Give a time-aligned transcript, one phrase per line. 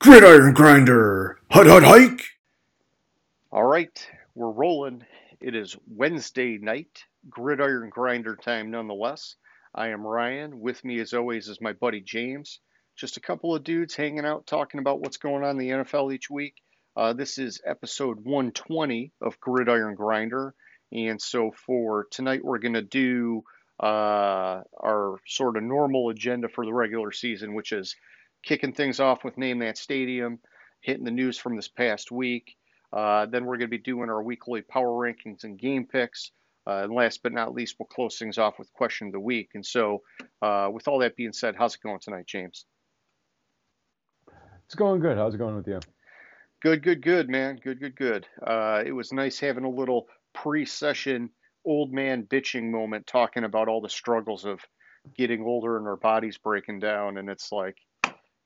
[0.00, 2.24] Gridiron Grinder, hut hut hike.
[3.52, 5.04] All right, we're rolling.
[5.42, 9.36] It is Wednesday night, Gridiron Grinder time nonetheless.
[9.74, 10.58] I am Ryan.
[10.58, 12.60] With me, as always, is my buddy James.
[12.96, 16.14] Just a couple of dudes hanging out, talking about what's going on in the NFL
[16.14, 16.54] each week.
[16.96, 20.54] Uh, this is episode 120 of Gridiron Grinder.
[20.92, 23.42] And so for tonight, we're going to do
[23.78, 27.94] uh, our sort of normal agenda for the regular season, which is
[28.42, 30.38] kicking things off with Name That Stadium,
[30.80, 32.56] hitting the news from this past week.
[32.92, 36.32] Uh, then we're going to be doing our weekly power rankings and game picks.
[36.66, 39.50] Uh, and last but not least, we'll close things off with question of the week.
[39.54, 40.02] And so,
[40.42, 42.66] uh, with all that being said, how's it going tonight, James?
[44.66, 45.16] It's going good.
[45.16, 45.80] How's it going with you?
[46.62, 47.58] Good, good, good, man.
[47.62, 48.26] Good, good, good.
[48.46, 51.30] Uh, it was nice having a little pre-session
[51.64, 54.60] old man bitching moment, talking about all the struggles of
[55.16, 57.16] getting older and our bodies breaking down.
[57.16, 57.76] And it's like,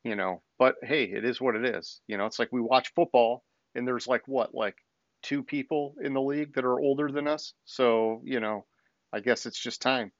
[0.04, 2.00] you know, but hey, it is what it is.
[2.06, 3.42] You know, it's like we watch football
[3.74, 4.76] and there's like what, like
[5.22, 7.54] two people in the league that are older than us.
[7.64, 8.66] So, you know,
[9.12, 10.12] I guess it's just time.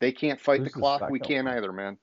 [0.00, 1.10] They can't fight Who's the the clock.
[1.10, 1.96] We can't either, man.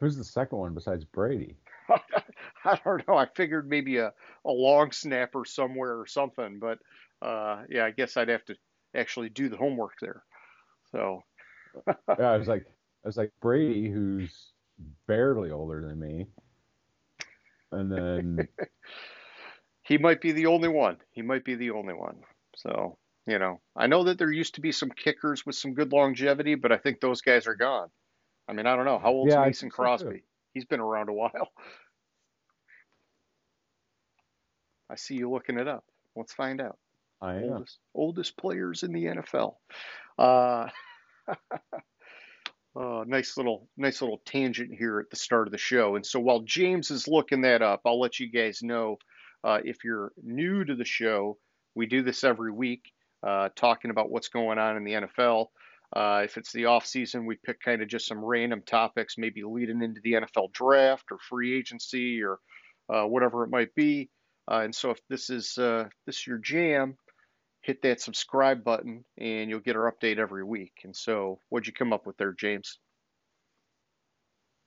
[0.00, 1.56] Who's the second one besides Brady?
[2.64, 3.16] I don't know.
[3.16, 4.12] I figured maybe a,
[4.44, 6.78] a long snapper somewhere or something, but
[7.22, 8.56] uh, yeah, I guess I'd have to
[8.94, 10.22] actually do the homework there.
[10.92, 11.22] So,
[11.86, 12.66] yeah, I was like,
[13.04, 14.52] I was like Brady, who's
[15.06, 16.26] barely older than me,
[17.70, 18.48] and then
[19.82, 20.96] he might be the only one.
[21.10, 22.16] He might be the only one.
[22.56, 22.96] So,
[23.26, 26.54] you know, I know that there used to be some kickers with some good longevity,
[26.54, 27.90] but I think those guys are gone.
[28.48, 28.98] I mean, I don't know.
[28.98, 29.76] How old's Yeah, Mason so.
[29.76, 30.22] Crosby?
[30.54, 31.52] He's been around a while.
[34.90, 35.84] I see you looking it up.
[36.16, 36.78] Let's find out.
[37.20, 37.52] I am.
[37.52, 39.54] Oldest, oldest players in the NFL.
[40.18, 40.68] Uh,
[42.76, 45.96] oh, nice little, nice little tangent here at the start of the show.
[45.96, 48.98] And so while James is looking that up, I'll let you guys know
[49.42, 51.38] uh, if you're new to the show,
[51.74, 55.46] we do this every week, uh, talking about what's going on in the NFL.
[55.94, 59.42] Uh, if it's the off season, we pick kind of just some random topics, maybe
[59.44, 62.38] leading into the NFL draft or free agency or
[62.92, 64.10] uh, whatever it might be.
[64.50, 66.96] Uh, and so if this is uh, this is your jam,
[67.64, 70.72] hit that subscribe button and you'll get our update every week.
[70.84, 72.78] And so, what'd you come up with there, James?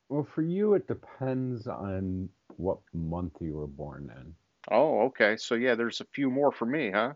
[0.09, 4.33] Well, for you, it depends on what month you were born in.
[4.71, 5.37] Oh, okay.
[5.37, 7.13] So yeah, there's a few more for me, huh?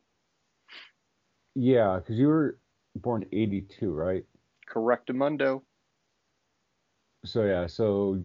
[1.56, 2.60] Yeah, because you were
[2.96, 4.24] born '82, right?
[4.70, 5.62] Correctamundo.
[7.26, 8.24] So yeah, so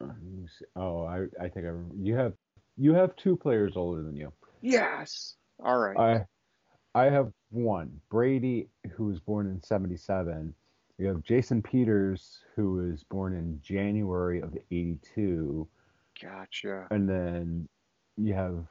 [0.00, 0.64] let me see.
[0.76, 1.94] oh, I I think I remember.
[1.96, 2.32] you have
[2.76, 4.32] you have two players older than you.
[4.62, 5.36] Yes.
[5.62, 5.96] All right.
[5.96, 6.26] I
[6.94, 10.54] I have one, Brady, who was born in 77.
[10.98, 15.66] You have Jason Peters, who was born in January of 82.
[16.22, 16.86] Gotcha.
[16.90, 17.68] And then
[18.16, 18.64] you have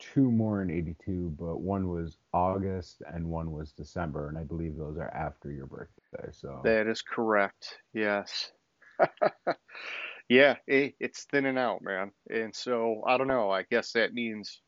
[0.00, 4.28] two more in 82, but one was August and one was December.
[4.28, 6.30] And I believe those are after your birthday.
[6.32, 7.78] So That is correct.
[7.94, 8.50] Yes.
[10.28, 12.10] yeah, it, it's thinning out, man.
[12.28, 13.50] And so I don't know.
[13.50, 14.62] I guess that means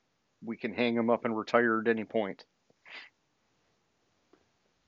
[0.44, 2.44] we can hang him up and retire at any point.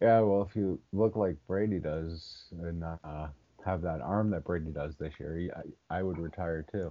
[0.00, 3.28] yeah, well, if you look like Brady does and uh,
[3.64, 5.50] have that arm that Brady does this year,
[5.91, 6.91] I, I would retire too.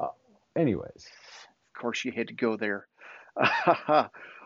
[0.00, 0.08] Uh,
[0.56, 1.06] anyways.
[1.74, 2.88] Of course, you had to go there.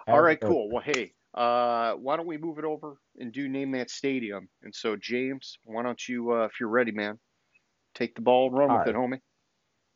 [0.09, 0.71] All right, cool.
[0.71, 4.49] Well, hey, uh, why don't we move it over and do name that stadium?
[4.63, 7.19] And so, James, why don't you, uh, if you're ready, man,
[7.95, 9.21] take the ball and run All with it, homie.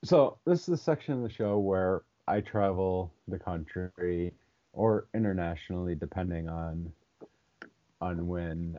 [0.05, 4.33] So this is the section of the show where I travel the country
[4.73, 6.93] or internationally, depending on
[8.01, 8.79] on when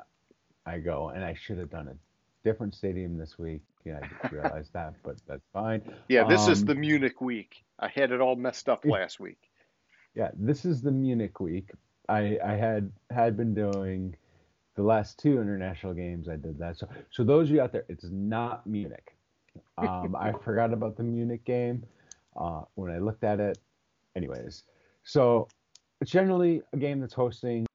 [0.66, 1.10] I go.
[1.10, 1.96] And I should have done a
[2.48, 3.62] different stadium this week.
[3.84, 5.82] Yeah, I just realized that, but that's fine.
[6.08, 7.64] Yeah, this is Um, the Munich week.
[7.78, 9.50] I had it all messed up last week.
[10.16, 11.72] Yeah, this is the Munich week.
[12.08, 14.16] I I had had been doing
[14.76, 16.30] the last two international games.
[16.30, 16.78] I did that.
[16.78, 19.14] So so those of you out there, it's not Munich.
[19.78, 21.84] Um, I forgot about the Munich game
[22.36, 23.58] uh, when I looked at it.
[24.16, 24.64] Anyways,
[25.04, 25.48] so
[26.02, 27.66] it's generally a game that's hosting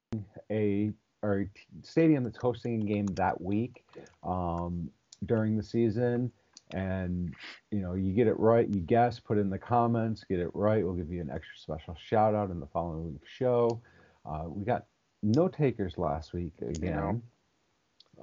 [0.51, 0.91] a
[1.23, 1.49] or a
[1.83, 3.85] stadium that's hosting a game that week
[4.23, 4.89] um,
[5.25, 6.31] during the season.
[6.73, 7.33] And
[7.71, 10.83] you know, you get it right, you guess, put in the comments, get it right.
[10.83, 13.81] We'll give you an extra special shout out in the following week's show.
[14.25, 14.85] Uh, we got
[15.23, 17.21] no takers last week again.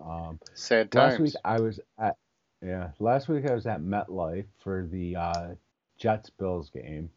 [0.02, 2.16] Um, Sad last week I was at
[2.62, 5.48] yeah, last week I was at MetLife for the uh,
[5.96, 7.10] Jets Bills game.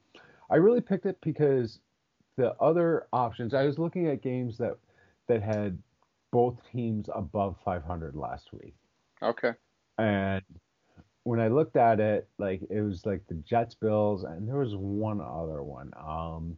[0.50, 1.80] I really picked it because
[2.38, 4.78] the other options I was looking at games that
[5.28, 5.78] that had
[6.32, 8.76] both teams above 500 last week,
[9.22, 9.54] Okay.
[9.98, 10.44] and
[11.24, 14.76] when I looked at it, like it was like the Jets, Bills, and there was
[14.76, 15.92] one other one.
[15.98, 16.58] Um,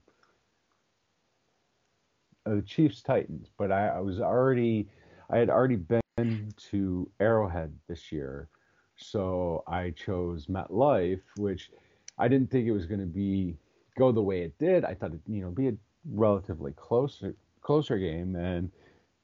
[2.46, 3.50] uh, the Chiefs, Titans.
[3.58, 4.90] But I, I was already,
[5.30, 8.50] I had already been to Arrowhead this year,
[8.96, 11.72] so I chose MetLife, which
[12.20, 13.58] I didn't think it was going to be
[13.98, 14.86] go the way it did.
[14.86, 15.74] I thought it, you know, be a
[16.12, 18.72] relatively closer closer game, and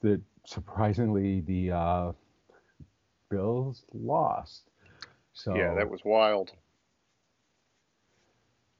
[0.02, 2.12] the surprisingly the uh,
[3.30, 4.70] Bills lost.
[5.34, 6.52] So yeah, that was wild.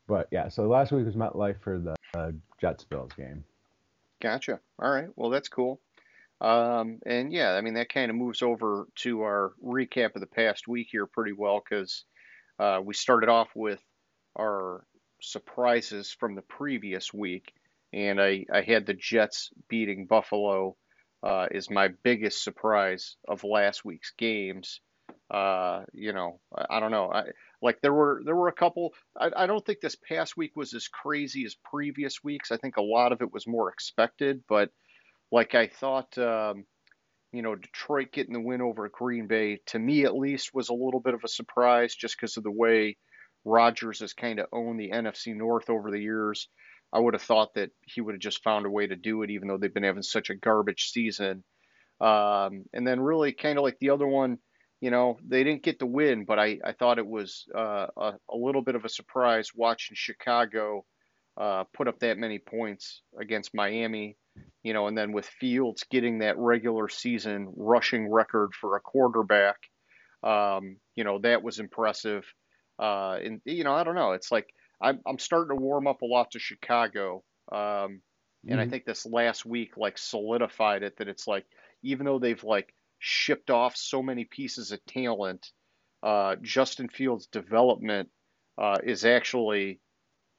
[0.08, 2.32] But yeah, so last week was MetLife for the uh,
[2.62, 3.44] Jets Bills game.
[4.22, 4.60] Gotcha.
[4.80, 5.08] All right.
[5.16, 5.82] Well, that's cool.
[6.42, 10.28] Um, and yeah, I mean that kind of moves over to our recap of the
[10.28, 12.06] past week here pretty well because
[12.60, 13.82] uh, we started off with
[14.36, 14.86] our
[15.22, 17.54] surprises from the previous week,
[17.94, 20.76] and I, I had the Jets beating Buffalo
[21.24, 24.82] uh, is my biggest surprise of last week's games.
[25.30, 27.12] Uh, you know, I, I don't know.
[27.12, 27.24] I,
[27.62, 28.94] like there were there were a couple.
[29.20, 32.52] I, I don't think this past week was as crazy as previous weeks.
[32.52, 34.70] I think a lot of it was more expected, but
[35.32, 36.66] like I thought, um,
[37.32, 40.74] you know, Detroit getting the win over Green Bay to me at least was a
[40.74, 42.98] little bit of a surprise just because of the way
[43.46, 46.50] Rodgers has kind of owned the NFC North over the years.
[46.92, 49.30] I would have thought that he would have just found a way to do it,
[49.30, 51.44] even though they've been having such a garbage season.
[52.02, 54.40] Um, and then really kind of like the other one,
[54.82, 58.14] you know, they didn't get the win, but I, I thought it was uh, a,
[58.30, 60.86] a, little bit of a surprise watching Chicago
[61.38, 64.18] uh, put up that many points against Miami,
[64.64, 69.58] you know, and then with Fields getting that regular season rushing record for a quarterback,
[70.24, 72.26] um, you know, that was impressive.
[72.80, 74.12] Uh, and you know, I don't know.
[74.12, 74.48] It's like
[74.82, 78.02] I'm I'm starting to warm up a lot to Chicago, um, and
[78.52, 78.60] mm-hmm.
[78.60, 81.46] I think this last week like solidified it that it's like
[81.84, 85.52] even though they've like shipped off so many pieces of talent,
[86.04, 88.10] uh, Justin Fields' development
[88.58, 89.80] uh, is actually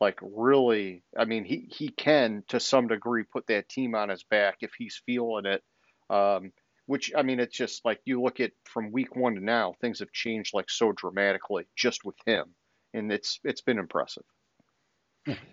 [0.01, 1.03] like really.
[1.17, 4.73] I mean, he he can to some degree put that team on his back if
[4.77, 5.63] he's feeling it.
[6.11, 6.53] Um,
[6.87, 9.99] which I mean, it's just like you look at from week one to now, things
[9.99, 12.55] have changed like so dramatically just with him,
[12.95, 14.25] and it's it's been impressive.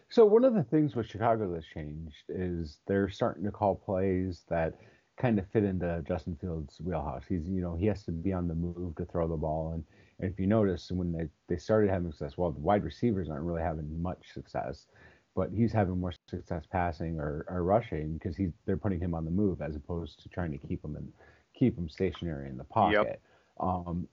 [0.09, 4.43] So one of the things with Chicago that's changed is they're starting to call plays
[4.47, 4.75] that
[5.17, 7.23] kind of fit into Justin Fields' wheelhouse.
[7.27, 9.83] He's you know he has to be on the move to throw the ball, and,
[10.19, 13.43] and if you notice when they they started having success, well, the wide receivers aren't
[13.43, 14.85] really having much success
[15.35, 19.25] but he's having more success passing or, or rushing because he's they're putting him on
[19.25, 21.11] the move as opposed to trying to keep him and
[21.57, 22.93] keep him stationary in the pocket.
[23.05, 23.21] Yep.
[23.59, 24.07] Um,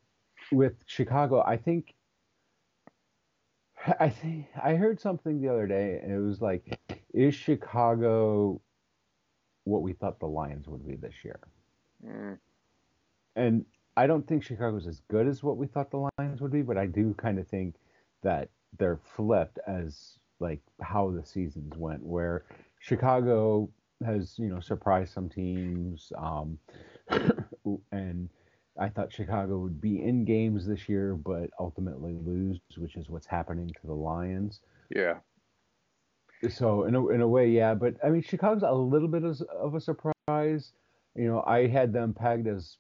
[0.53, 1.95] with Chicago, I think
[3.99, 6.79] I think I heard something the other day, and it was like,
[7.15, 8.61] is Chicago
[9.65, 11.41] what we thought the Lions would be this year?
[12.07, 12.39] Mm.
[13.37, 13.65] And
[13.97, 16.77] I don't think Chicago's as good as what we thought the Lions would be, but
[16.77, 17.77] I do kind of think
[18.23, 22.45] that they're flipped as like how the seasons went, where
[22.81, 23.69] Chicago
[24.05, 26.59] has you know surprised some teams, um,
[27.93, 28.29] and
[28.79, 33.27] I thought Chicago would be in games this year, but ultimately lose, which is what's
[33.27, 34.61] happening to the Lions.
[34.89, 35.19] Yeah.
[36.49, 39.41] So in a in a way, yeah, but I mean Chicago's a little bit of,
[39.43, 40.73] of a surprise.
[41.15, 42.79] You know, I had them pegged as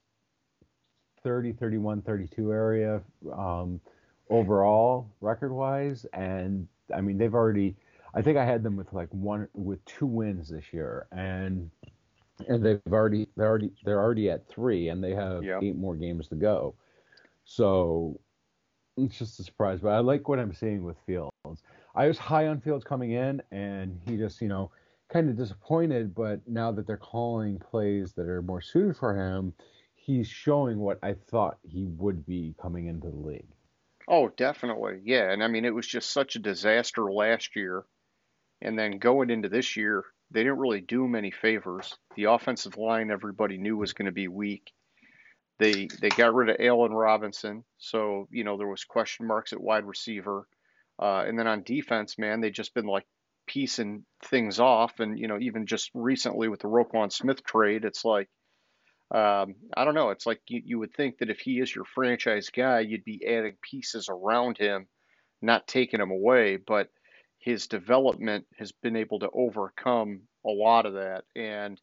[1.22, 3.02] 30, 31, 32 area
[3.32, 3.80] um,
[4.30, 7.76] overall record wise, and I mean, they've already.
[8.12, 11.70] I think I had them with like one with two wins this year, and
[12.48, 15.62] and they've already they're already they're already at three, and they have yep.
[15.62, 16.74] eight more games to go.
[17.44, 18.20] So
[18.96, 21.32] it's just a surprise, but I like what I'm seeing with Fields.
[21.94, 24.70] I was high on Fields coming in, and he just you know
[25.12, 26.14] kind of disappointed.
[26.14, 29.54] But now that they're calling plays that are more suited for him,
[29.94, 33.48] he's showing what I thought he would be coming into the league.
[34.10, 35.00] Oh, definitely.
[35.04, 35.30] Yeah.
[35.30, 37.84] And I mean, it was just such a disaster last year.
[38.60, 41.96] And then going into this year, they didn't really do him any favors.
[42.16, 44.72] The offensive line, everybody knew was going to be weak.
[45.60, 49.60] They they got rid of Allen Robinson, so you know there was question marks at
[49.60, 50.46] wide receiver,
[50.98, 53.04] uh, and then on defense, man, they just been like
[53.46, 58.06] piecing things off, and you know even just recently with the Roquan Smith trade, it's
[58.06, 58.30] like
[59.12, 60.10] um, I don't know.
[60.10, 63.26] It's like you, you would think that if he is your franchise guy, you'd be
[63.26, 64.86] adding pieces around him,
[65.42, 66.56] not taking him away.
[66.56, 66.88] But
[67.38, 71.24] his development has been able to overcome a lot of that.
[71.34, 71.80] And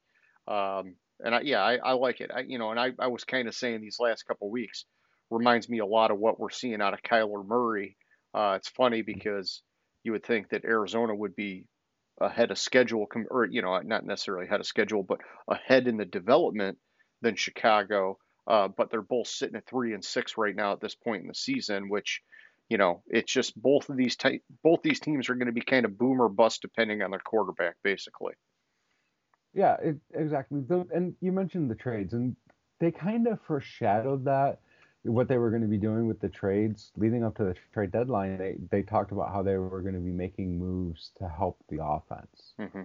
[0.48, 2.32] um, and I, yeah, I, I like it.
[2.34, 4.86] I, you know, and I, I was kind of saying these last couple weeks
[5.30, 7.98] reminds me a lot of what we're seeing out of Kyler Murray.
[8.34, 9.62] Uh, it's funny because
[10.04, 11.66] you would think that Arizona would be
[12.22, 15.20] ahead of schedule, or you know, not necessarily ahead of schedule, but
[15.50, 16.78] ahead in the development
[17.22, 18.18] than Chicago.
[18.48, 21.28] uh, but they're both sitting at three and six right now at this point in
[21.28, 22.22] the season, which
[22.70, 24.18] you know, it's just both of these
[24.64, 27.20] both these teams are going to be kind of boom or bust depending on their
[27.20, 28.34] quarterback, basically.
[29.54, 30.62] Yeah, it, exactly.
[30.62, 32.36] The, and you mentioned the trades, and
[32.80, 34.60] they kind of foreshadowed that
[35.04, 37.92] what they were going to be doing with the trades leading up to the trade
[37.92, 38.38] deadline.
[38.38, 41.84] They they talked about how they were going to be making moves to help the
[41.84, 42.84] offense hmm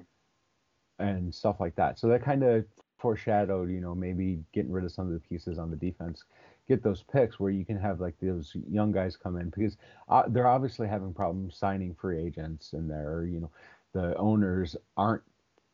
[0.98, 1.98] and stuff like that.
[1.98, 2.64] So that kind of
[3.02, 6.24] foreshadowed, you know, maybe getting rid of some of the pieces on the defense,
[6.68, 9.76] get those picks where you can have like those young guys come in because
[10.08, 13.50] uh, they're obviously having problems signing free agents, and they're you know
[13.92, 15.22] the owners aren't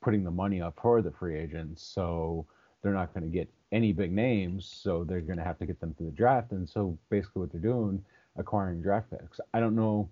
[0.00, 2.46] putting the money up for the free agents, so
[2.82, 5.78] they're not going to get any big names, so they're going to have to get
[5.80, 6.52] them through the draft.
[6.52, 8.02] And so basically, what they're doing,
[8.36, 9.40] acquiring draft picks.
[9.52, 10.08] I don't know.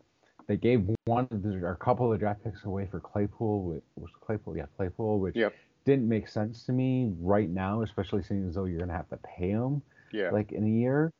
[0.47, 3.81] They gave one or a couple of draft picks away for Claypool.
[3.97, 4.57] Was Claypool?
[4.57, 5.55] Yeah, Claypool, which Yep.
[5.87, 9.09] Didn't make sense to me right now, especially seeing as though you're going to have
[9.09, 9.81] to pay him
[10.13, 10.31] Yeah.
[10.31, 11.13] like in a year.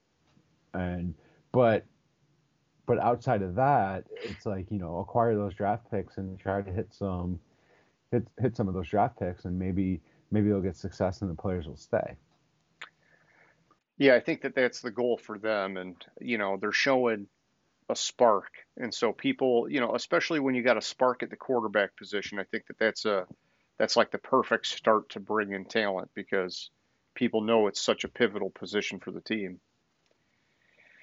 [0.75, 1.15] And
[1.53, 1.87] but
[2.85, 6.71] but outside of that, it's like you know acquire those draft picks and try to
[6.71, 7.41] hit some
[8.11, 11.35] hit hit some of those draft picks, and maybe maybe they'll get success and the
[11.35, 12.17] players will stay.
[13.99, 17.29] Yeah, I think that that's the goal for them, and you know they're showing
[17.89, 21.37] a spark, and so people, you know, especially when you got a spark at the
[21.37, 23.27] quarterback position, I think that that's a
[23.79, 26.71] that's like the perfect start to bring in talent because
[27.15, 29.61] people know it's such a pivotal position for the team.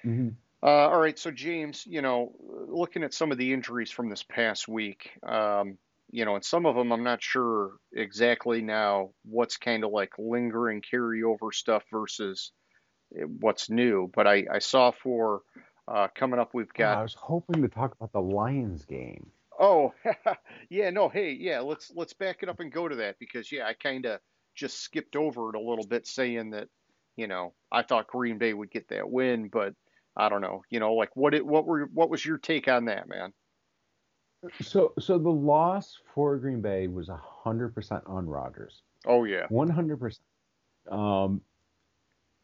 [0.04, 0.30] Mm-hmm.
[0.62, 2.32] Uh, all right, so James, you know,
[2.68, 5.76] looking at some of the injuries from this past week, um,
[6.10, 10.12] you know, and some of them I'm not sure exactly now what's kind of like
[10.18, 12.52] lingering carryover stuff versus
[13.40, 14.10] what's new.
[14.14, 15.42] But I, I saw for
[15.86, 19.30] uh, coming up, we've got I was hoping to talk about the Lions game.
[19.58, 19.92] Oh
[20.70, 23.66] yeah no hey yeah let's let's back it up and go to that because yeah
[23.66, 24.20] I kind of
[24.54, 26.68] just skipped over it a little bit saying that
[27.16, 29.74] you know I thought Green Bay would get that win, but
[30.16, 32.84] I don't know, you know, like what it what were what was your take on
[32.86, 33.32] that, man?
[34.60, 38.82] So so the loss for Green Bay was hundred percent on Rodgers.
[39.06, 39.46] Oh yeah.
[39.48, 40.24] One hundred percent.
[40.90, 41.40] Um,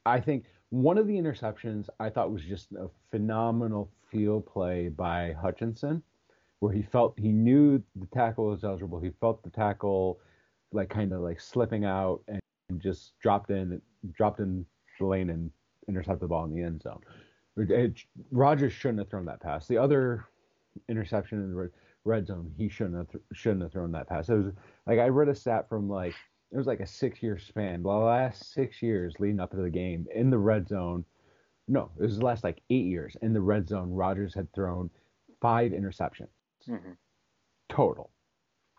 [0.07, 5.33] I think one of the interceptions I thought was just a phenomenal field play by
[5.33, 6.03] Hutchinson,
[6.61, 9.01] where he felt he knew the tackle was eligible.
[9.01, 10.21] He felt the tackle
[10.73, 12.41] like kind of like slipping out and
[12.79, 13.81] just dropped in,
[14.13, 14.65] dropped in
[14.99, 15.51] the lane and
[15.89, 17.01] intercepted the ball in the end zone.
[17.57, 18.01] It, it,
[18.31, 19.67] Rodgers shouldn't have thrown that pass.
[19.67, 20.27] The other
[20.89, 21.71] interception in the red,
[22.05, 24.29] red zone, he shouldn't have th- shouldn't have thrown that pass.
[24.29, 24.53] It was
[24.87, 26.15] like I read a stat from like
[26.53, 27.83] it was like a six year span.
[27.83, 31.05] The last six years leading up to the game in the red zone,
[31.69, 33.91] no, it was the last like eight years in the red zone.
[33.91, 34.91] Rodgers had thrown
[35.41, 36.29] five interceptions
[36.67, 36.93] hmm
[37.69, 38.11] total,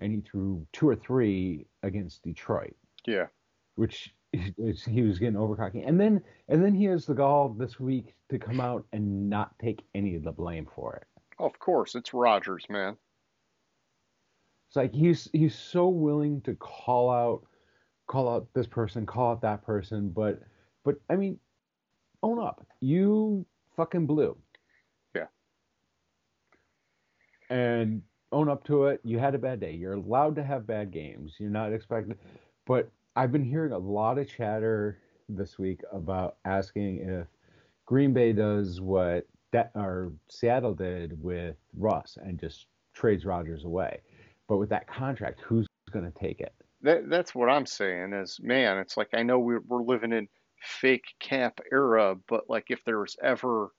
[0.01, 3.27] and he threw two or three against Detroit, Yeah.
[3.75, 4.13] which
[4.57, 5.81] is, he was getting over cocky.
[5.81, 9.57] And then and then he has the gall this week to come out and not
[9.59, 11.07] take any of the blame for it.
[11.39, 12.97] Of course, it's Rodgers, man.
[14.67, 17.45] It's like he's he's so willing to call out
[18.07, 20.41] call out this person, call out that person, but
[20.83, 21.39] but I mean,
[22.23, 22.65] own up.
[22.81, 23.45] You
[23.77, 24.37] fucking blew.
[25.15, 25.27] Yeah.
[27.51, 29.01] And own up to it.
[29.03, 29.73] You had a bad day.
[29.73, 31.35] You're allowed to have bad games.
[31.37, 32.17] You're not expected
[32.65, 37.27] but I've been hearing a lot of chatter this week about asking if
[37.85, 43.99] Green Bay does what that or Seattle did with Russ and just trades Rodgers away.
[44.47, 46.53] But with that contract, who's going to take it?
[46.81, 50.27] That that's what I'm saying is, man, it's like I know we're we're living in
[50.61, 53.71] fake cap era, but like if there was ever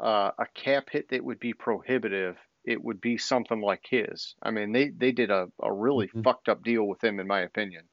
[0.00, 2.36] uh, a cap hit that would be prohibitive,
[2.68, 4.34] it would be something like his.
[4.42, 6.22] I mean, they they did a, a really Mhm.
[6.24, 7.88] fucked up deal with him, in my opinion.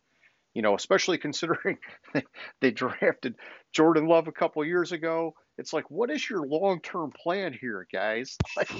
[0.54, 1.78] You know, especially considering
[2.62, 3.36] they drafted
[3.74, 5.36] Jordan Love a couple years ago.
[5.58, 8.38] It's like, what is your long term plan here, guys?
[8.58, 8.72] Like,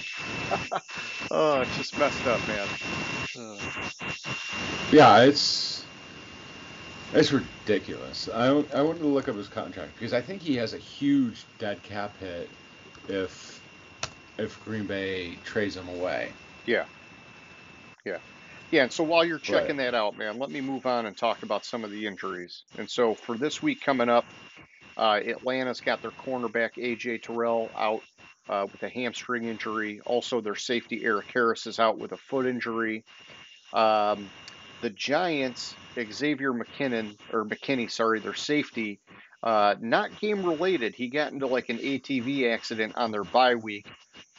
[1.32, 2.70] oh, it's just messed up, man.
[3.36, 3.72] Uh,
[4.92, 5.90] Yeah, it's
[7.14, 8.28] it's ridiculous.
[8.34, 11.48] I I wanted to look up his contract because I think he has a huge
[11.58, 12.56] dead cap hit
[13.08, 13.65] if
[14.38, 16.32] if Green Bay trades him away.
[16.66, 16.86] Yeah.
[18.06, 18.18] Yeah.
[18.72, 18.84] Yeah.
[18.84, 19.44] And so while you're Right.
[19.44, 22.64] checking that out, man, let me move on and talk about some of the injuries.
[22.78, 24.26] And so for this week coming up,
[24.98, 28.02] uh, Atlanta's got their cornerback AJ Terrell out
[28.50, 30.00] uh, with a hamstring injury.
[30.06, 33.04] Also, their safety Erik Harris is out with a foot injury.
[33.74, 34.30] Um,
[34.82, 35.76] the Giants,
[36.12, 39.00] Xavier McKinnon or McKinney, sorry, their safety,
[39.42, 40.94] uh, not game related.
[40.96, 43.88] He got into like an ATV accident on their bye week,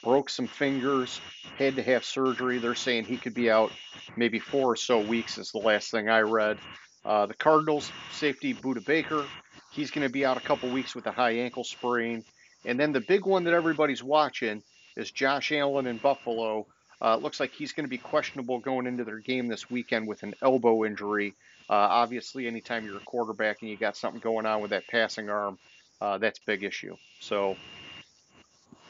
[0.06, 1.20] broke some fingers,
[1.58, 2.58] had to have surgery.
[2.58, 3.72] They're saying he could be out
[4.16, 6.58] maybe four or so weeks, is the last thing I read.
[7.04, 9.24] Uh, the Cardinals safety Budda Baker,
[9.72, 12.22] he's going to be out a couple weeks with a high ankle sprain.
[12.64, 14.62] And then the big one that everybody's watching
[14.96, 16.68] is Josh Allen in Buffalo.
[17.02, 20.22] Uh, looks like he's going to be questionable going into their game this weekend with
[20.22, 21.34] an elbow injury.
[21.68, 25.28] Uh, obviously, anytime you're a quarterback and you got something going on with that passing
[25.28, 25.58] arm,
[26.00, 26.94] uh, that's big issue.
[27.18, 27.56] So,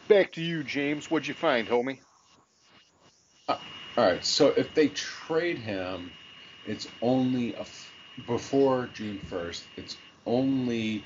[0.08, 1.10] back to you, James.
[1.10, 1.98] What'd you find, homie?
[3.48, 3.58] Uh,
[3.96, 4.24] all right.
[4.24, 6.10] So if they trade him,
[6.66, 7.92] it's only a f-
[8.26, 9.64] before June first.
[9.76, 9.96] It's
[10.26, 11.04] only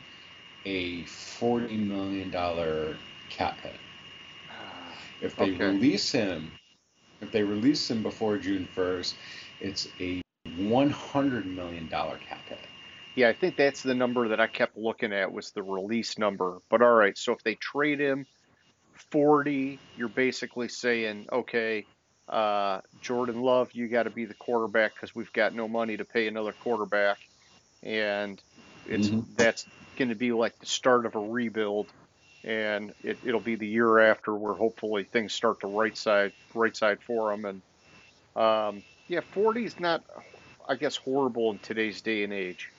[0.64, 2.96] a forty million dollar
[3.28, 3.74] cap hit.
[4.50, 5.66] Ah, if they Okay.
[5.66, 6.50] release him,
[7.20, 9.14] if they release him before June first,
[9.60, 10.22] it's a
[10.58, 12.58] one hundred million dollar cap hit.
[13.16, 16.58] Yeah, I think that's the number that I kept looking at was the release number.
[16.70, 18.26] But all right, so if they trade him
[19.10, 21.86] 40, you're basically saying, okay,
[22.28, 26.04] uh, Jordan Love, you got to be the quarterback because we've got no money to
[26.04, 27.18] pay another quarterback,
[27.82, 28.42] and
[28.86, 29.24] it's Mhm.
[29.36, 29.66] that's
[29.96, 31.92] going to be like the start of a rebuild,
[32.44, 36.76] and it, it'll be the year after where hopefully things start to right side right
[36.76, 37.44] side for them.
[37.44, 37.62] And
[38.36, 40.04] um, yeah, 40 is not,
[40.68, 42.70] I guess, horrible in today's day and age.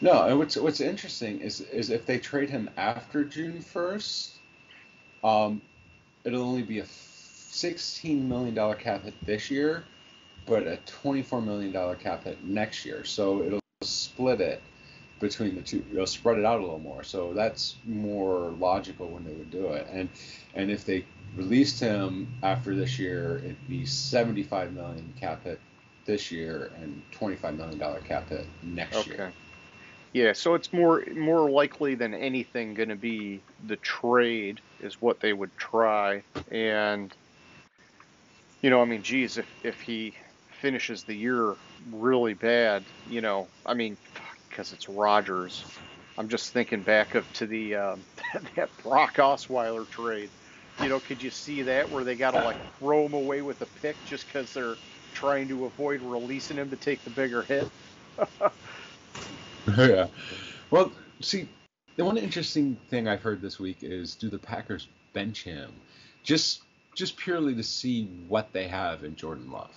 [0.00, 4.32] No, and what's what's interesting is is if they trade him after June first,
[5.24, 5.62] um,
[6.24, 9.84] it'll only be a sixteen million dollar cap hit this year,
[10.44, 13.04] but a twenty four million dollar cap hit next year.
[13.04, 14.62] So it'll split it
[15.18, 15.82] between the two.
[15.92, 17.02] It'll spread it out a little more.
[17.02, 19.86] So that's more logical when they would do it.
[19.90, 20.08] And
[20.54, 25.58] and if they released him after this year, it'd be seventy five million cap hit
[26.04, 29.32] this year and twenty five million dollar cap hit next year.
[30.16, 35.20] Yeah, so it's more more likely than anything going to be the trade is what
[35.20, 37.14] they would try, and
[38.62, 40.14] you know, I mean, geez, if if he
[40.60, 41.56] finishes the year
[41.90, 43.98] really bad, you know, I mean,
[44.48, 45.66] because it's Rodgers,
[46.16, 48.06] I'm just thinking back up to the um,
[48.56, 50.32] that Brock Osweiler trade.
[50.78, 53.60] You know, could you see that where they got to like throw him away with
[53.62, 54.78] a pick just because they're
[55.14, 57.70] trying to avoid releasing him to take the bigger hit?
[59.78, 60.06] yeah.
[60.70, 61.48] Well, see,
[61.96, 65.72] the one interesting thing I've heard this week is do the Packers bench him,
[66.22, 66.62] just
[66.94, 69.70] just purely to see what they have in Jordan Love?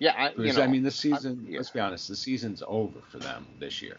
[0.00, 1.46] Yeah, I, you Because know, I mean, the season.
[1.48, 1.58] yeah.
[1.58, 3.98] Let's be honest, the season's over for them this year.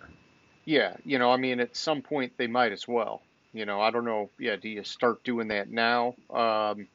[0.66, 3.22] Yeah, you know, I mean, at some point they might as well.
[3.54, 4.30] You know, I don't know.
[4.40, 6.16] Yeah, do you start doing that now?
[6.30, 6.88] Um,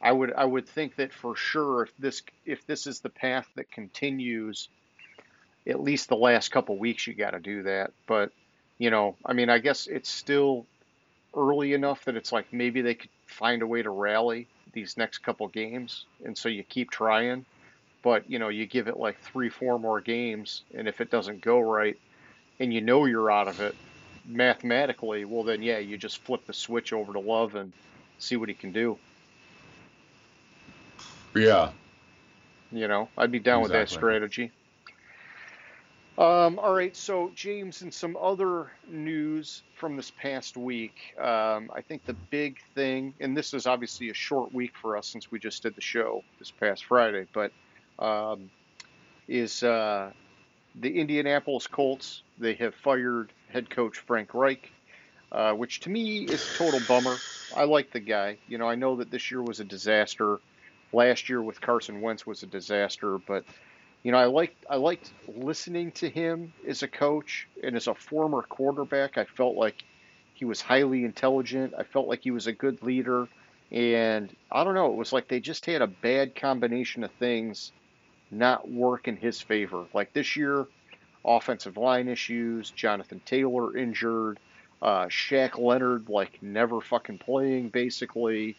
[0.00, 3.48] I would, I would think that for sure, if this, if this is the path
[3.56, 4.68] that continues,
[5.66, 7.92] at least the last couple weeks, you got to do that.
[8.06, 8.32] But,
[8.78, 10.66] you know, I mean, I guess it's still
[11.36, 15.18] early enough that it's like maybe they could find a way to rally these next
[15.18, 17.44] couple games, and so you keep trying.
[18.02, 21.40] But you know, you give it like three, four more games, and if it doesn't
[21.40, 21.96] go right,
[22.60, 23.74] and you know you're out of it
[24.26, 27.72] mathematically, well then yeah, you just flip the switch over to Love and
[28.18, 28.98] see what he can do.
[31.34, 31.70] Yeah.
[32.70, 34.50] You know, I'd be down with that strategy.
[36.16, 40.94] Um, all right, so James, and some other news from this past week.
[41.18, 45.08] Um, I think the big thing, and this is obviously a short week for us
[45.08, 47.50] since we just did the show this past Friday, but
[47.98, 48.48] um,
[49.26, 50.12] is uh,
[50.76, 52.22] the Indianapolis Colts.
[52.38, 54.70] They have fired head coach Frank Reich,
[55.32, 57.16] uh, which to me is a total bummer.
[57.56, 58.38] I like the guy.
[58.46, 60.38] You know, I know that this year was a disaster.
[60.92, 63.44] Last year with Carson Wentz was a disaster, but
[64.04, 67.94] you know, I liked I liked listening to him as a coach and as a
[67.94, 69.16] former quarterback.
[69.16, 69.82] I felt like
[70.34, 71.72] he was highly intelligent.
[71.76, 73.26] I felt like he was a good leader,
[73.72, 74.92] and I don't know.
[74.92, 77.72] It was like they just had a bad combination of things
[78.30, 79.86] not work in his favor.
[79.94, 80.66] Like this year,
[81.24, 84.38] offensive line issues, Jonathan Taylor injured,
[84.82, 88.54] uh, Shaq Leonard like never fucking playing basically,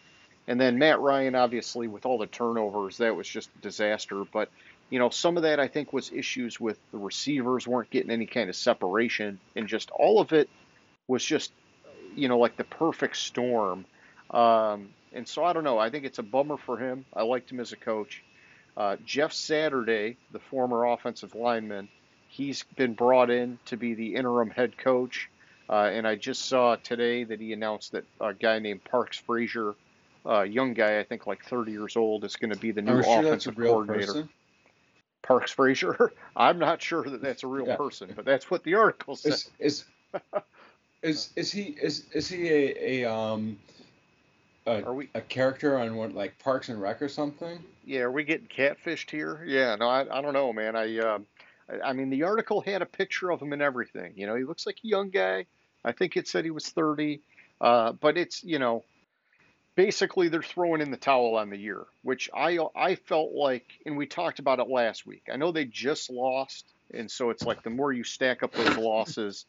[0.47, 4.23] and then Matt Ryan obviously with all the turnovers that was just a disaster.
[4.33, 4.49] But
[4.89, 8.25] you know some of that I think was issues with the receivers weren't getting any
[8.25, 10.49] kind of separation, and just all of it
[11.07, 11.51] was just
[12.15, 13.85] you know like the perfect storm.
[14.31, 15.79] Um, and so I don't know.
[15.79, 17.05] I think it's a bummer for him.
[17.13, 18.23] I liked him as a coach.
[18.75, 21.87] Uh, Jeff Saturday, the former offensive lineman,
[22.27, 25.29] he's been brought in to be the interim head coach.
[25.69, 29.73] Uh, and I just saw today that he announced that a guy named Parks Frazier,
[30.25, 32.97] a young guy, I think like 30 years old, is going to be the new
[32.97, 34.05] Are sure that's a offensive coordinator.
[34.07, 34.29] person?
[35.25, 36.11] Parks Frazier.
[36.35, 37.75] I'm not sure that that's a real Yeah.
[37.75, 39.33] person, but that's what the article said.
[39.33, 39.85] Is is
[41.01, 43.57] is is he is is he a a um
[44.67, 47.59] a, Are we- a character on what like Parks and Rec or something?
[47.85, 49.43] Yeah, are we getting catfished here?
[49.45, 50.75] Yeah, no, I, I don't know, man.
[50.75, 51.19] I uh,
[51.83, 54.13] I mean, the article had a picture of him and everything.
[54.15, 55.45] You know, he looks like a young guy.
[55.83, 57.21] I think it said he was 30.
[57.61, 58.83] Uh, but it's, you know,
[59.75, 63.97] basically they're throwing in the towel on the year, which I I felt like, and
[63.97, 65.23] we talked about it last week.
[65.31, 68.77] I know they just lost, and so it's like the more you stack up those
[68.77, 69.45] losses,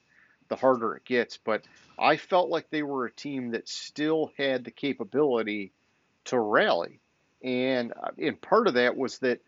[0.48, 1.36] the harder it gets.
[1.38, 1.64] But
[1.98, 5.72] I felt like they were a team that still had the capability
[6.24, 7.00] to rally,
[7.42, 9.40] and uh, and part of that was that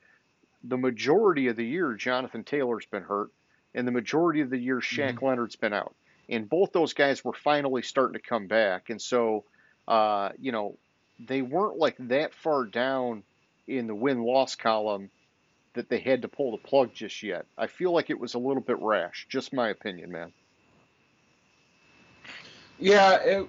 [0.64, 3.30] the majority of the year Jonathan Taylor's been hurt,
[3.74, 5.26] and the majority of the year Shaq mm-hmm.
[5.26, 5.94] Leonard's been out,
[6.28, 9.44] and both those guys were finally starting to come back, and so
[9.88, 10.76] uh, you know,
[11.18, 13.24] they weren't like that far down
[13.66, 15.10] in the win loss column
[15.74, 17.46] that they had to pull the plug just yet.
[17.56, 19.26] I feel like it was a little bit rash.
[19.28, 20.32] Just my opinion, man.
[22.78, 23.48] Yeah, it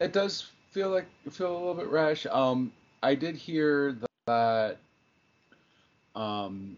[0.00, 2.26] it does feel like feel a little bit rash.
[2.26, 4.76] Um, I did hear that
[6.14, 6.76] um,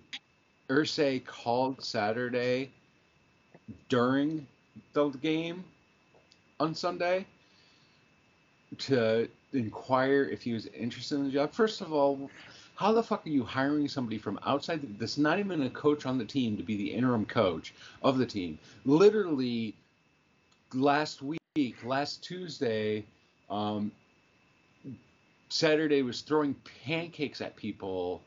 [0.69, 2.71] Irsay called Saturday
[3.89, 4.47] during
[4.95, 5.65] the game
[6.61, 7.27] on Sunday
[8.79, 11.53] to inquire if he was interested in the job.
[11.53, 12.31] First of all,
[12.75, 16.19] how the fuck are you hiring somebody from outside that's not even a coach on
[16.19, 18.59] the team to be the interim coach of the team?
[18.85, 19.75] Literally,
[20.75, 23.05] last week, last Tuesday,
[23.51, 23.93] um,
[25.49, 28.23] Saturday was throwing pancakes at people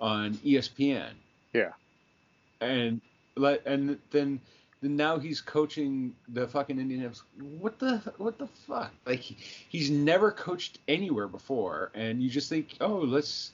[0.00, 1.10] on ESPN.
[1.52, 1.72] Yeah.
[2.60, 3.00] And
[3.64, 4.40] and then
[4.82, 7.22] now he's coaching the fucking Indianapolis.
[7.38, 8.92] What the what the fuck?
[9.06, 13.52] Like he's never coached anywhere before, and you just think, oh, let's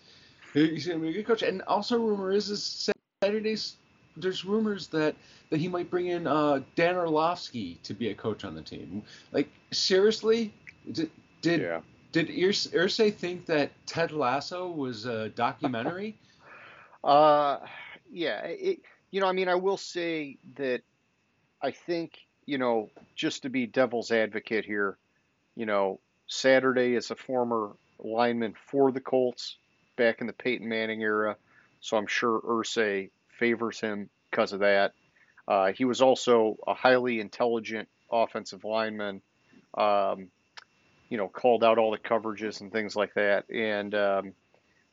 [0.52, 1.42] he's gonna be a good coach.
[1.42, 3.76] And also, rumor is is Saturdays.
[4.16, 5.14] There's rumors that
[5.50, 9.02] that he might bring in uh, Dan Orlovsky to be a coach on the team.
[9.30, 10.52] Like seriously,
[10.90, 11.80] did did yeah.
[12.10, 16.18] did Irsay think that Ted Lasso was a documentary?
[17.04, 17.58] uh,
[18.10, 18.40] yeah.
[18.44, 18.80] It,
[19.10, 20.82] you know, I mean, I will say that
[21.62, 24.96] I think, you know, just to be devil's advocate here,
[25.54, 29.56] you know, Saturday is a former lineman for the Colts
[29.96, 31.36] back in the Peyton Manning era.
[31.80, 34.92] So I'm sure Irsay favors him because of that.
[35.46, 39.22] Uh, he was also a highly intelligent offensive lineman.
[39.74, 40.28] Um,
[41.12, 43.44] you know, called out all the coverages and things like that.
[43.50, 44.32] And, um,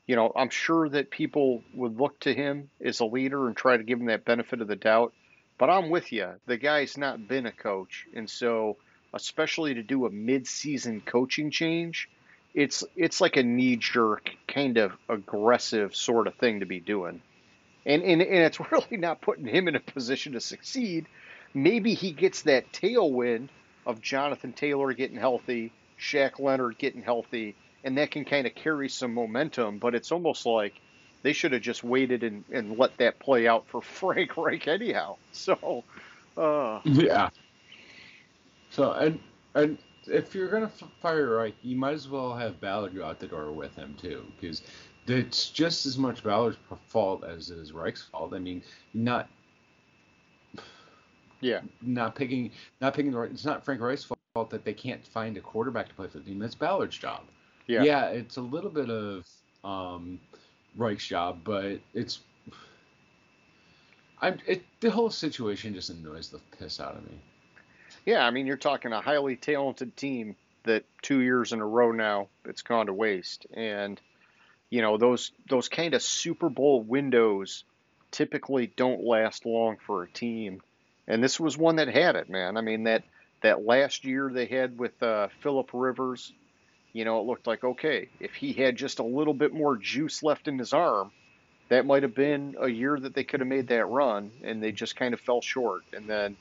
[0.05, 3.77] you know, I'm sure that people would look to him as a leader and try
[3.77, 5.13] to give him that benefit of the doubt.
[5.59, 6.29] But I'm with you.
[6.47, 8.77] The guy's not been a coach, and so
[9.13, 12.09] especially to do a mid-season coaching change,
[12.55, 17.21] it's it's like a knee-jerk kind of aggressive sort of thing to be doing.
[17.85, 21.07] And, and and it's really not putting him in a position to succeed.
[21.53, 23.49] Maybe he gets that tailwind
[23.85, 28.87] of Jonathan Taylor getting healthy, Shaq Leonard getting healthy, and that can kind of carry
[28.87, 30.73] some momentum, but it's almost like
[31.21, 35.17] they should have just waited and, and let that play out for Frank Reich anyhow.
[35.31, 35.83] So,
[36.37, 36.79] uh.
[36.85, 37.29] yeah.
[38.69, 39.19] So and
[39.55, 43.27] and if you're gonna fire Reich, you might as well have Ballard go out the
[43.27, 44.61] door with him too, because
[45.07, 48.33] it's just as much Ballard's fault as it is Reich's fault.
[48.33, 49.29] I mean, not.
[51.41, 51.61] Yeah.
[51.81, 52.51] Not picking,
[52.81, 53.31] not picking the right.
[53.31, 56.25] It's not Frank Reich's fault that they can't find a quarterback to play for the
[56.25, 56.39] team.
[56.39, 57.21] That's Ballard's job.
[57.65, 57.83] Yeah.
[57.83, 59.25] Yeah, it's a little bit of
[59.63, 60.19] um,
[60.77, 62.19] Reich's job, but it's
[64.21, 67.17] I'm it the whole situation just annoys the piss out of me.
[68.05, 71.91] Yeah, I mean you're talking a highly talented team that two years in a row
[71.91, 73.99] now it's gone to waste, and
[74.69, 77.63] you know those those kind of Super Bowl windows
[78.11, 80.61] typically don't last long for a team,
[81.07, 82.57] and this was one that had it, man.
[82.57, 83.03] I mean that
[83.41, 86.33] that last year they had with uh, Philip Rivers
[86.93, 90.23] you know, it looked like, okay, if he had just a little bit more juice
[90.23, 91.11] left in his arm,
[91.69, 94.71] that might have been a year that they could have made that run, and they
[94.71, 95.83] just kind of fell short.
[95.93, 96.35] And then,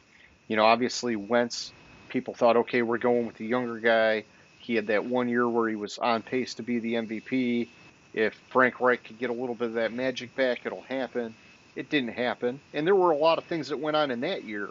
[0.46, 1.72] you know, obviously Wentz,
[2.08, 4.24] people thought, okay, we're going with the younger guy.
[4.58, 7.68] He had that one year where he was on pace to be the MVP.
[8.14, 11.34] If Frank Reich could get a little bit of that magic back, it'll happen.
[11.76, 12.60] It didn't happen.
[12.72, 14.68] And there were a lot of things that went on in that year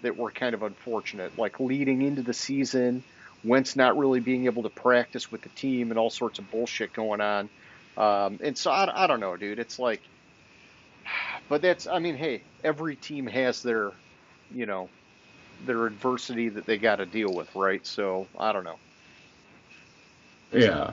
[0.00, 3.04] that were kind of unfortunate, like leading into the season–
[3.44, 6.92] Wentz not really being able to practice with the team and all sorts of bullshit
[6.92, 7.48] going on.
[7.96, 9.58] Um, and so I, I don't know, dude.
[9.58, 10.00] It's like,
[11.48, 13.92] but that's, I mean, hey, every team has their,
[14.54, 14.88] you know,
[15.66, 17.84] their adversity that they got to deal with, right?
[17.86, 18.78] So I don't know.
[20.52, 20.92] Yeah.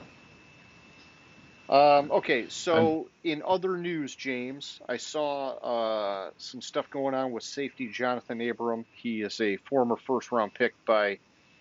[1.68, 7.42] Um, okay, so in other news, James, I saw uh, some stuff going on with
[7.42, 8.86] safety Johnathan Abram.
[8.94, 11.18] He is a former first round pick by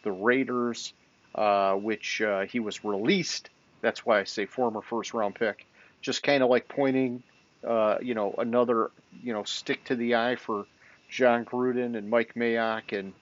[0.07, 0.93] the Raiders,
[1.35, 3.49] uh, which uh, he was released.
[3.81, 5.65] That's why I say former first round pick.
[6.01, 7.23] Just kind of like pointing
[7.65, 8.91] uh, you know, another,
[9.21, 10.65] you know, stick to the eye for
[11.09, 13.13] Jon Gruden and Mike Mayock, and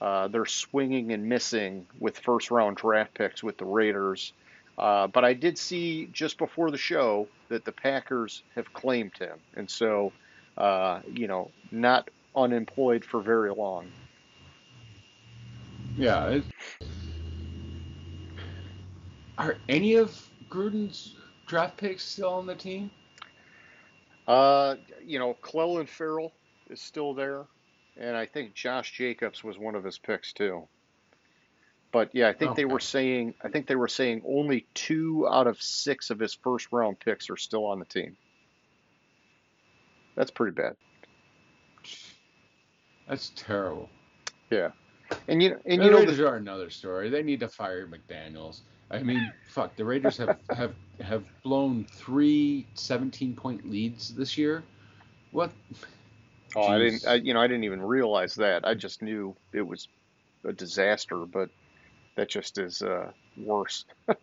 [0.00, 4.32] uh, they're swinging and missing with first round draft picks with the Raiders.
[4.76, 9.38] Uh, but I did see just before the show that the Packers have claimed him,
[9.54, 10.12] and so,
[10.56, 13.86] uh, you know, not unemployed for very long.
[15.96, 16.28] Yeah.
[16.28, 16.44] It,
[19.38, 22.90] are any of Gruden's draft picks still on the team?
[24.26, 26.32] Uh, you know, Clelin Ferrell
[26.70, 27.44] is still there,
[27.96, 30.68] and I think Josh Jacobs was one of his picks too.
[31.92, 35.46] But yeah, I think they were saying I think they were saying only two out
[35.46, 38.16] of six of his first round picks are still on the team.
[40.16, 40.76] That's pretty bad.
[43.08, 43.90] That's terrible.
[44.50, 44.70] Yeah,
[45.28, 47.10] and you and the you know Raiders the, are another story.
[47.10, 48.60] They need to fire McDaniels.
[48.90, 54.62] I mean, fuck, the Raiders have, have, have blown three 17 point leads this year.
[55.30, 55.50] What?
[56.54, 58.66] oh I didn't I, you know I didn't even realize that.
[58.66, 59.88] I just knew it was
[60.44, 61.48] a disaster, but
[62.16, 63.86] that just is uh, worse.
[64.08, 64.16] um,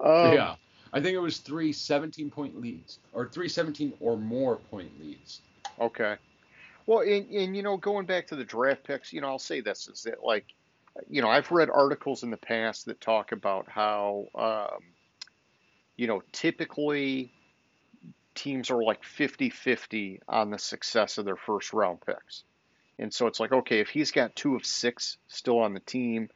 [0.04, 0.56] yeah.
[0.92, 5.40] I think it was three 17 point leads, or three 17 or more point leads.
[5.80, 6.16] Okay.
[6.86, 9.60] Well, and, and you know, going back to the draft picks, you know, I'll say
[9.60, 10.46] this is that like,
[11.08, 14.82] you know, I've read articles in the past that talk about how, um,
[15.96, 17.32] you know, typically
[18.34, 22.44] teams are like 50-50 on the success of their first round picks.
[22.98, 26.28] And so it's like, okay, if he's got two of six still on the team,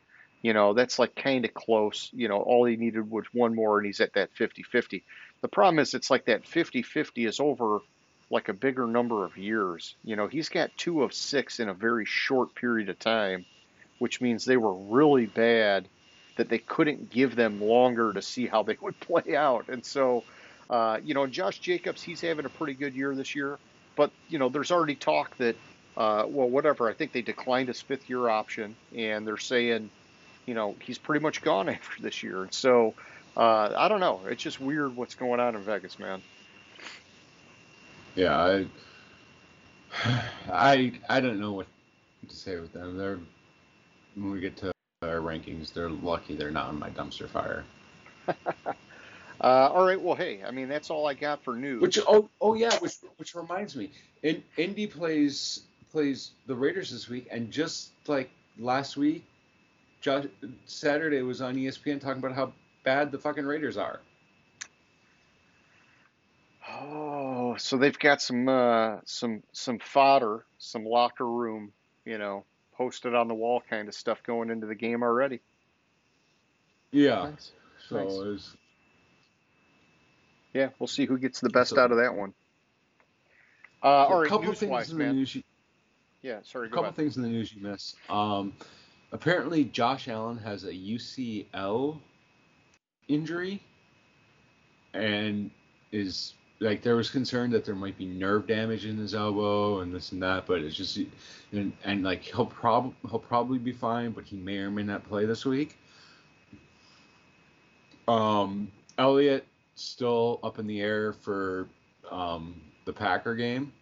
[0.43, 2.11] you know, that's like kind of close.
[2.13, 5.03] You know, all he needed was one more and he's at that 50-50.
[5.41, 7.81] The problem is it's like that 50-50 is over
[8.35, 9.95] like a bigger number of years.
[10.03, 13.47] You know, he's got two of six in a very short period of time,
[14.01, 15.87] which means they were really bad
[16.35, 19.69] that they couldn't give them longer to see how they would play out.
[19.69, 20.25] And so,
[20.69, 23.57] uh, you know, Josh Jacobs, he's having a pretty good year this year,
[23.95, 25.55] but, you know, there's already talk that,
[25.97, 29.91] uh, well, whatever, I think they declined his fifth year option and they're saying,
[30.45, 32.43] you know, he's pretty much gone after this year.
[32.43, 32.95] And so,
[33.37, 34.23] uh, I don't know.
[34.27, 36.21] It's just weird what's going on in Vegas, man.
[38.15, 38.67] Yeah, I,
[40.53, 41.67] I, I don't know what
[42.29, 42.97] to say with them.
[42.97, 43.19] They're
[44.15, 44.73] when we get to
[45.03, 47.65] our rankings, they're lucky they're not on my dumpster fire.
[49.41, 50.01] Uh, all right.
[50.01, 51.83] Well, hey, I mean, that's all I got for news.
[51.83, 53.91] Which oh oh yeah, which which reminds me,
[54.23, 59.25] in Indy plays plays the Raiders this week, and just like last week,
[60.01, 60.25] Josh,
[60.65, 62.53] Saturday was on ESPN talking about how
[62.85, 64.01] bad the fucking Raiders are.
[66.71, 67.14] Oh,
[67.57, 71.73] so they've got some uh, some some fodder, some locker room,
[72.05, 72.45] you know,
[72.77, 75.41] posted on the wall kind of stuff going into the game already.
[76.91, 77.53] Yeah, Nice.
[77.89, 78.13] so nice.
[78.13, 78.57] it was,
[80.53, 82.33] Yeah, we'll see who gets the best So- out of that one.
[83.83, 85.35] Uh, so all a couple news things wise, in the news.
[85.35, 85.43] You,
[86.23, 86.97] Yeah, sorry, a couple ahead.
[86.97, 87.97] things in the news you missed.
[88.09, 88.55] Um,
[89.13, 92.01] apparently Josh Allen has a UCL
[93.09, 93.63] injury,
[94.95, 95.51] and
[95.93, 99.95] is like there was concern that there might be nerve damage in his elbow and
[99.95, 100.99] this and that, but it's just
[101.53, 105.07] and, and like he'll prob he'll probably be fine, but he may or may not
[105.09, 105.77] play this week.
[108.07, 111.69] Um, Elliott still up in the air for
[112.11, 113.73] um, the Packer game.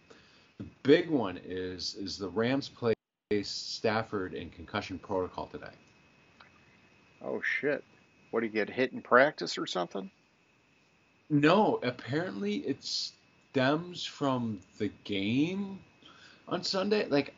[0.57, 2.93] The big one is is the Rams play
[3.41, 5.73] Stafford in concussion protocol today.
[7.23, 7.83] Oh shit!
[8.31, 10.09] What do you get hit in practice or something?
[11.33, 15.79] No, apparently it stems from the game
[16.47, 17.07] on Sunday.
[17.07, 17.33] Like,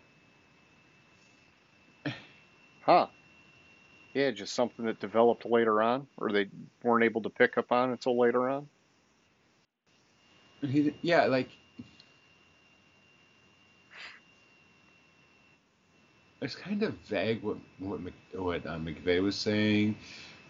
[2.82, 3.08] Huh?
[4.14, 6.50] Yeah, just something that developed later on, or they
[6.84, 8.68] weren't able to pick up on until later on.
[11.02, 11.52] yeah, like
[16.42, 19.96] it's kind of vague what what Mc, what uh, McVay was saying,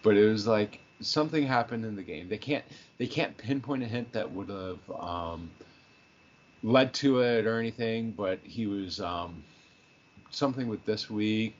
[0.02, 2.28] but it was like something happened in the game.
[2.28, 2.64] They can't
[2.98, 5.50] they can't pinpoint a hint that would have um,
[6.62, 9.42] led to it or anything, but he was um,
[10.30, 11.56] something with this week.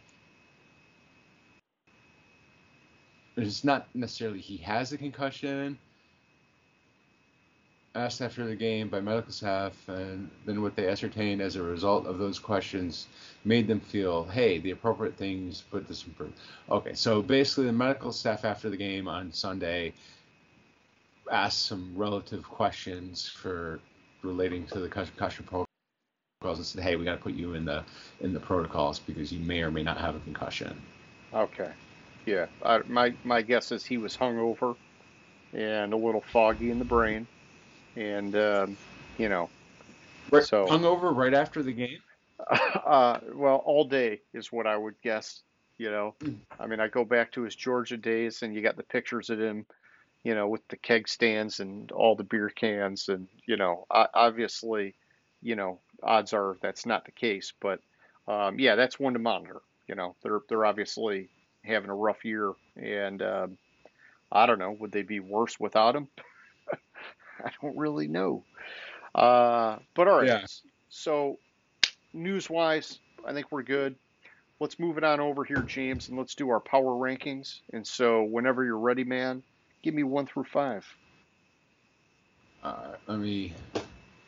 [3.37, 5.79] It's not necessarily he has a concussion.
[7.97, 12.07] Asked after the game by medical staff, and then what they ascertained as a result
[12.07, 13.07] of those questions
[13.45, 16.33] made them feel, hey, the appropriate things put this in proof.
[16.69, 19.95] Okay, so basically, the medical staff after the game on Sunday
[21.33, 23.81] asked some relative questions for
[24.23, 27.83] relating to the concussion protocols and said, hey, we got to put you in the
[28.21, 30.81] in the protocols because you may or may not have a concussion.
[31.33, 31.73] Okay.
[32.27, 32.47] Yeah.
[32.63, 34.77] I, my my guess is he was hungover
[35.55, 37.27] and a little foggy in the brain,
[37.97, 38.77] and um,
[39.19, 39.49] you know,
[40.31, 41.99] Right, So- hungover right after the game.
[42.51, 45.43] uh, well, all day is what I would guess.
[45.79, 46.39] You know, Mm.
[46.59, 49.39] I mean, I go back to his Georgia days, and you got the pictures of
[49.41, 49.67] him,
[50.23, 54.95] you know, with the keg stands and all the beer cans, and you know, obviously,
[55.43, 57.81] you know, odds are that's not the case, but
[58.27, 59.61] um, yeah, that's one to monitor.
[59.87, 61.29] You know, they're they're obviously
[61.63, 63.59] having a rough year, and um,
[64.33, 66.09] I don't know, would they be worse without him?
[67.47, 68.43] I don't really know.
[69.15, 70.45] Uh, but all right, Yeah.
[70.89, 71.39] so
[72.13, 73.95] news wise, I think we're good.
[74.61, 77.61] Let's move it on over here, James, and let's do our power rankings.
[77.73, 79.43] And so, whenever you're ready, man,
[79.83, 80.87] give me one through five.
[82.65, 83.53] All right, let me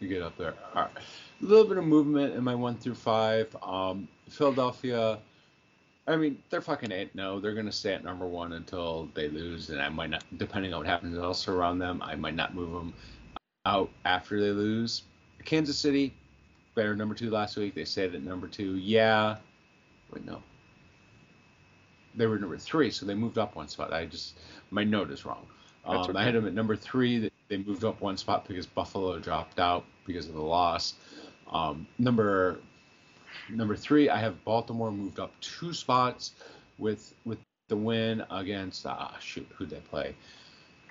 [0.01, 0.55] you get up there.
[0.75, 3.55] All right, a little bit of movement in my one through five.
[3.63, 5.19] Um, Philadelphia.
[6.09, 7.15] I mean, they're fucking eight.
[7.15, 10.73] No, they're gonna stay at number one until they lose, and I might not, depending
[10.73, 12.95] on what happens else around them, I might not move them
[13.67, 15.03] out after they lose.
[15.45, 16.15] Kansas City,
[16.75, 17.75] better number two last week.
[17.75, 18.77] They stayed at number two.
[18.77, 19.37] Yeah,
[20.11, 20.43] wait, no,
[22.15, 23.93] they were number three, so they moved up one spot.
[23.93, 24.39] I just
[24.71, 25.47] my note is wrong.
[25.85, 26.19] Um, okay.
[26.19, 27.19] I had them at number three.
[27.19, 30.97] They- They moved up one spot because Buffalo dropped out because of the loss.
[31.51, 32.59] Um, number
[33.51, 36.33] number three, I have Baltimore moved up two spots
[36.79, 37.39] with with
[37.69, 40.15] the win against ah shoot who'd they play?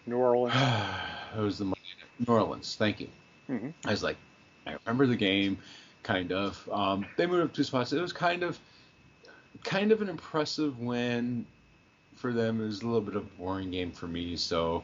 [0.06, 0.56] New Orleans.
[1.38, 1.74] it was the New
[2.28, 2.76] Orleans.
[2.76, 3.10] Thank you.
[3.50, 3.74] Mhm.
[3.86, 4.18] I was like,
[4.66, 5.58] I remember the game,
[6.04, 6.70] kind of.
[6.72, 7.94] Um, they moved up two spots.
[7.94, 8.60] It was kind of,
[9.64, 11.46] kind of an impressive win
[12.16, 12.62] for them.
[12.62, 14.84] It was a little bit of a boring game for me, so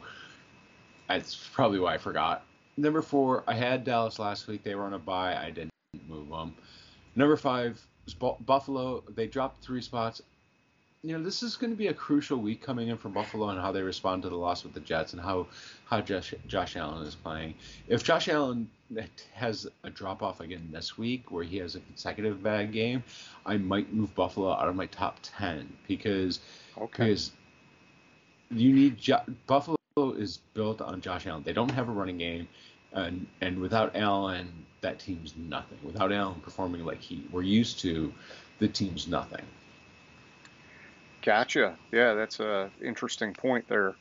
[1.08, 2.46] that's probably why I forgot.
[2.78, 4.64] Number four, I had Dallas last week.
[4.64, 5.36] They were on a bye.
[5.36, 5.72] I didn't
[6.08, 6.56] move them.
[7.16, 7.86] Number five
[8.46, 9.04] Buffalo.
[9.16, 10.22] They dropped three spots.
[11.06, 13.60] You know, this is going to be a crucial week coming in from Buffalo and
[13.60, 15.48] how they respond to the loss with the Jets and how
[15.86, 17.56] how Josh, Josh Allen is playing.
[17.90, 18.70] If Josh Allen
[19.34, 23.04] has a drop off again this week where he has a consecutive bad game,
[23.46, 26.40] I might move Buffalo out of my top 10 because
[26.78, 26.88] Okay.
[27.06, 27.32] because
[28.50, 31.44] you need jo- Buffalo is built on Josh Allen.
[31.44, 32.48] They don't have a running game,
[32.94, 34.48] and and without Allen,
[34.82, 35.78] that team's nothing.
[35.84, 38.14] Without Allen performing like he we're used to,
[38.60, 39.44] the team's nothing.
[41.24, 41.78] Gotcha.
[41.92, 43.96] Yeah, that's a interesting point there.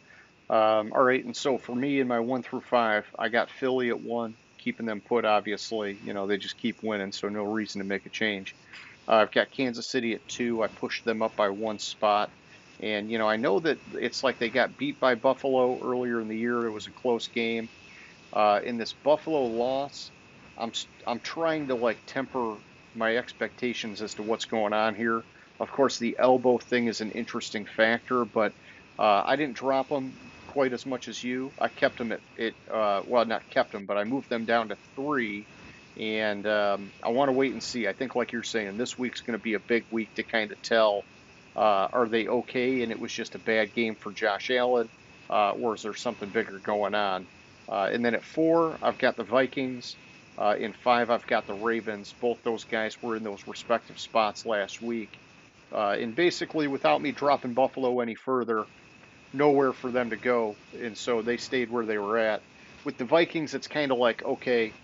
[0.50, 3.88] Um, all right, and so for me in my one through five, I got Philly
[3.88, 5.24] at one, keeping them put.
[5.24, 8.57] Obviously, you know they just keep winning, so no reason to make a change.
[9.09, 10.62] Uh, I've got Kansas City at two.
[10.62, 12.31] I pushed them up by one spot,
[12.81, 16.28] and you know I know that it's like they got beat by Buffalo earlier in
[16.28, 16.66] the year.
[16.66, 17.68] It was a close game.
[18.33, 20.12] Uh, in this Buffalo loss,
[20.57, 20.73] I'm
[21.07, 22.59] I'm trying to like temper
[22.95, 25.25] my expectations as to what's going on here.
[25.61, 28.55] Of course, the elbow thing is an interesting factor, but
[28.99, 31.55] uh, I didn't drop them quite as much as you.
[31.59, 32.57] I kept them at it.
[32.73, 35.49] Uh, well, not kept them, but I moved them down to three,
[35.97, 37.87] and um, I want to wait and see.
[37.88, 40.53] I think, like you're saying, this week's going to be a big week to kind
[40.53, 41.07] of tell
[41.57, 44.88] uh, are they okay, and it was just a bad game for Josh Allen,
[45.31, 47.29] uh, or is there something bigger going on?
[47.70, 49.96] Uh, and then at four, I've got the Vikings.
[50.38, 52.14] Uh, in five, I've got the Ravens.
[52.20, 55.20] Both those guys were in those respective spots last week.
[55.72, 58.66] Uh, and basically, without me dropping Buffalo any further,
[59.33, 60.59] nowhere for them to go.
[60.72, 62.44] And so they stayed where they were at.
[62.85, 64.77] With the Vikings, it's kind of like, okay,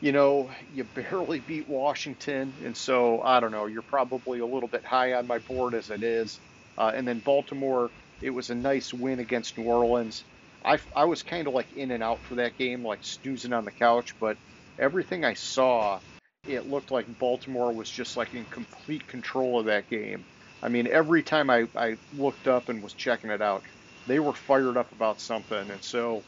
[0.00, 2.58] you know, you barely beat Washington.
[2.64, 5.90] And so, I don't know, you're probably a little bit high on my board as
[5.90, 6.40] it is.
[6.78, 10.24] Uh, and then Baltimore, it was a nice win against New Orleans.
[10.64, 13.64] I, I was kind of like in and out for that game, like snoozing on
[13.64, 14.38] the couch, but
[14.78, 16.00] everything I saw,
[16.46, 20.26] it looked like Baltimore was just like in complete control of that game.
[20.62, 23.64] I mean, every time I, I looked up and was checking it out,
[24.06, 25.70] they were fired up about something.
[25.70, 26.26] And so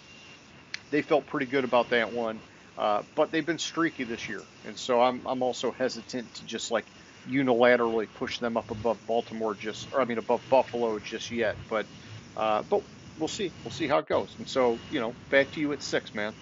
[0.91, 2.43] they felt pretty good about that one.
[2.77, 4.47] Uh, but they've been streaky this year.
[4.65, 6.87] And so I'm, I'm also hesitant to just like
[7.27, 11.57] unilaterally push them up above Baltimore just, or I mean, above Buffalo just yet.
[11.69, 11.89] But,
[12.37, 12.83] uh, but
[13.19, 13.51] we'll see.
[13.65, 14.35] We'll see how it goes.
[14.39, 16.33] And so, you know, back to you at six, man.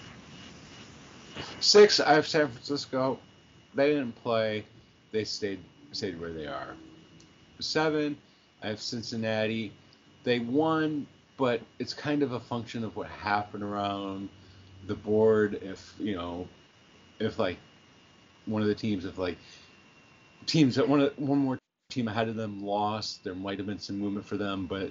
[1.61, 3.19] Six, I have San Francisco.
[3.75, 4.65] They didn't play.
[5.13, 5.61] They stayed
[5.92, 6.75] stayed where they are.
[7.61, 8.17] Seven,
[8.63, 9.73] I have Cincinnati.
[10.25, 14.29] They won, but it's kind of a function of what happened around
[14.87, 15.61] the board.
[15.63, 16.48] If you know,
[17.19, 17.59] if like
[18.46, 19.38] one of the teams, if like
[20.46, 21.59] teams that one one more
[21.90, 24.90] team ahead of them lost, there might have been some movement for them, but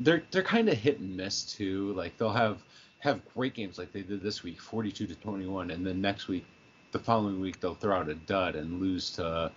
[0.00, 1.92] they're they're kind of hit and miss too.
[1.94, 2.62] Like they'll have
[2.98, 6.46] have great games like they did this week, 42 to 21, and then next week,
[6.92, 9.52] the following week they'll throw out a dud and lose to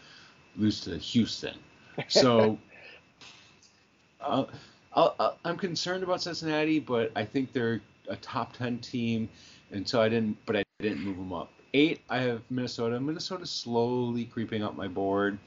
[0.57, 1.55] lose to Houston.
[2.09, 2.57] So
[4.21, 4.45] uh,
[4.93, 9.29] I'll, I'll, I'm concerned about Cincinnati, but I think they're a top 10 team.
[9.71, 10.37] and so I didn't.
[10.45, 11.51] But I didn't move them up.
[11.73, 12.99] Eight, I have Minnesota.
[12.99, 15.37] Minnesota's slowly creeping up my board.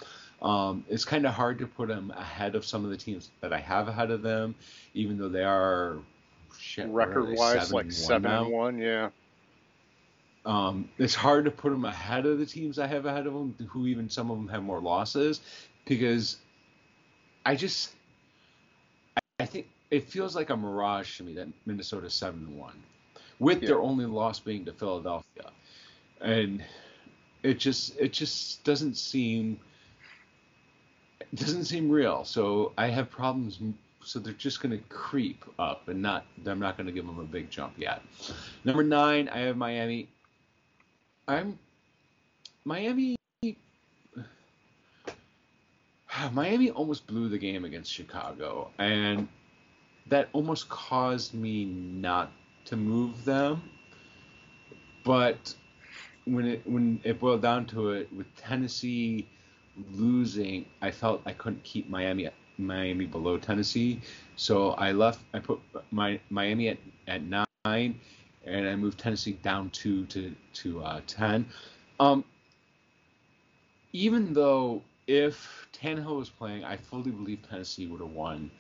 [0.43, 3.53] Um, it's kind of hard to put them ahead of some of the teams that
[3.53, 4.55] I have ahead of them,
[4.95, 5.99] even though they are
[6.59, 8.79] shit, Record they, wise, seven like seven and one.
[8.79, 9.11] Yeah.
[10.47, 13.55] Um, it's hard to put them ahead of the teams I have ahead of them,
[13.69, 15.43] who even some of them have more losses,
[15.85, 16.39] because
[17.45, 17.95] I just
[19.19, 22.83] I, I think it feels like a mirage to me that Minnesota's seven and one,
[23.39, 23.69] with Yeah.
[23.69, 25.51] their only loss being to Philadelphia,
[26.23, 26.65] and
[27.43, 29.61] it just it just doesn't seem
[31.33, 32.25] it doesn't seem real.
[32.25, 33.61] So I have problems.
[34.03, 36.25] So they're just going to creep up, and not.
[36.47, 38.01] I'm not going to give them a big jump yet.
[38.65, 40.09] Number nine, I have Miami.
[41.29, 41.59] I'm
[42.65, 43.17] Miami.
[46.33, 49.29] Miami almost blew the game against Chicago, and
[50.09, 52.33] that almost caused me not
[52.65, 53.63] to move them.
[55.05, 55.55] But
[56.25, 59.29] when it when it boiled down to it, with Tennessee
[59.93, 62.29] losing, I felt I couldn't keep Miami
[62.59, 64.01] Miami below Tennessee,
[64.37, 65.21] so I left.
[65.33, 65.61] I put
[65.91, 68.01] my Miami at, at nine,
[68.45, 71.47] and I moved Tennessee down two to to uh, ten.
[71.99, 72.25] Um,
[73.93, 78.51] even though if Tannehill was playing, I fully believe Tennessee would have won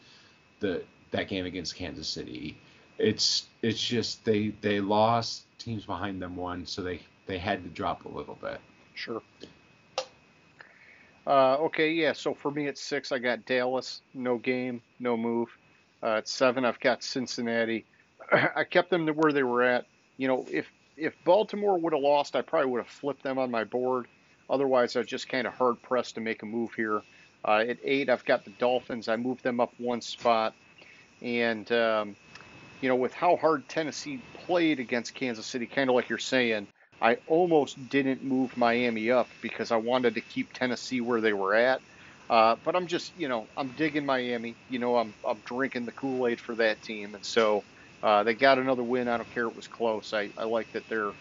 [0.60, 2.58] the that game against Kansas City.
[2.98, 7.70] It's it's just they they lost, teams behind them won, so they they had to
[7.70, 8.60] drop a little bit.
[8.94, 9.22] Sure.
[11.26, 12.12] Uh, okay, yeah.
[12.12, 15.48] So for me at six, I got Dallas, no game, no move.
[16.02, 17.84] Uh, at seven, I've got Cincinnati.
[18.32, 19.86] I kept them to where they were at.
[20.16, 20.66] You know, if
[20.96, 24.06] if Baltimore would have lost, I probably would have flipped them on my board.
[24.48, 27.02] Otherwise, I was just kind of hard pressed to make a move here.
[27.44, 29.08] Uh, at eight, I've got the Dolphins.
[29.08, 30.54] I moved them up one spot,
[31.22, 32.16] and um,
[32.80, 36.66] you know, with how hard Tennessee played against Kansas City, kind of like you're saying,
[37.00, 41.54] I almost didn't move Miami up because I wanted to keep Tennessee where they were
[41.54, 41.82] at.
[42.30, 44.58] Uh, but I'm just, you know, I'm digging Miami.
[44.68, 47.14] You know, I'm, I'm drinking the Kool Aid for that team.
[47.14, 47.64] And so
[48.02, 49.08] uh, they got another win.
[49.08, 50.12] I don't care it was close.
[50.12, 51.12] I, I like that they're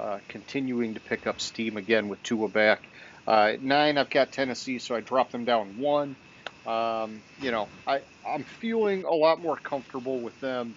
[0.00, 2.84] uh, continuing to pick up steam again with Tua back.
[3.26, 6.16] Uh, nine, I've got Tennessee, so I dropped them down one.
[6.66, 10.76] Um, you know, I, I'm feeling a lot more comfortable with them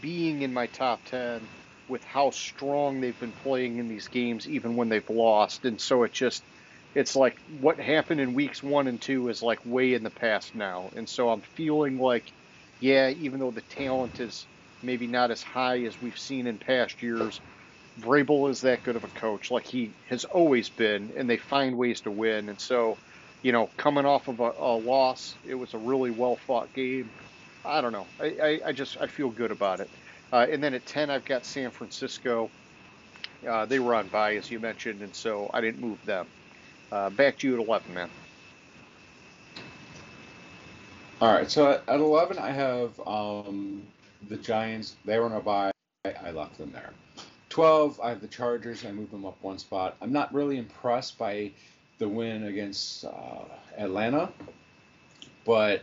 [0.00, 1.50] being in my top 10
[1.90, 5.66] with how strong they've been playing in these games, even when they've lost.
[5.66, 6.46] And so it just,
[6.94, 10.54] it's like what happened in weeks one and two is like way in the past
[10.54, 10.90] now.
[10.96, 12.32] And so I'm feeling like,
[12.80, 14.48] yeah, even though the talent is
[14.82, 17.42] maybe not as high as we've seen in past years,
[17.98, 21.76] Vrabel is that good of a coach, like he has always been, and they find
[21.76, 22.48] ways to win.
[22.48, 23.00] And so,
[23.42, 27.12] you know, coming off of a, a loss, it was a really well fought game.
[27.64, 28.10] I don't know.
[28.20, 29.90] I, I, I just I feel good about it.
[30.32, 32.50] Uh, and then at 10, I've got San Francisco.
[33.46, 36.26] Uh, they were on bye, as you mentioned, and so I didn't move them.
[36.92, 38.10] Uh, back to you at 11, man.
[41.20, 43.82] All right, so at, at 11, I have um,
[44.28, 44.96] the Giants.
[45.04, 45.72] They were on a bye.
[46.04, 46.90] I, I left them there.
[47.50, 48.84] 12, I have the Chargers.
[48.84, 49.96] I moved them up one spot.
[50.00, 51.50] I'm not really impressed by
[51.98, 53.44] the win against uh,
[53.76, 54.30] Atlanta,
[55.44, 55.82] but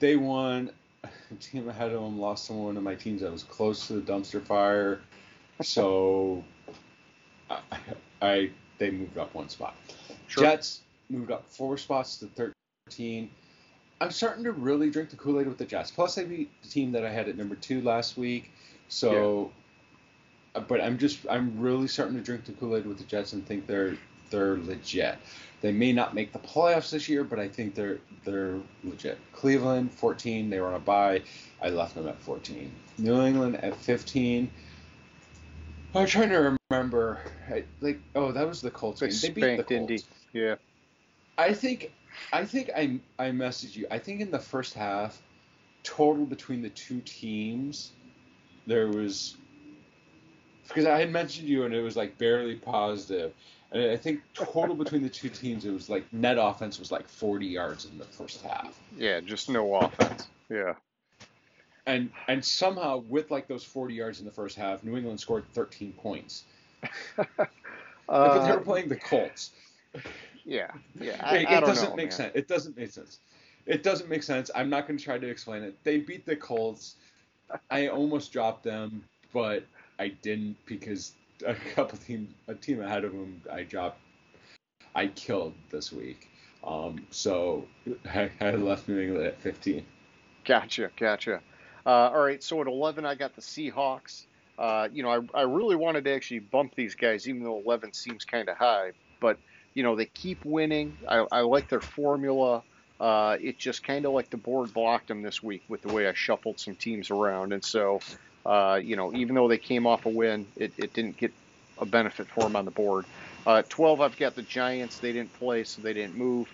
[0.00, 0.70] they won.
[1.40, 4.00] Team ahead of them lost to one of my teams that was close to the
[4.00, 5.00] dumpster fire,
[5.62, 6.44] so
[7.50, 7.60] I,
[8.20, 9.74] I they moved up one spot.
[10.26, 10.44] Sure.
[10.44, 12.52] Jets moved up four spots to
[12.88, 13.30] 13.
[14.00, 15.90] I'm starting to really drink the Kool Aid with the Jets.
[15.90, 18.50] Plus, they beat the team that I had at number two last week.
[18.88, 19.52] So,
[20.54, 23.32] uh, but I'm just I'm really starting to drink the Kool Aid with the Jets
[23.32, 23.96] and think they're
[24.30, 25.18] they're legit.
[25.62, 29.18] They may not make the playoffs this year, but I think they're they're legit.
[29.32, 31.22] Cleveland 14, they were on a bye.
[31.62, 32.70] I left them at 14.
[32.98, 34.50] New England at 15.
[35.94, 37.20] I'm trying to remember.
[37.48, 39.08] I, like, oh, that was the Colts They.
[39.08, 39.98] They beat the Indy.
[39.98, 40.08] Colts.
[40.32, 40.56] Yeah.
[41.38, 41.92] I think
[42.32, 43.86] I think I I messaged you.
[43.90, 45.22] I think in the first half,
[45.84, 47.92] total between the two teams,
[48.66, 49.36] there was
[50.66, 53.32] because I had mentioned you and it was like barely positive.
[53.74, 57.46] I think total between the two teams, it was like net offense was like 40
[57.46, 58.78] yards in the first half.
[58.96, 60.28] Yeah, just no offense.
[60.50, 60.74] Yeah.
[61.86, 65.44] And and somehow with like those 40 yards in the first half, New England scored
[65.54, 66.44] 13 points.
[67.16, 67.44] but they
[68.08, 69.52] Uh, were playing the Colts.
[70.44, 70.70] yeah.
[71.00, 71.20] Yeah.
[71.24, 72.12] I, it, I it doesn't know, make man.
[72.12, 72.32] sense.
[72.34, 73.18] It doesn't make sense.
[73.66, 74.50] It doesn't make sense.
[74.54, 75.76] I'm not going to try to explain it.
[75.84, 76.96] They beat the Colts.
[77.70, 79.64] I almost dropped them, but
[79.98, 81.12] I didn't because
[81.42, 84.00] a couple teams, a team ahead of them, I dropped.
[84.94, 86.28] I killed this week.
[86.64, 87.66] Um, so
[88.14, 89.84] I, I left New England at 15.
[90.44, 91.40] Gotcha, gotcha.
[91.84, 94.26] Uh, all right, so at 11, I got the Seahawks.
[94.58, 97.92] Uh, you know, I, I really wanted to actually bump these guys, even though 11
[97.94, 98.92] seems kind of high.
[99.20, 99.38] But,
[99.74, 100.96] you know, they keep winning.
[101.08, 102.62] I, I like their formula.
[103.00, 106.06] Uh, it just kind of like the board blocked them this week with the way
[106.06, 107.52] I shuffled some teams around.
[107.52, 108.00] And so,
[108.44, 111.32] uh, you know, even though they came off a win, it, it didn't get
[111.78, 113.06] a benefit for them on the board.
[113.46, 114.98] Uh, 12, I've got the Giants.
[114.98, 116.48] They didn't play, so they didn't move.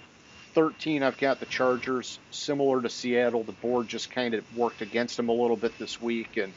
[0.54, 2.20] 13, I've got the Chargers.
[2.30, 6.00] Similar to Seattle, the board just kind of worked against them a little bit this
[6.00, 6.54] week, and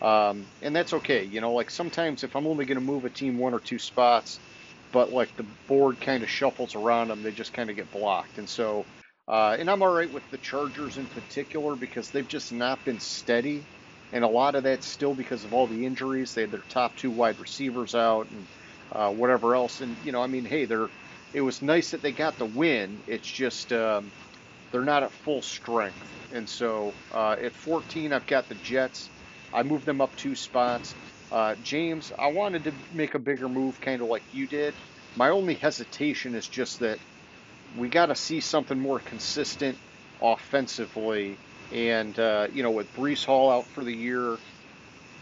[0.00, 1.24] um, and that's okay.
[1.24, 3.78] You know, like sometimes if I'm only going to move a team one or two
[3.78, 4.40] spots,
[4.92, 8.38] but like the board kind of shuffles around them, they just kind of get blocked,
[8.38, 8.88] and so.
[9.28, 12.98] Uh, and I'm all right with the Chargers in particular because they've just not been
[12.98, 13.68] steady,
[14.12, 16.34] and a lot of that's still because of all the injuries.
[16.34, 18.48] They had their top two wide receivers out, and
[18.92, 19.80] uh, whatever else.
[19.80, 20.90] And you know, I mean, hey, they're
[21.32, 23.02] it was nice that they got the win.
[23.06, 24.12] It's just um,
[24.72, 26.06] they're not at full strength.
[26.30, 29.10] And so uh, at 14, I've got the Jets.
[29.52, 30.96] I moved them up two spots.
[31.30, 34.76] Uh, James, I wanted to make a bigger move, kind of like you did.
[35.16, 37.00] My only hesitation is just that
[37.74, 39.80] we got to see something more consistent
[40.20, 41.40] offensively.
[41.72, 44.38] And, uh, you know, with Breece Hall out for the year,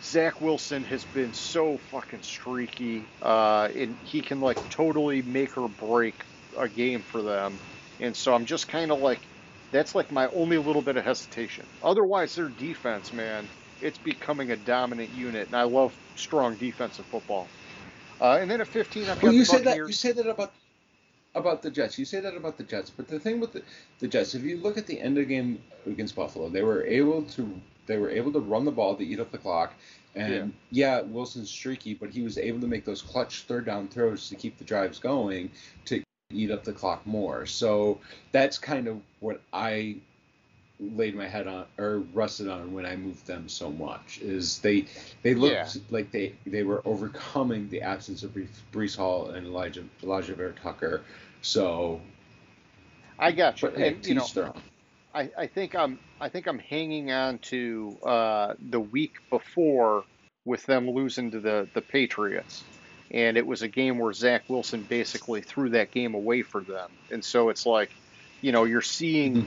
[0.03, 5.69] Zach Wilson has been so fucking streaky, uh, and he can like totally make or
[5.69, 6.25] break
[6.59, 7.61] a game for them.
[8.01, 9.29] And so I'm just kind of like,
[9.73, 11.67] that's like my only little bit of hesitation.
[11.83, 17.53] Otherwise, their defense, man, it's becoming a dominant unit, and I love strong defensive football.
[18.21, 20.55] Uh, and then at 15, I've got well, you say that you say that about
[21.35, 21.99] about the Jets.
[21.99, 23.63] You say that about the Jets, but the thing with the,
[23.99, 26.85] the Jets, if you look at the end of the game against Buffalo, they were
[26.85, 29.75] able to they were able to run the ball to eat up the clock.
[30.15, 31.03] And yeah.
[31.03, 34.59] Wilson's streaky, but he was able to make those clutch third down throws to keep
[34.59, 35.51] the drives going
[35.87, 36.03] to
[36.33, 37.47] eat up the clock more.
[37.47, 38.01] So
[38.33, 39.97] that's kind of what I
[40.81, 44.87] laid my head on or rusted on when I moved them so much is they
[45.23, 45.69] they looked Yeah.
[45.91, 50.53] like they they were overcoming the absence of Bre- Breece Hall and Elijah Elijah Vera
[50.53, 51.03] Tucker.
[51.43, 52.01] So,
[53.19, 53.69] I got you.
[53.69, 54.63] but hey, and, you know, teach their own.
[55.15, 60.05] I, I think I'm I think I'm hanging on to uh, the week before
[60.45, 62.63] with them losing to the the Patriots,
[63.11, 66.91] and it was a game where Zach Wilson basically threw that game away for them,
[67.11, 67.91] and so it's like,
[68.41, 69.47] you know, you're seeing, Mhm.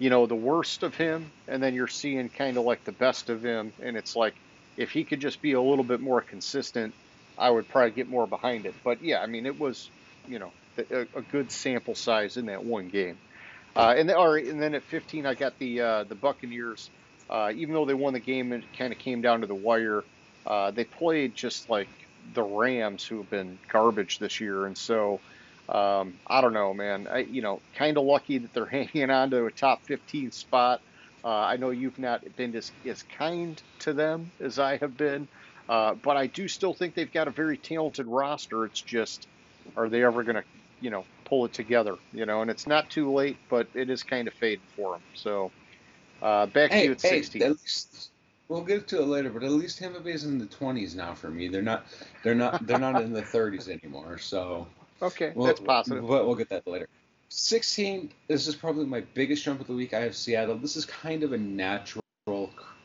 [0.00, 3.28] You know, the worst of him, and then you're seeing kind of like the best
[3.28, 4.34] of him, and it's like,
[4.76, 6.94] if he could just be a little bit more consistent,
[7.38, 8.74] I would probably get more behind it.
[8.82, 9.90] But yeah, I mean, it was,
[10.26, 13.18] you know, a, a good sample size in that one game.
[13.76, 16.90] Uh, and then, right, and then at 15, I got the uh, the Buccaneers.
[17.28, 19.54] Uh, even though they won the game, and it kind of came down to the
[19.54, 20.02] wire.
[20.44, 21.88] Uh, they played just like
[22.34, 25.20] the Rams, who have been garbage this year, and so
[25.70, 27.08] um, I don't know, man.
[27.08, 30.80] I, you know, kind of lucky that they're hanging on to a top 15 spot.
[31.24, 35.28] Uh, I know you've not been as, as kind to them as I have been,
[35.68, 38.66] uh, but I do still think they've got a very talented roster.
[38.66, 39.28] It's just,
[39.76, 40.44] are they ever going to,
[40.80, 41.98] you know, pull it together?
[42.12, 45.04] You know, and it's not too late, but it is kind of faded for them.
[45.14, 45.52] So
[46.22, 47.40] uh, back to Hey, you at hey, 16.
[47.40, 48.12] at least
[48.48, 51.30] we'll get to it later, but at least Tampa Bay's in the 20s now for
[51.30, 51.48] me.
[51.48, 51.86] They're not
[52.22, 54.18] they're not they're not in the 30s anymore.
[54.18, 54.68] So
[55.02, 56.06] Okay, Well, that's positive.
[56.06, 56.88] But we'll get that later.
[57.28, 59.94] 16, this is probably my biggest jump of the week.
[59.94, 60.58] I have Seattle.
[60.58, 62.02] This is kind of a natural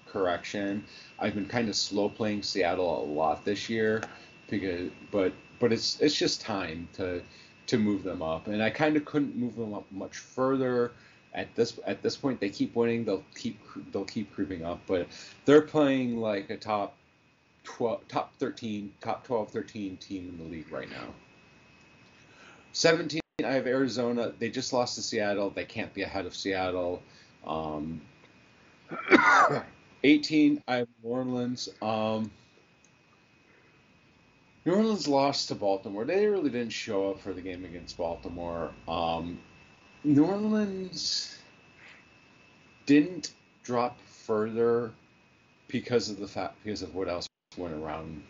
[0.07, 0.85] correction.
[1.19, 4.03] I've been kind of slow playing Seattle a lot this year
[4.49, 7.21] because but but it's it's just time to
[7.67, 8.47] to move them up.
[8.47, 10.91] And I kind of couldn't move them up much further
[11.33, 12.39] at this at this point.
[12.39, 13.59] They keep winning, they'll keep
[13.91, 15.07] they'll keep creeping up, but
[15.45, 16.95] they're playing like a top
[17.63, 21.13] 12 top 13, top 12 13 team in the league right now.
[22.75, 24.33] 17, I have Arizona.
[24.37, 25.49] They just lost to Seattle.
[25.49, 27.01] They can't be ahead of Seattle.
[27.47, 28.01] Um,
[30.03, 31.69] 18, I have New Orleans.
[31.81, 32.29] Um,
[34.65, 36.03] New Orleans lost to Baltimore.
[36.03, 38.71] They really didn't show up for the game against Baltimore.
[38.89, 39.39] Um,
[40.03, 41.37] New Orleans
[42.85, 43.31] didn't
[43.63, 44.91] drop further
[45.69, 47.25] because of the fact because of what else
[47.57, 48.21] went around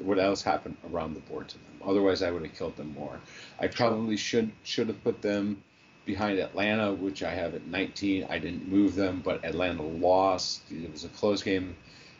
[0.00, 1.64] what else happened around the board to them.
[1.84, 3.18] Otherwise, I would have killed them more.
[3.58, 5.62] I probably should should have put them
[6.06, 8.26] behind Atlanta, which I have at 19.
[8.28, 10.62] I didn't move them, but Atlanta lost.
[10.70, 11.76] It was a close game.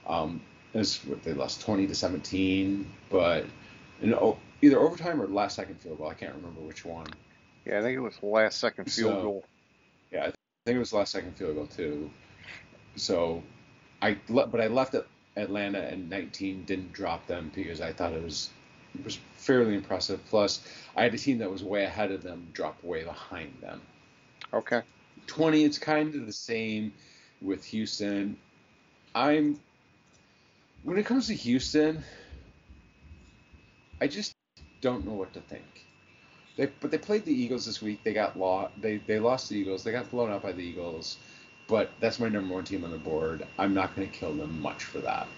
[0.07, 0.41] Um,
[0.73, 3.45] what, they lost 20 to 17, but
[4.01, 6.09] you know, either overtime or last second field goal.
[6.09, 7.07] I can't remember which one.
[7.67, 9.45] Yeah, I think it was last second field So- goal.
[10.13, 10.33] Yeah, I
[10.67, 12.11] think it was last second field goal too.
[12.97, 13.43] So
[14.03, 15.07] I le- but I left it
[15.37, 18.51] Atlanta at 19, didn't drop them because I thought it was
[18.95, 20.21] it was fairly impressive.
[20.29, 20.67] Plus,
[20.97, 23.81] I had a team that was way ahead of them drop way behind them.
[24.53, 24.83] Okay.
[25.27, 26.93] 20, it's kind of the same
[27.41, 28.37] with Houston.
[29.15, 29.61] I'm
[30.83, 32.03] when it comes to Houston,
[34.01, 34.35] I just
[34.81, 35.87] don't know what to think.
[36.57, 38.03] They but they played the Eagles this week.
[38.03, 38.73] They got lost.
[38.81, 39.85] They they lost the Eagles.
[39.85, 41.19] They got blown out by the Eagles.
[41.71, 43.49] But that's my number one team on the board.
[43.59, 45.33] I'm not going to kill them much for that.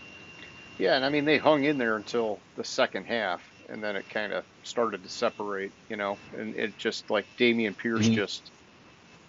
[0.78, 4.08] Yeah, and I mean they hung in there until the second half, and then it
[4.08, 8.10] kind of started to separate, you know, and it just like Dameon Pierce Mhm.
[8.10, 8.52] just,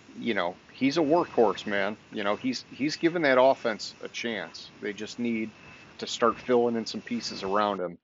[0.08, 1.99] you know, he's a workhorse, man.
[2.12, 4.72] You know, he's he's given that offense a chance.
[4.82, 5.54] They just need
[5.99, 7.99] to start filling in some pieces around him.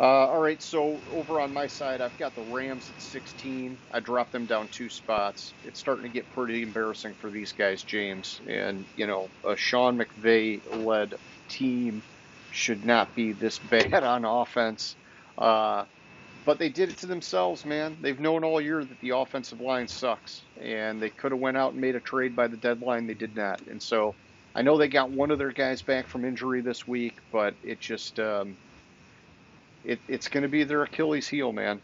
[0.00, 3.78] Uh, all right, so over on my side, I've got the Rams at 16.
[3.90, 5.54] I dropped them down two spots.
[5.62, 8.40] It's starting to get pretty embarrassing for these guys, James.
[8.48, 11.14] And, you know, a Sean McVay led
[11.48, 12.04] team
[12.50, 14.96] should not be this bad on offense.
[15.38, 15.84] Uh,
[16.44, 17.98] but they did it to themselves, man.
[18.00, 21.72] They've known all year that the offensive line sucks, and they could have went out
[21.72, 23.06] and made a trade by the deadline.
[23.06, 24.16] They did not, and so
[24.54, 27.80] I know they got one of their guys back from injury this week, but it
[27.80, 28.58] just um,
[29.84, 31.80] it, it's going to be their Achilles heel, man.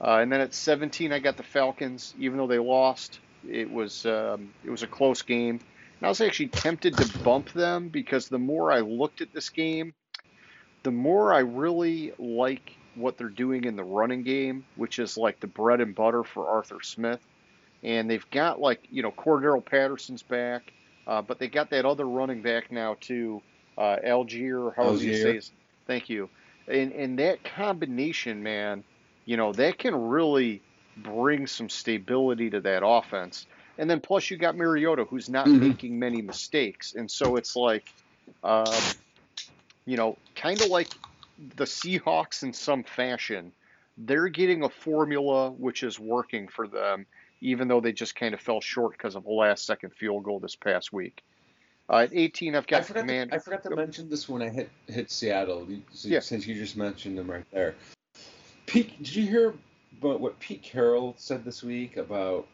[0.00, 2.14] Uh, and then at 17, I got the Falcons.
[2.18, 5.60] Even though they lost, it was um, it was a close game.
[6.00, 9.50] And I was actually tempted to bump them because the more I looked at this
[9.50, 9.94] game,
[10.82, 15.40] the more I really like what they're doing in the running game, which is like
[15.40, 17.20] the bread and butter for Arthur Smith.
[17.84, 20.72] And they've got like you know Cordarrelle Patterson's back,
[21.06, 23.40] uh, but they got that other running back now too,
[23.78, 25.22] uh, Allgeier, however you Allgeier.
[25.22, 25.50] say his.
[25.86, 26.28] Thank you.
[26.72, 28.84] And and that combination, man,
[29.26, 30.64] you know that can really
[30.96, 33.46] bring some stability to that offense.
[33.78, 35.72] And then plus you got Mariota, who's not Mhm.
[35.72, 37.86] making many mistakes, and so it's like,
[38.42, 38.96] um,
[39.86, 40.92] you know, kind of like
[41.38, 43.54] the Seahawks in some fashion.
[43.96, 47.06] They're getting a formula which is working for them,
[47.42, 50.40] even though they just kind of fell short because of a last second field goal
[50.40, 51.22] this past week.
[51.90, 53.30] Uh, at 18, I've got the forgot, command.
[53.30, 55.66] to, I forgot to mention this when I hit hit Seattle.
[55.92, 56.20] so- Yeah.
[56.20, 57.74] Since you just mentioned them right there.
[58.66, 59.54] Pete, did you hear
[60.00, 62.46] about what Pete Carroll said this week about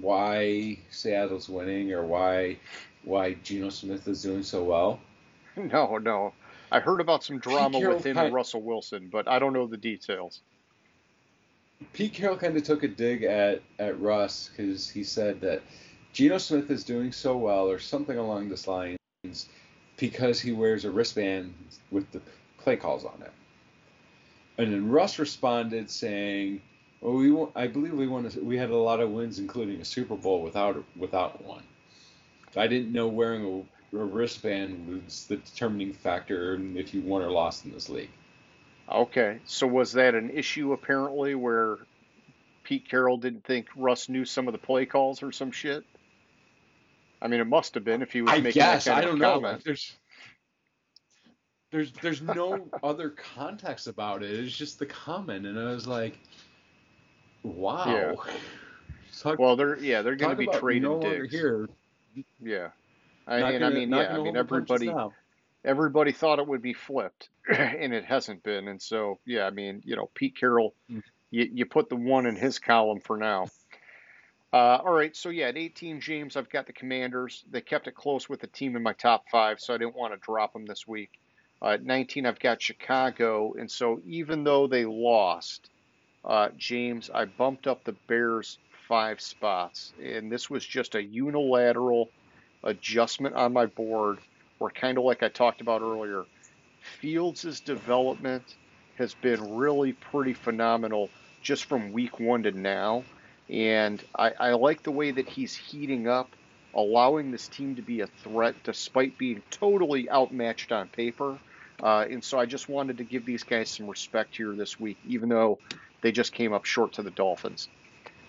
[0.00, 2.58] why Seattle's winning or why
[3.04, 5.00] why Geno Smith is doing so well?
[5.56, 6.32] No, no.
[6.70, 9.52] I heard about some drama Carroll with him kind- and Russell Wilson, but I don't
[9.52, 10.40] know the details.
[11.92, 15.60] Pete Carroll kind of took a dig at at Russ because he said that
[16.12, 18.98] Geno Smith is doing so well or something along this lines
[19.96, 21.54] because he wears a wristband
[21.90, 22.20] with the
[22.58, 23.32] play calls on it.
[24.58, 26.60] And then Russ responded saying,
[27.00, 28.26] "Well, we won, I believe we won.
[28.26, 31.64] A, we had a lot of wins, including a Super Bowl without without one.
[32.56, 37.30] I didn't know wearing a, a wristband was the determining factor if you won or
[37.30, 38.10] lost in this league."
[38.90, 41.78] Okay, so was that an issue apparently where
[42.64, 45.84] Pete Carroll didn't think Russ knew some of the play calls or some shit?
[47.22, 49.08] I mean, it must have been if he was I making guess that kind I
[49.08, 49.40] of don't know.
[49.40, 49.64] comment.
[49.64, 49.92] There's
[51.70, 54.30] there's there's no other context about it.
[54.30, 56.18] It's just the comment, and I was like,
[57.42, 57.84] wow.
[57.86, 58.14] Yeah.
[59.20, 61.32] Talk, Well, they're yeah, they're going to be trading no longer digs.
[61.34, 61.68] here.
[62.40, 62.68] Yeah,
[63.26, 65.14] I, Not and gonna- I mean, yeah, I mean, hold the punches everybody
[65.64, 68.66] everybody thought it would be flipped, and it hasn't been.
[68.68, 71.02] And so, yeah, I mean, you know, Pete Carroll, Mm.
[71.30, 73.46] you, you put the one in his column for now.
[74.52, 77.42] Uh, all right, so yeah, at 18, James, I've got the Commanders.
[77.50, 80.12] They kept it close with the team in my top five, so I didn't want
[80.12, 81.10] to drop them this week.
[81.62, 85.70] Uh, at 19, I've got Chicago, and so even though they lost,
[86.24, 92.10] uh, James, I bumped up the Bears five spots, and this was just a unilateral
[92.62, 94.18] adjustment on my board,
[94.58, 96.24] where kind of like I talked about earlier,
[97.00, 98.56] Fields' development
[98.98, 101.08] has been really pretty phenomenal
[101.40, 103.02] just from week one to now.
[103.52, 106.30] And I, I like the way that he's heating up,
[106.74, 111.38] allowing this team to be a threat despite being totally outmatched on paper.
[111.82, 114.96] Uh, and so I just wanted to give these guys some respect here this week,
[115.06, 115.58] even though
[116.00, 117.68] they just came up short to the Dolphins.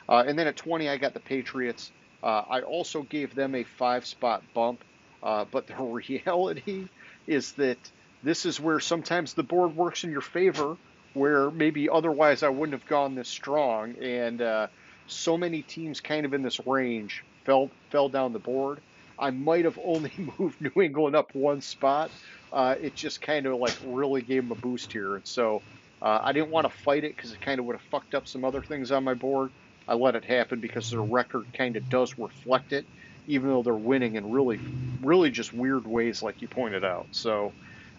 [0.09, 1.91] Uh, and then at 20, I got the Patriots.
[2.21, 4.83] Uh, I also gave them a five spot bump.
[5.21, 6.89] Uh, but the reality
[7.27, 7.77] is that
[8.23, 10.75] this is where sometimes the board works in your favor,
[11.13, 13.95] where maybe otherwise I wouldn't have gone this strong.
[14.01, 14.67] And uh,
[15.07, 18.79] so many teams kind of in this range fell fell down the board.
[19.17, 22.11] I might have only moved New England up one spot.
[22.51, 25.15] Uh, it just kind of like really gave them a boost here.
[25.15, 25.61] And so
[26.01, 28.27] uh, I didn't want to fight it because it kind of would have fucked up
[28.27, 29.51] some other things on my board.
[29.87, 32.85] I let it happen because their record kind of does reflect it,
[33.27, 34.59] even though they're winning in really,
[35.01, 37.07] really just weird ways, like you pointed out.
[37.11, 37.51] So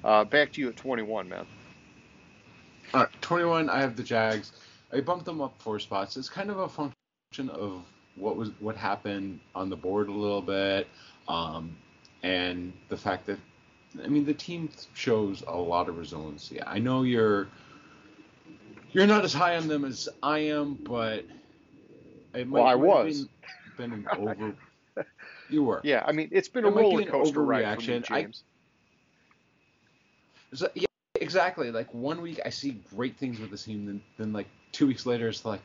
[0.02, 1.46] uh, back to you at 21, man.
[2.92, 3.68] All right, 21.
[3.68, 4.52] I have the Jags.
[4.92, 6.16] I bumped them up four spots.
[6.16, 6.93] It's kind of a function
[7.40, 7.82] of
[8.16, 10.88] what was what happened on the board a little bit,
[11.28, 11.76] um,
[12.22, 13.38] and the fact that
[14.02, 16.62] I mean, the team shows a lot of resiliency.
[16.62, 17.48] I know you're
[18.92, 21.24] you're not as high on them as I am, but
[22.34, 23.28] it might, Well, I was.
[23.76, 24.54] Been, been an over.
[25.48, 25.80] you were.
[25.82, 28.10] Yeah, I mean, it's been It a roller coaster ride for me, overreaction.
[28.10, 28.42] I- James.
[30.52, 30.86] So, yeah,
[31.20, 31.72] exactly.
[31.72, 35.04] Like one week I see great things with the team, then then like two weeks
[35.04, 35.62] later it's like,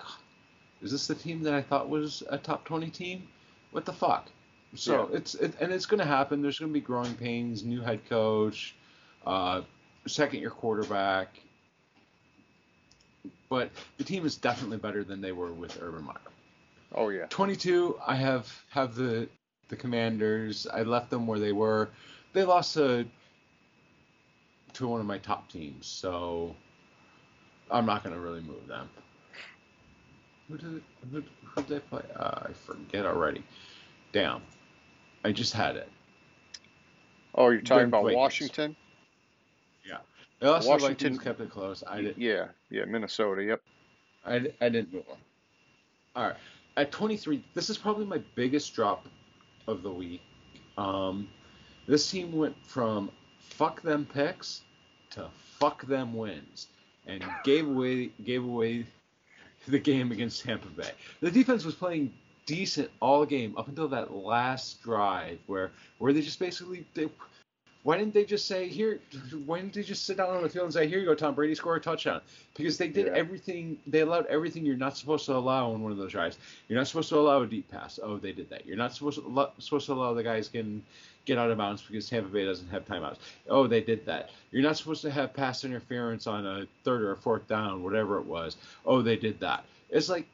[0.81, 3.27] is this the team that I thought was a top twenty team?
[3.71, 4.29] What the fuck?
[4.75, 6.41] So it's it, and it's going to happen.
[6.41, 7.63] There's going to be growing pains.
[7.63, 8.75] New head coach,
[9.25, 9.61] uh,
[10.05, 11.39] second year quarterback.
[13.49, 16.15] But the team is definitely better than they were with Urban Meyer.
[16.93, 17.25] Oh yeah.
[17.29, 19.27] 22, I have have the
[19.69, 20.67] the Commanders.
[20.71, 21.89] I left them where they were.
[22.33, 23.05] They lost to
[24.73, 26.55] to one of my top teams, so
[27.71, 28.87] I'm not going to really move them.
[30.49, 32.01] Who did who, who they play?
[32.15, 33.43] Uh, I forget already.
[34.11, 34.41] Damn,
[35.23, 35.89] I just had it.
[37.35, 38.03] Oh, you're talking about.
[38.03, 38.75] Washington?
[40.39, 41.83] They lost to the Washington- Vikings, kept it close.
[41.85, 42.17] I did.
[42.17, 43.43] Yeah, yeah, Minnesota.
[43.43, 43.61] Yep.
[44.25, 45.17] I, I didn't move on.
[46.15, 46.37] All right.
[46.77, 49.05] At 23, this is probably my biggest drop
[49.67, 50.21] of the week.
[50.77, 51.27] Um,
[51.87, 54.61] this team went from fuck them picks
[55.11, 56.67] to fuck them wins
[57.05, 58.85] and gave away gave away
[59.71, 60.91] the game against Tampa Bay.
[61.21, 62.13] The defense was playing
[62.45, 67.07] decent all game up until that last drive where where they just basically they,
[67.83, 68.99] why didn't they just say here
[69.45, 71.35] why didn't they just sit down on the field and say here you go Tom
[71.35, 72.21] Brady score a touchdown
[72.57, 73.13] because they did Yeah.
[73.13, 76.79] everything they allowed everything you're not supposed to allow on one of those drives you're
[76.79, 79.27] not supposed to allow a deep pass oh they did that you're not supposed to
[79.27, 80.83] allow, supposed to allow the guys getting
[81.29, 83.17] get out of bounds because Tampa Bay doesn't have timeouts
[83.49, 87.11] oh they did that you're not supposed to have pass interference on a third or
[87.11, 90.27] a fourth down whatever it was oh they did that it's like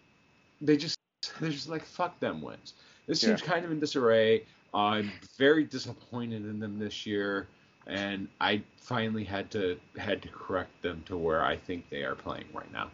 [0.61, 0.97] they just
[1.39, 2.73] they're just like fuck them wins
[3.07, 3.29] this Yeah.
[3.29, 4.43] team's kind of in disarray
[4.75, 7.47] I'm very disappointed in them this year,
[7.87, 12.15] and I finally had to had to correct them to where I think they are
[12.15, 12.91] playing right now.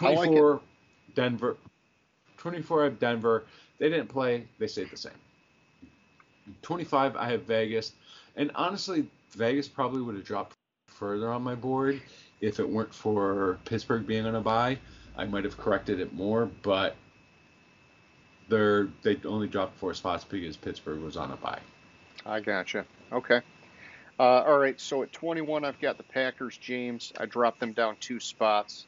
[0.00, 0.62] I like 24
[1.14, 1.56] Denver
[2.38, 3.44] 24 I have Denver.
[3.78, 5.12] They didn't play, they stayed the same.
[6.62, 7.92] 25 I have Vegas.
[8.36, 10.56] And honestly, Vegas probably would have dropped
[10.88, 12.00] further on my board
[12.40, 14.78] if it weren't for Pittsburgh being on a bye.
[15.16, 16.96] I might have corrected it more, but
[18.48, 21.60] they're they only dropped four spots because Pittsburgh was on a bye.
[22.26, 22.84] I gotcha.
[23.12, 23.40] Okay.
[24.18, 24.80] Uh, all right.
[24.80, 27.12] So at 21, I've got the Packers, James.
[27.18, 28.86] I dropped them down two spots.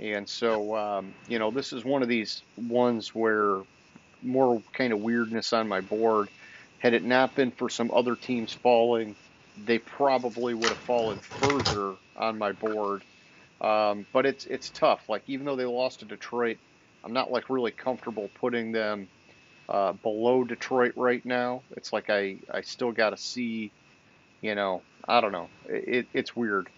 [0.00, 3.62] And so, um, you know, this is one of these ones where
[4.22, 6.28] more kind of weirdness on my board.
[6.78, 9.16] Had it not been for some other teams falling,
[9.56, 13.04] they probably would have fallen further on my board.
[13.60, 15.08] Um, but it's it's tough.
[15.08, 16.58] Like even though they lost to Detroit,
[17.04, 19.10] I'm not like really comfortable putting them
[19.68, 21.64] uh, below Detroit right now.
[21.76, 23.74] It's like I, I still got to see,
[24.42, 25.50] you know, I don't know.
[25.66, 26.70] It, it's weird.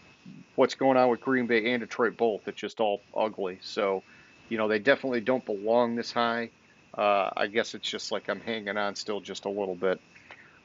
[0.57, 2.43] What's going on with Green Bay and Detroit both?
[2.49, 3.61] It's just all ugly.
[3.63, 4.05] So,
[4.49, 6.53] you know, they definitely don't belong this high.
[6.97, 10.01] Uh, I guess it's just like I'm hanging on still just a little bit.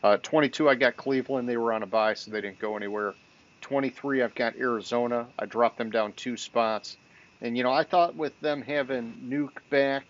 [0.03, 1.47] Uh, 22, I got Cleveland.
[1.47, 3.13] They were on a bye, so they didn't go anywhere.
[3.61, 5.27] 23, I've got Arizona.
[5.39, 6.97] I dropped them down two spots.
[7.41, 10.05] And, you know, I thought with them having Nuke back,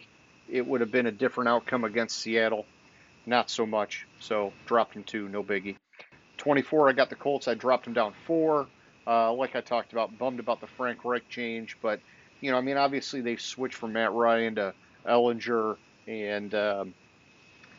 [0.49, 2.65] it would have been a different outcome against Seattle.
[3.25, 4.05] Not so much.
[4.19, 5.77] So dropped them two, no biggie.
[6.37, 7.47] 24, I got the Colts.
[7.47, 8.67] I dropped them down four.
[9.07, 11.99] Uh, like I talked about, bummed about the Frank Reich change, but
[12.41, 14.73] you know, I mean, obviously they've switched from Matt Ryan to
[15.05, 16.93] Ehlinger, and um,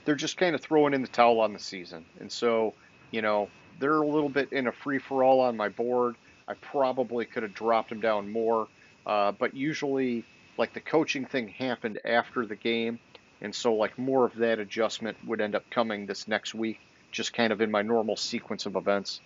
[0.04, 2.04] they're just kind of throwing in the towel on the season.
[2.20, 2.74] And so,
[3.10, 3.48] you know,
[3.78, 6.16] they're a little bit in a free for all on my board.
[6.48, 8.68] I probably could have dropped them down more,
[9.04, 10.24] uh, but usually,
[10.56, 13.00] like the coaching thing happened after the game,
[13.40, 16.78] and so like more of that adjustment would end up coming this next week,
[17.10, 19.20] just kind of in my normal sequence of events.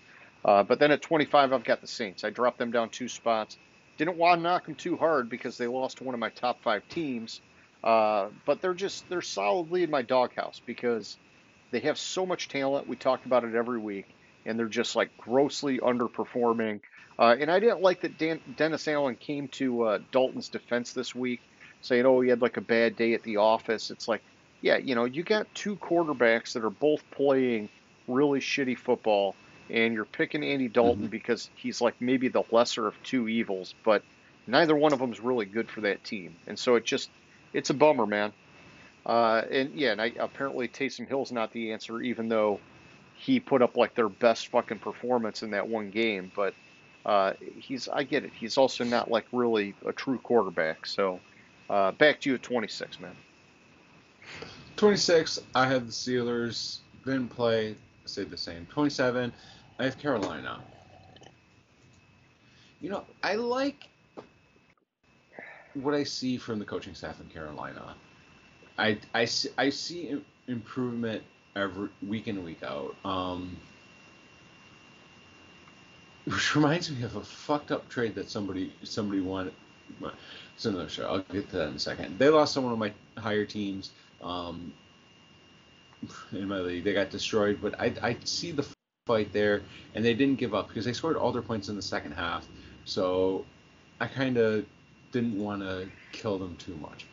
[0.44, 2.24] Uh, but then at 25, I've got the Saints.
[2.24, 3.58] I dropped them down two spots.
[3.98, 6.62] Didn't want to knock them too hard because they lost to one of my top
[6.62, 7.42] five teams.
[7.82, 11.16] Uh, but they're just they're solidly in my doghouse because
[11.70, 12.88] they have so much talent.
[12.88, 14.06] We talk about it every week,
[14.44, 16.80] and they're just like grossly underperforming.
[17.18, 21.14] Uh, and I didn't like that Dan, Dennis Allen came to uh, Dalton's defense this
[21.14, 21.40] week,
[21.80, 24.22] saying, "Oh, he had like a bad day at the office." It's like,
[24.60, 27.70] yeah, you know, you got two quarterbacks that are both playing
[28.08, 29.34] really shitty football,
[29.70, 34.02] and you're picking Andy Dalton because he's like maybe the lesser of two evils, but
[34.46, 37.08] neither one of them is really good for that team, and so it just
[37.52, 38.32] it's a bummer, man.
[39.04, 42.60] Uh, and yeah, and I, apparently Taysom Hill's not the answer, even though
[43.16, 46.30] he put up like their best fucking performance in that one game.
[46.34, 46.54] But
[47.04, 48.32] uh, he's I get it.
[48.38, 50.86] He's also not like really a true quarterback.
[50.86, 51.20] So
[51.68, 53.16] uh, back to you at 26, man.
[54.76, 56.78] 26, I have the Steelers.
[57.04, 57.74] Didn't play.
[58.04, 58.66] say the same.
[58.66, 59.32] 27,
[59.78, 60.60] I have Carolina.
[62.80, 63.88] You know, I like
[65.74, 67.94] what I see from the coaching staff in Carolina.
[68.78, 71.22] I, I, I see improvement
[71.56, 72.94] every week in and week out.
[73.04, 73.56] Um,
[76.24, 79.50] which reminds me of a fucked up trade that somebody somebody well,
[80.54, 81.06] It's another show.
[81.06, 82.18] I'll get to that in a second.
[82.18, 83.90] They lost someone one of my higher teams
[84.22, 84.72] um,
[86.32, 86.84] in my league.
[86.84, 88.66] They got destroyed, but I, I see the
[89.06, 89.62] fight there,
[89.94, 92.46] and they didn't give up because they scored all their points in the second half.
[92.84, 93.44] So
[94.00, 94.64] I kind of
[95.12, 97.06] didn't want to kill them too much.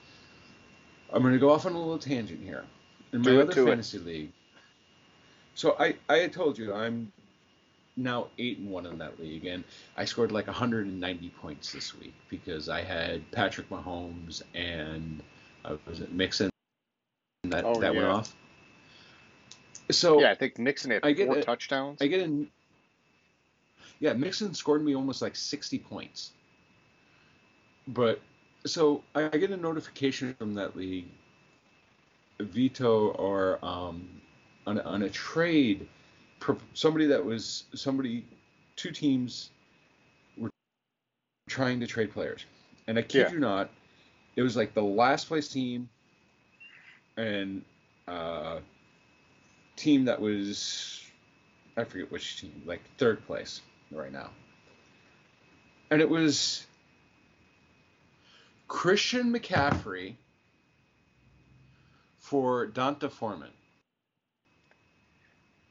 [1.12, 2.66] I'm going to go off on a little tangent here.
[3.14, 3.70] In my other to it.
[3.70, 4.32] fantasy league,
[5.56, 7.12] so I, I had told you I'm
[7.96, 9.64] now eight and one in that league, and
[9.96, 15.24] I scored like 190 points this week because I had Patrick Mahomes and
[15.66, 16.50] uh, was it Mixon
[17.46, 18.36] that Oh, that went off.
[19.90, 21.46] So yeah, I think Mixon had I get four it.
[21.46, 22.02] touchdowns.
[22.02, 22.50] I get in.
[24.00, 26.32] Yeah, Mixon scored me almost like 60 points.
[27.88, 28.22] But
[28.66, 31.08] so I get a notification from that league,
[32.40, 34.08] veto or um,
[34.66, 35.88] on a, on a trade,
[36.74, 38.26] somebody that was somebody,
[38.76, 39.50] two teams
[40.38, 40.50] were
[41.50, 42.46] trying to trade players,
[42.88, 43.32] and I kid Yeah.
[43.32, 43.70] you not,
[44.36, 45.90] it was like the last place team,
[47.16, 47.64] and
[48.08, 48.60] uh,
[49.78, 51.04] team that was
[51.78, 53.62] I forget which team, like third place
[53.92, 54.30] right now.
[55.90, 56.67] And it was
[58.68, 60.16] Christian McCaffrey
[62.20, 63.52] for D'Onta Foreman.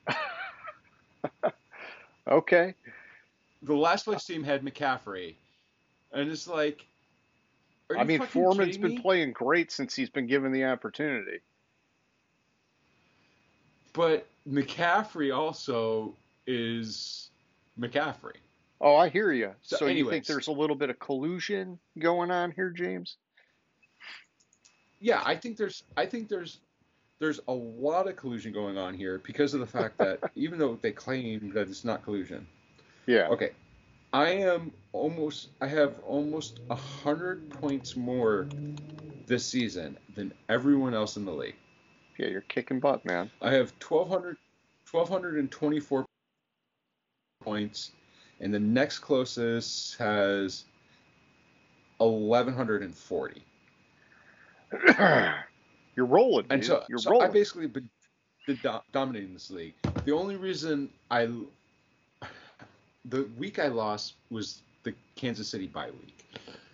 [2.29, 2.75] Okay.
[3.63, 5.35] The last place team had McCaffrey,
[6.13, 6.87] and it's like,
[7.89, 11.39] are I mean, Foreman's been playing great since he's been given the opportunity.
[13.93, 16.15] But McCaffrey also
[16.47, 17.31] is
[17.79, 18.37] McCaffrey.
[18.81, 19.53] Oh, I hear you.
[19.63, 23.17] So So, you think there's a little bit of collusion going on here, James?
[25.01, 26.59] Yeah, I think there's I think there's
[27.19, 30.79] there's a lot of collusion going on here because of the fact that even though
[30.81, 32.47] they claim that it's not collusion.
[33.07, 33.29] Yeah.
[33.29, 33.51] Okay.
[34.13, 38.47] I am almost I have almost a hundred points more
[39.27, 41.57] this season than everyone else in the league.
[42.19, 43.31] Yeah, you're kicking butt, man.
[43.43, 44.37] I have 1200
[44.91, 46.07] 1224
[47.43, 47.93] points
[48.41, 50.65] and the next closest has
[51.99, 53.43] 1140.
[55.97, 56.53] you're rolling, dude.
[56.53, 57.29] And so, you're so rolling.
[57.29, 57.89] I basically been,
[58.47, 59.75] been do- dominating this league.
[60.05, 61.29] The only reason I,
[63.07, 66.25] the week I lost was the Kansas City bye week,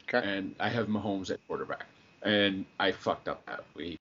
[0.09, 0.27] Okay.
[0.27, 1.87] and I have Mahomes at quarterback,
[2.23, 3.99] and I fucked up that week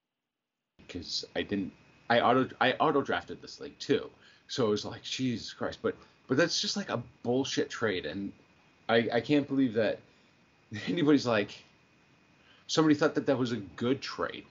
[0.77, 1.71] because I didn't.
[2.09, 4.09] I auto I auto drafted this league too,
[4.47, 5.79] so it was like Jesus Christ.
[5.81, 5.95] But
[6.31, 8.31] but that's just like a bullshit trade, and
[8.87, 9.99] I I can't believe that
[10.87, 11.61] anybody's like
[12.67, 14.45] somebody thought that that was a good trade.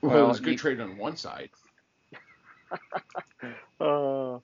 [0.00, 1.50] Well, it was a good you- trade on one side.
[3.78, 4.38] Uh,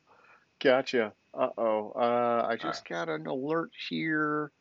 [0.63, 1.13] gotcha.
[1.35, 1.93] Uh oh.
[1.97, 4.53] Uh, I just got an alert here.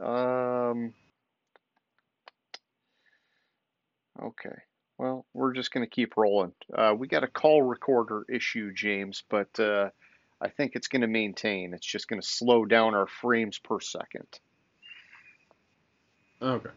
[0.00, 0.94] Um.
[4.22, 4.56] Okay.
[4.98, 6.52] Well, we're just going to keep rolling.
[6.74, 9.90] Uh, we got a call recorder issue, James, but uh,
[10.40, 11.72] I think it's going to maintain.
[11.72, 14.26] It's just going to slow down our frames per second.
[16.42, 16.70] Okay.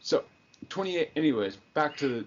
[0.00, 0.24] So,
[0.68, 1.10] 28.
[1.14, 2.26] Anyways, back to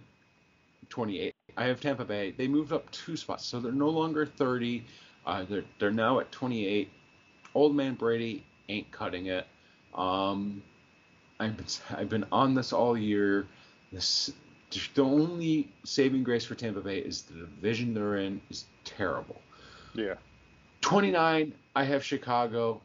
[0.88, 1.34] 28.
[1.58, 2.32] I have Tampa Bay.
[2.32, 4.86] They moved up two spots, so they're no longer 30.
[5.26, 6.90] Uh, they're they're now at 28.
[7.54, 9.46] Old man Brady ain't cutting it.
[9.94, 10.64] Um,
[11.40, 11.66] I've been
[11.98, 13.48] I've been on this all year.
[13.92, 14.32] This
[14.72, 19.42] the only saving grace for Tampa Bay is the division they're in is terrible.
[19.94, 20.16] Yeah.
[20.82, 22.82] 29, I have Chicago.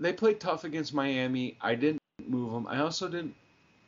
[0.00, 1.56] They played tough against Miami.
[1.60, 2.66] I didn't move them.
[2.66, 3.34] I also didn't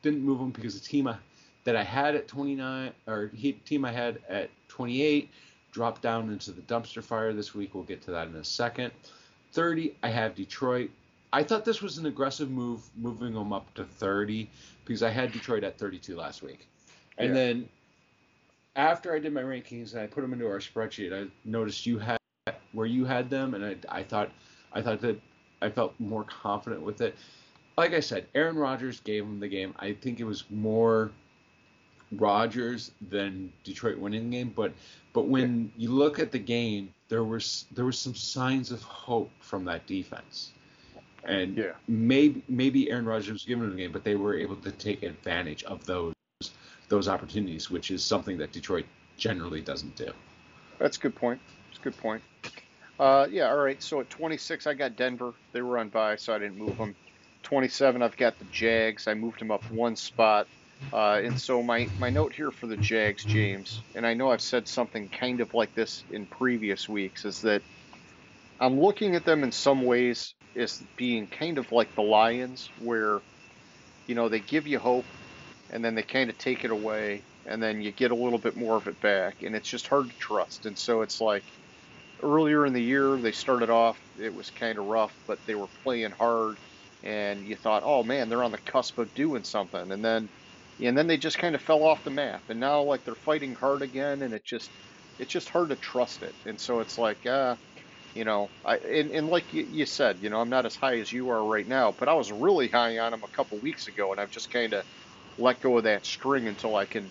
[0.03, 1.17] didn't move them because the team I,
[1.65, 5.29] that I had at 29 or he, team I had at 28
[5.73, 7.75] dropped down into the dumpster fire this week.
[7.75, 8.93] We'll get to that in a second.
[9.53, 10.91] 30, I have Detroit.
[11.33, 14.49] I thought this was an aggressive move, moving them up to 30
[14.85, 16.69] because I had Detroit at 32 last week.
[17.19, 17.35] And Yeah.
[17.35, 17.69] then
[18.77, 21.99] after I did my rankings and I put them into our spreadsheet, I noticed you
[21.99, 22.19] had
[22.73, 24.31] where you had them, and I, I thought
[24.73, 25.21] I thought that
[25.61, 27.17] I felt more confident with it.
[27.77, 29.75] Like I said, Aaron Rodgers gave him the game.
[29.79, 31.11] I think it was more
[32.13, 34.73] Rodgers than Detroit winning the game, but
[35.13, 39.31] but when you look at the game, there was there was some signs of hope
[39.41, 40.53] from that defense.
[41.25, 41.73] And Yeah.
[41.89, 45.65] maybe maybe Aaron Rodgers was given the game, but they were able to take advantage
[45.65, 46.15] of those
[46.89, 48.87] those opportunities, which is something that Detroit
[49.17, 50.11] generally doesn't do.
[50.79, 51.41] That's a good point.
[51.47, 52.23] That's a good point.
[52.99, 53.83] Uh, yeah, all right.
[53.83, 55.35] So at 26, I got Denver.
[55.53, 56.97] They were on bye, so I didn't move them.
[57.45, 59.07] 27, I've got the Jags.
[59.07, 60.49] I moved them up one spot.
[60.93, 64.41] Uh, and so my, my note here for the Jags, James, and I know I've
[64.41, 67.63] said something kind of like this in previous weeks, is that
[68.59, 73.21] I'm looking at them in some ways as being kind of like the Lions, where,
[74.07, 75.13] you know, they give you hope
[75.71, 78.57] and then they kind of take it away and then you get a little bit
[78.57, 80.67] more of it back and it's just hard to trust.
[80.67, 81.53] And so it's like
[82.23, 85.69] earlier in the year, they started off, it was kind of rough, but they were
[85.83, 86.59] playing hard
[87.03, 89.93] and you thought, oh man, they're on the cusp of doing something.
[89.93, 90.31] And then,
[90.81, 93.55] and then they just kind of fell off the map and now like they're fighting
[93.55, 94.73] hard again and it just,
[95.19, 96.37] it's just hard to trust it.
[96.45, 97.57] And so it's like, uh,
[98.15, 100.99] you know, I and, and like you, you said, you know, I'm not as high
[100.99, 103.87] as you are right now, but I was really high on them a couple weeks
[103.87, 104.85] ago, and I've just kind of
[105.39, 107.09] let go of that string until I can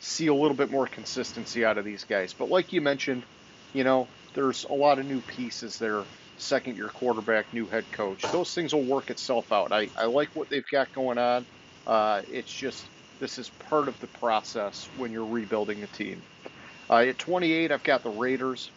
[0.00, 2.32] see a little bit more consistency out of these guys.
[2.32, 3.22] But like you mentioned,
[3.72, 6.02] you know, there's a lot of new pieces there.
[6.38, 8.22] Second year quarterback, new head coach.
[8.32, 9.72] Those things will work itself out.
[9.72, 11.46] I, I like what they've got going on.
[11.86, 12.84] Uh, it's just
[13.20, 16.20] this is part of the process when you're rebuilding a team.
[16.90, 18.70] Uh, at 28, I've got the Raiders.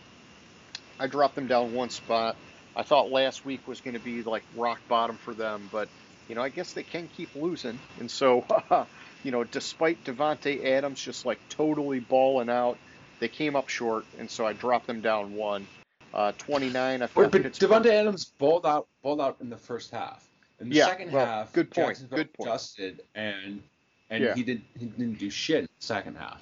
[0.99, 2.35] I dropped them down one spot.
[2.75, 5.87] I thought last week was going to be like rock bottom for them, but
[6.27, 8.45] you know I guess they can keep losing, and so
[9.23, 12.77] you know despite Davante Adams just like totally balling out,
[13.19, 15.67] they came up short, and so I dropped them down one.
[16.13, 17.01] Uh, 29.
[17.01, 20.25] I've Wait, but Davante Adams balled out, balled out in the first half.
[20.61, 22.01] In the yeah, second well, half, good point.
[22.09, 22.49] Good point.
[22.49, 23.61] Adjusted and
[24.09, 24.33] and Yeah.
[24.33, 26.41] he did he didn't do shit in the second half.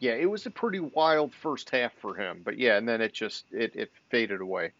[0.00, 3.12] Yeah, it was a pretty wild first half for him, but yeah, and then it
[3.12, 4.72] just it, it faded away.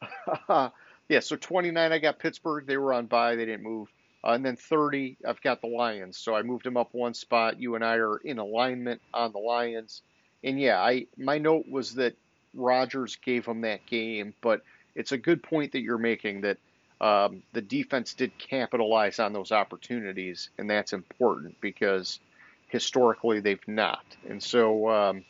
[1.10, 2.66] yeah, so 29, I got Pittsburgh.
[2.66, 3.88] They were on bye, they didn't move.
[4.22, 6.16] Uh, and then 30, I've got the Lions.
[6.16, 7.60] So I moved them up one spot.
[7.60, 10.02] You and I are in alignment on the Lions.
[10.44, 12.14] And yeah, I my note was that
[12.54, 14.62] Rodgers gave them that game, but
[14.94, 16.58] it's a good point that you're making that
[17.00, 22.20] um, the defense did capitalize on those opportunities, and that's important because
[22.68, 24.04] historically they've not.
[24.28, 25.24] And so, um,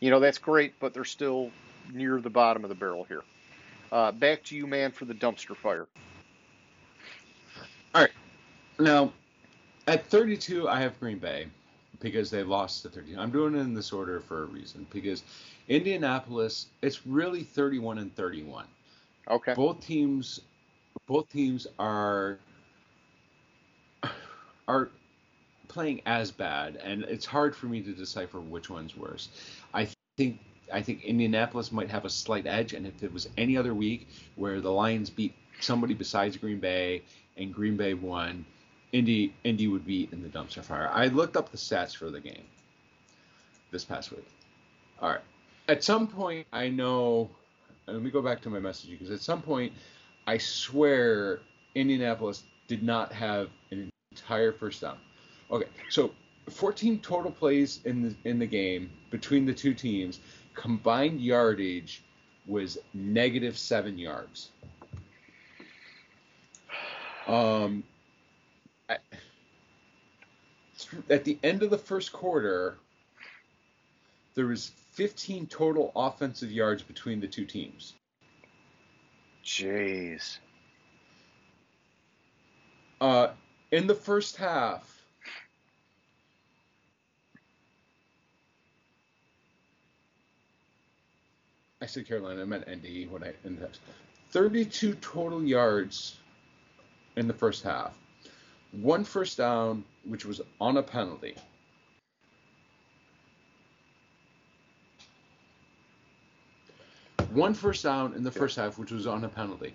[0.00, 1.52] you know, that's great, but they're still
[1.92, 3.22] near the bottom of the barrel here.
[3.92, 5.86] Uh, back to you, man, for the dumpster fire.
[7.94, 8.10] All right.
[8.78, 9.12] Now,
[9.86, 11.46] at 32, I have Green Bay
[12.00, 13.18] because they lost to 13.
[13.18, 15.24] I'm doing it in this order for a reason because
[15.68, 18.66] Indianapolis, it's really 31 and 31.
[19.28, 19.54] Okay.
[19.54, 20.40] Both teams,
[21.06, 22.38] both teams are
[24.68, 24.90] are
[25.68, 29.28] playing as bad, and it's hard for me to decipher which one's worse.
[29.74, 30.38] I think
[30.72, 34.08] I think Indianapolis might have a slight edge, and if it was any other week
[34.36, 37.02] where the Lions beat somebody besides Green Bay
[37.36, 38.44] and Green Bay won,
[38.92, 40.90] Indy Indy would be in the dumpster fire.
[40.92, 42.44] I looked up the stats for the game
[43.70, 44.26] this past week.
[45.00, 45.20] All right.
[45.68, 47.30] At some point, I know.
[47.86, 49.72] Let me go back to my message because at some point,
[50.26, 51.40] I swear
[51.74, 54.98] Indianapolis did not have an entire first down.
[55.50, 56.12] Okay, so
[56.48, 60.20] 14 total plays in the in the game between the two teams.
[60.60, 62.04] Combined yardage
[62.46, 64.50] was negative seven yards.
[67.26, 67.82] Um,
[68.86, 68.98] I,
[71.08, 72.76] at the end of the first quarter,
[74.34, 77.94] there was 15 total offensive yards between the two teams.
[79.42, 80.36] Jeez.
[83.00, 83.28] Uh,
[83.70, 84.89] in the first half,
[91.82, 93.70] I said Carolina, I meant Indy when I in the
[94.32, 96.18] 32 total yards
[97.16, 97.96] in the first half.
[98.72, 101.36] One first down, which was on a penalty.
[107.32, 109.72] One first down in the first half, which was on a penalty.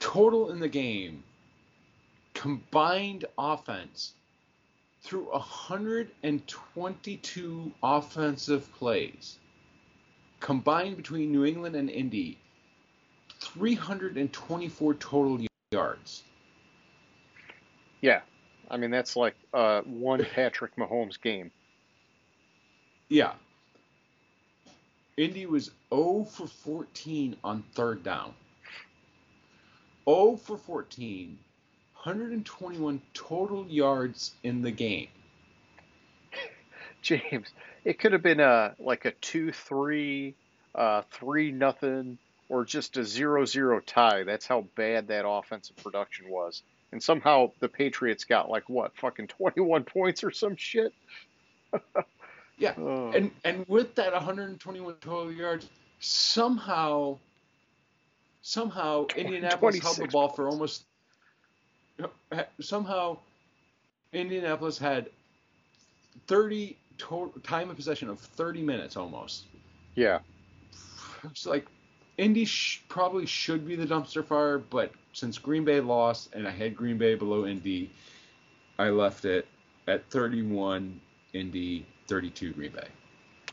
[0.00, 1.22] Total in the game,
[2.32, 4.14] combined offense
[5.02, 9.38] through 122 offensive plays
[10.40, 12.38] combined between New England and Indy,
[13.40, 16.22] 324 total yards.
[18.00, 18.20] Yeah.
[18.70, 21.50] I mean, that's like uh, one Patrick Mahomes game.
[23.08, 23.32] Yeah.
[25.16, 28.34] Indy was 0 for 14 on third down.
[30.08, 31.38] 0 for 14,
[31.94, 35.08] 121 total yards in the game.
[37.02, 37.48] James,
[37.84, 40.34] it could have been a like a two three,
[40.74, 42.18] uh, three nothing,
[42.48, 44.24] or just a zero zero tie.
[44.24, 46.62] That's how bad that offensive production was.
[46.90, 50.92] And somehow the Patriots got like what, fucking twenty one points or some shit.
[52.60, 53.12] Yeah, Oh.
[53.12, 55.68] and and with that 121 total yards,
[56.00, 57.18] somehow,
[58.42, 60.84] somehow Indianapolis held the 26 ball for almost.
[62.60, 63.18] Somehow,
[64.12, 65.08] Indianapolis had
[66.26, 69.44] 30 total time of possession of 30 minutes almost.
[69.94, 70.18] yeah.
[71.24, 71.66] It's like
[72.16, 76.50] Indy sh- probably should be the dumpster fire, but since Green Bay lost and I
[76.50, 77.90] had Green Bay below Indy,
[78.78, 79.46] I left it
[79.88, 81.00] at 31
[81.32, 82.86] Indy, 32 Green Bay.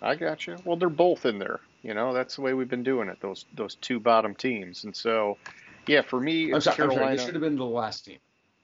[0.01, 0.57] I got you.
[0.63, 1.59] Well, they're both in there.
[1.81, 3.19] You know, that's the way we've been doing it.
[3.21, 5.37] Those those two bottom teams, and so,
[5.87, 7.21] yeah, for me, I'm sorry, I'm sorry, Carolina.
[7.21, 8.17] should have been the last team.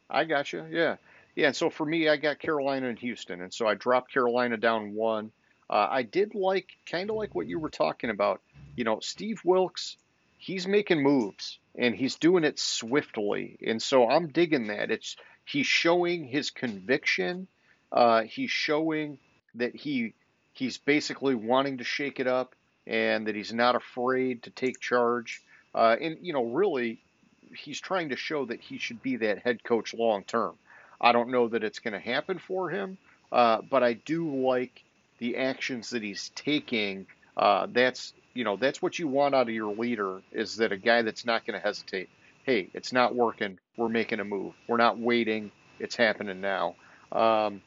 [0.09, 0.65] I got you.
[0.69, 0.97] Yeah,
[1.35, 1.47] yeah.
[1.47, 4.93] And so for me, I got Carolina and Houston, and so I dropped Carolina down
[4.93, 5.31] one.
[5.69, 8.41] Uh, I did like kind of like what you were talking about.
[8.75, 9.97] You know, Steve Wilks,
[10.37, 14.91] he's making moves and he's doing it swiftly, and so I'm digging that.
[14.91, 15.15] It's
[15.45, 17.47] he's showing his conviction.
[17.91, 19.17] Uh, he's showing
[19.55, 20.13] that he
[20.53, 22.55] he's basically wanting to shake it up
[22.87, 25.41] and that he's not afraid to take charge.
[25.73, 27.01] Uh, and you know, really,
[27.55, 30.55] he's trying to show that he should be that head coach long term.
[31.01, 32.97] I don't know that it's going to happen for him,
[33.31, 34.83] uh, but I do like
[35.17, 37.07] the actions that he's taking.
[37.35, 40.77] Uh, that's you know that's what you want out of your leader is that a
[40.77, 42.09] guy that's not going to hesitate.
[42.45, 43.57] Hey, it's not working.
[43.77, 44.53] We're making a move.
[44.67, 45.51] We're not waiting.
[45.79, 46.75] It's happening now.
[47.11, 47.61] Um,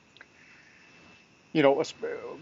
[1.52, 1.82] you know,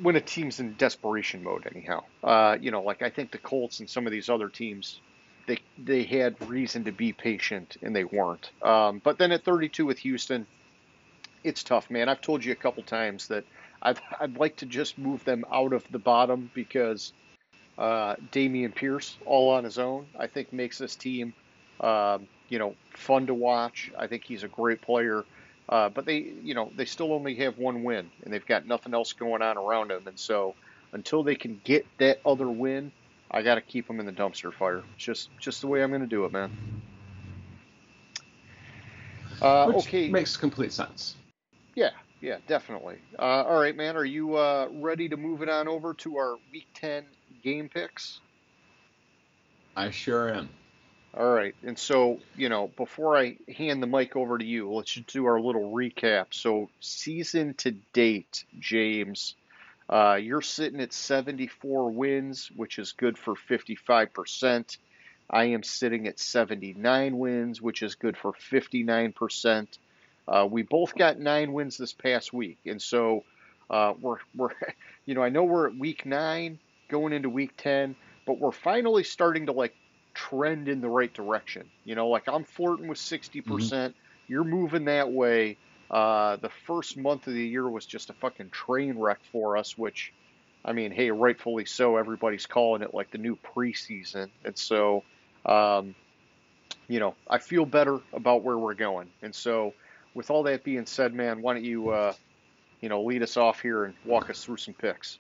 [0.00, 2.04] when a team's in desperation mode, anyhow.
[2.24, 5.00] Uh, you know, like I think the Colts and some of these other teams,
[5.46, 8.50] they they had reason to be patient and they weren't.
[8.62, 10.46] Um, but then at 32 with Houston,
[11.44, 12.08] it's tough, man.
[12.08, 13.44] I've told you a couple times that
[13.82, 17.12] I'd I'd like to just move them out of the bottom because
[17.78, 21.34] uh, Dameon Pierce, all on his own, I think makes this team,
[21.80, 23.90] um, you know, fun to watch.
[23.98, 25.24] I think he's a great player.
[25.68, 28.92] Uh, but they, you know, they still only have one win, and they've got nothing
[28.92, 30.06] else going on around them.
[30.06, 30.54] And so,
[30.92, 32.92] until they can get that other win,
[33.30, 34.82] I got to keep them in the dumpster fire.
[34.94, 36.50] It's just, just the way I'm going to do it, man.
[39.40, 40.08] Uh, Which okay.
[40.08, 41.16] makes complete sense.
[41.74, 42.98] Yeah, yeah, definitely.
[43.18, 43.96] Uh, all right, man.
[43.96, 47.04] Are you uh, ready to move it on over to our Week 10
[47.42, 48.20] game picks?
[49.76, 50.50] I sure am.
[51.14, 51.54] All right.
[51.62, 55.26] And so, you know, before I hand the mic over to you, let's just do
[55.26, 56.26] our little recap.
[56.30, 59.34] So, season to date, James,
[59.90, 64.78] uh, you're sitting at 74 wins, which is good for 55%.
[65.28, 69.78] I am sitting at 79 wins, which is good for 59%.
[70.28, 73.24] Uh, we both got nine wins this past week, and so
[73.70, 74.50] uh, we're we're
[75.06, 76.58] you know I know we're at week nine
[76.88, 77.96] going into week ten,
[78.26, 79.74] but we're finally starting to like
[80.14, 81.68] trend in the right direction.
[81.84, 83.44] You know, like I'm flirting with 60%.
[83.44, 83.96] percent
[84.28, 85.58] You're moving that way.
[85.90, 89.76] Uh, the first month of the year was just a fucking train wreck for us,
[89.76, 90.12] which,
[90.64, 91.96] I mean, hey, rightfully so.
[91.96, 94.30] Everybody's calling it like the new preseason.
[94.44, 95.04] And so,
[95.44, 95.94] um,
[96.88, 99.10] you know, I feel better about where we're going.
[99.20, 99.74] And so,
[100.14, 102.12] with all that being said, man, why don't you, uh,
[102.80, 105.18] you know, lead us off here and walk us through some picks?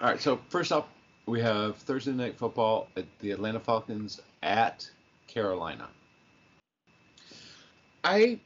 [0.00, 0.88] All right, so first up,
[1.26, 4.88] we have Thursday night football at the Atlanta Falcons at
[5.26, 5.88] Carolina.
[8.02, 8.38] I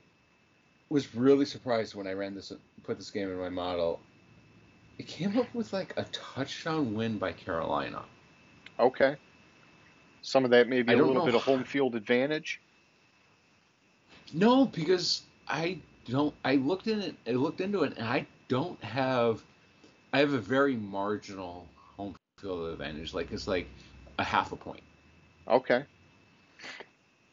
[0.88, 2.52] was really surprised when I ran this,
[2.84, 4.00] put this game in my model.
[4.98, 8.04] It came up with like a touchdown win by Carolina.
[8.78, 9.16] Okay.
[10.22, 12.60] Some of that maybe I a little bit of home field advantage.
[14.32, 16.34] No, because I don't.
[16.44, 17.14] I looked in it.
[17.26, 19.42] I looked into it, and I don't have.
[20.12, 23.14] I have a very marginal home field advantage.
[23.14, 23.68] Like it's like
[24.18, 24.82] a half a point.
[25.46, 25.84] Okay.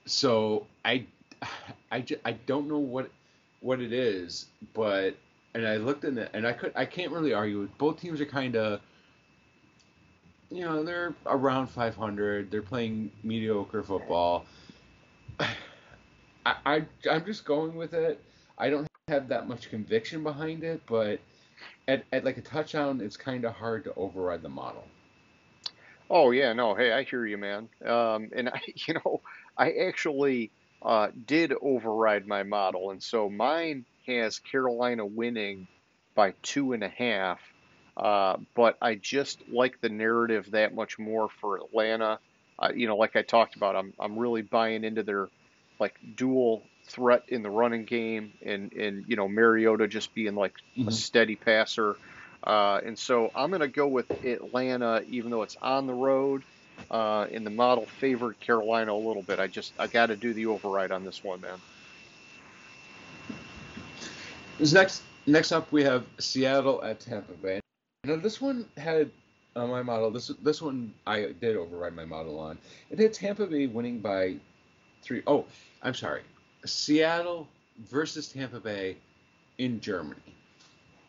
[0.05, 1.05] So I,
[1.91, 3.09] I, ju- I don't know what
[3.61, 5.15] what it is, but
[5.53, 8.22] and I looked in it, and I could I can't really argue with both teams
[8.22, 8.81] are kind of.
[10.51, 12.51] You know they're around 500.
[12.51, 14.45] They're playing mediocre football.
[16.45, 18.22] I, I I'm just going with it.
[18.57, 21.19] I don't have that much conviction behind it, but
[21.88, 24.84] at, at like a touchdown, it's kind of hard to override the model.
[26.09, 27.69] Oh yeah, no, hey, I hear you, man.
[27.85, 29.22] Um, and I, you know,
[29.57, 30.51] I actually
[30.81, 35.67] uh, did override my model, and so mine has Carolina winning
[36.13, 37.39] by two and a half.
[37.97, 42.19] Uh, but I just like the narrative that much more for Atlanta.
[42.59, 45.27] Uh, you know, like I talked about, I'm I'm really buying into their
[45.80, 50.53] like dual threat in the running game, and and you know Mariota just being like
[50.77, 50.91] a Mhm.
[50.91, 51.97] steady passer.
[52.43, 56.43] Uh, and so I'm going to go with Atlanta, even though it's on the road.
[56.91, 59.39] Uh, in the model favored Carolina a little bit.
[59.39, 61.60] I just I got to do the override on this one, man.
[64.60, 67.60] This next Next up, we have Seattle at Tampa Bay.
[68.03, 69.10] Now, this one had
[69.56, 70.11] on my model.
[70.11, 72.60] This this one I did override my model on.
[72.91, 74.35] It had Tampa Bay winning by
[75.06, 75.22] three.
[75.27, 75.45] Oh,
[75.82, 76.23] I'm sorry.
[76.65, 77.48] Seattle
[77.90, 78.98] versus Tampa Bay
[79.57, 80.19] in Germany.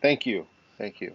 [0.02, 0.46] Thank you.
[0.78, 1.14] Thank you.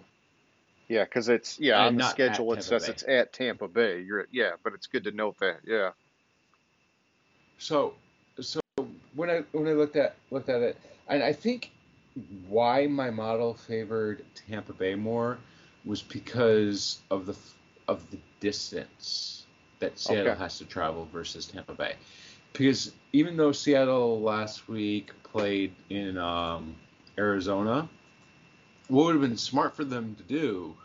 [0.87, 2.89] Yeah, because it's yeah And on the schedule it says Bay.
[2.89, 4.01] it's at Tampa Bay.
[4.01, 5.59] You're yeah, but it's good to note that.
[5.65, 5.91] Yeah.
[7.59, 7.93] So,
[8.41, 8.59] so
[9.15, 10.77] when I when I looked at looked at it,
[11.07, 11.71] and I think
[12.49, 15.37] why my model favored Tampa Bay more
[15.85, 17.37] was because of the
[17.87, 19.45] of the distance
[19.79, 20.39] that Seattle Okay.
[20.39, 21.95] has to travel versus Tampa Bay.
[22.53, 26.75] Because even though Seattle last week played in um,
[27.17, 27.89] Arizona,
[28.87, 30.75] what would have been smart for them to do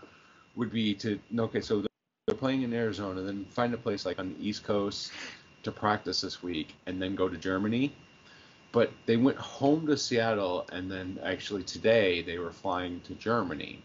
[0.54, 1.84] would be to okay, so
[2.26, 5.12] they're playing in Arizona, then find a place like on the East Coast
[5.62, 7.94] to practice this week, and then go to Germany.
[8.72, 13.82] But they went home to Seattle, and then actually today they were flying to Germany,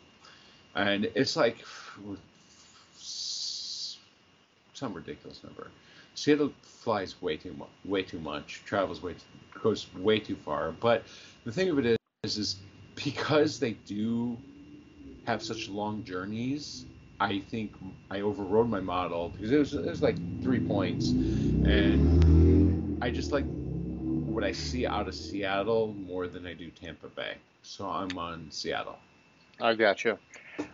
[0.76, 1.58] and it's like
[2.98, 5.68] some ridiculous number.
[6.16, 10.72] Seattle flies way too much, way too much, travels way, too, goes way too far.
[10.72, 11.04] But
[11.46, 12.58] the thing of it is, is
[12.96, 14.38] because they do
[15.24, 16.86] have such long journeys,
[17.20, 17.72] I think
[18.10, 21.14] I overrode my model because it was it was like three points,
[21.66, 23.46] and I just like
[24.26, 27.36] what I see out of Seattle more than I do Tampa Bay.
[27.62, 28.98] So I'm on Seattle.
[29.60, 30.18] I got you.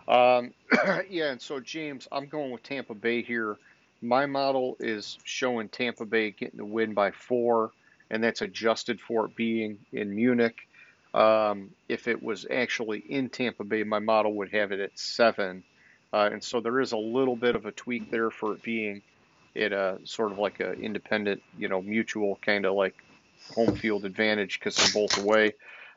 [0.07, 0.53] Um,
[1.09, 3.57] yeah, and so James, I'm going with Tampa Bay here.
[4.01, 7.71] My model is showing Tampa Bay getting the win by four,
[8.09, 10.55] and that's adjusted for it being in Munich.
[11.13, 15.63] Um, if it was actually in Tampa Bay, my model would have it at seven,
[16.13, 19.01] uh, and so there is a little bit of a tweak there for it being
[19.55, 22.95] at a sort of like a independent, you know, mutual kind of like
[23.55, 25.53] home field advantage because they're both away.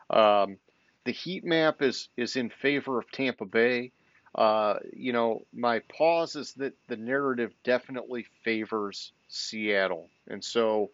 [0.08, 0.56] Um,
[1.04, 3.92] the heat map is is in favor of Tampa Bay.
[4.34, 10.90] Uh, you know, my pause is that the narrative definitely favors Seattle, and so,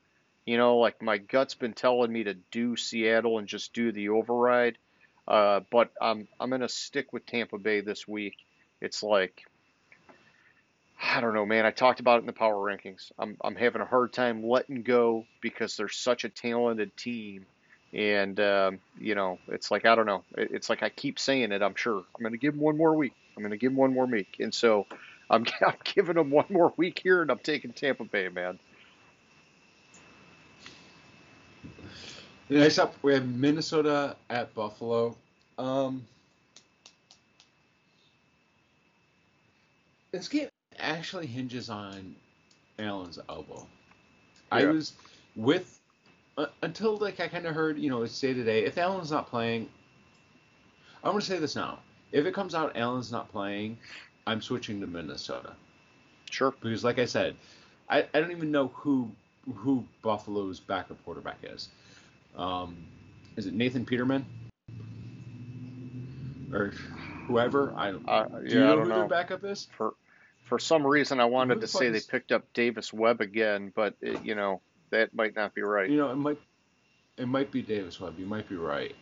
[0.47, 4.09] you know, like my gut's been telling me to do Seattle and just do the
[4.11, 4.79] override.
[5.29, 8.37] Uh, but I'm I'm gonna stick with Tampa Bay this week.
[8.81, 9.45] It's like
[11.03, 11.67] I don't know, man.
[11.67, 13.13] I talked about it in the power rankings.
[13.19, 17.45] I'm I'm having a hard time letting go because they're such a talented team
[17.93, 20.23] and um, you know, it's like I don't know.
[20.37, 21.63] It's like I keep saying it.
[21.63, 23.15] I'm sure I'm to give them one more week.
[23.37, 24.87] I'm going to give them one more week, and so
[25.31, 28.59] I'm, I'm giving them one more week here, and I'm taking Tampa Bay, man.
[32.49, 35.17] Next up, we have Minnesota at Buffalo.
[35.59, 36.07] Um,
[40.13, 40.49] this game
[40.79, 42.15] actually hinges on
[42.79, 43.67] Allen's elbow.
[44.53, 44.93] I was
[45.35, 45.81] with
[46.39, 48.65] uh, until like I kind of heard, you know, it's day to day.
[48.65, 49.69] If Allen's not playing,
[51.03, 51.81] I'm gonna say this now.
[52.17, 53.77] If it comes out Allen's not playing,
[54.27, 55.53] I'm switching to Minnesota
[56.31, 56.51] Sure.
[56.61, 57.37] because, like I said,
[57.91, 59.11] I, I don't even know who
[59.55, 61.69] who Buffalo's backup quarterback is.
[62.37, 62.77] Um,
[63.37, 64.25] is it Nathan Peterman
[66.53, 66.73] or
[67.27, 67.75] whoever?
[67.77, 68.09] I don't.
[68.09, 69.09] Uh, do you know I who don't their know.
[69.09, 69.69] backup is?
[69.77, 69.93] For
[70.45, 73.95] for some reason, I wanted to say fuck they picked up Davis Webb again, but
[74.01, 75.91] it, you know that might not be right.
[75.91, 76.39] You know, it might
[77.19, 78.15] it might be Davis Webb.
[78.19, 78.95] You might be right.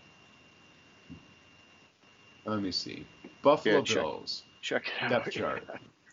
[2.44, 3.06] Let me see.
[3.42, 3.96] Buffalo Yeah, check.
[3.96, 5.10] Bills Check it out.
[5.10, 5.68] depth chart.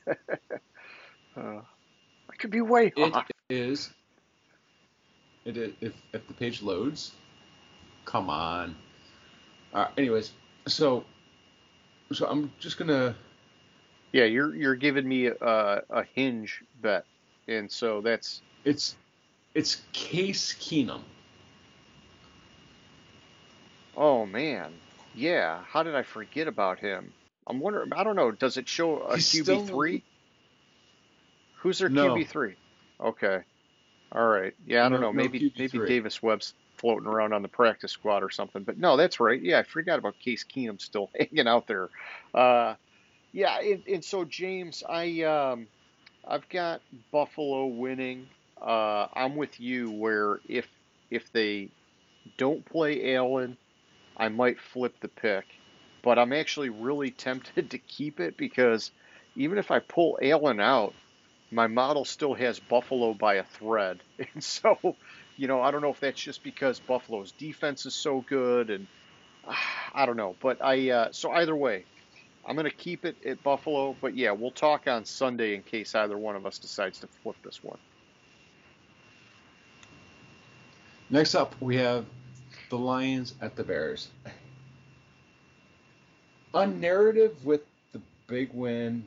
[1.38, 1.62] Uh,
[2.30, 3.26] I could be way It off.
[3.50, 3.90] is.
[5.46, 7.14] It is if if the page loads.
[8.04, 8.76] Come on.
[9.74, 10.34] Uh, anyways,
[10.68, 11.06] so
[12.12, 13.16] so I'm just gonna
[14.12, 15.36] Yeah, you're you're giving me a,
[15.90, 17.06] a hinge bet,
[17.48, 18.98] and so that's it's
[19.56, 21.02] it's Case Keenum.
[23.96, 24.74] oh man,
[25.16, 25.62] yeah.
[25.68, 27.14] How did I forget about him?
[27.48, 27.92] I'm wondering.
[27.94, 28.32] I don't know.
[28.32, 30.04] Does it show a QB still- three?
[31.58, 32.16] Who's their No.
[32.16, 32.56] QB three?
[33.00, 33.42] Okay,
[34.12, 34.54] all right.
[34.66, 35.14] Yeah, I don't No- know.
[35.14, 35.74] Maybe QB3.
[35.74, 38.64] maybe Davis Webb's floating around on the practice squad or something.
[38.64, 39.40] But no, that's right.
[39.42, 41.90] Yeah, I forgot about Case Keenum still hanging out there.
[42.34, 42.76] Uh,
[43.32, 45.68] yeah, and, and so James, I um,
[46.28, 46.82] I've got
[47.12, 48.28] Buffalo winning.
[48.62, 50.68] Uh, I'm with you where if
[51.10, 51.70] if they
[52.38, 53.58] don't play Allen,
[54.22, 55.46] I might flip the pick.
[56.04, 58.92] But I'm actually really tempted to keep it because
[59.36, 60.94] even if I pull Allen out,
[61.50, 64.00] my model still has Buffalo by a thread.
[64.34, 64.96] And so,
[65.36, 68.88] you know, I don't know if that's just because Buffalo's defense is so good and
[69.94, 70.36] I don't know.
[70.40, 71.86] But I uh, so either way,
[72.46, 75.96] I'm going to keep it at Buffalo, but yeah, we'll talk on Sunday in case
[75.96, 77.78] either one of us decides to flip this one.
[81.10, 82.06] Next up, we have
[82.72, 84.08] the Lions at the Bears.
[86.54, 87.62] on narrative with
[87.92, 89.04] the big win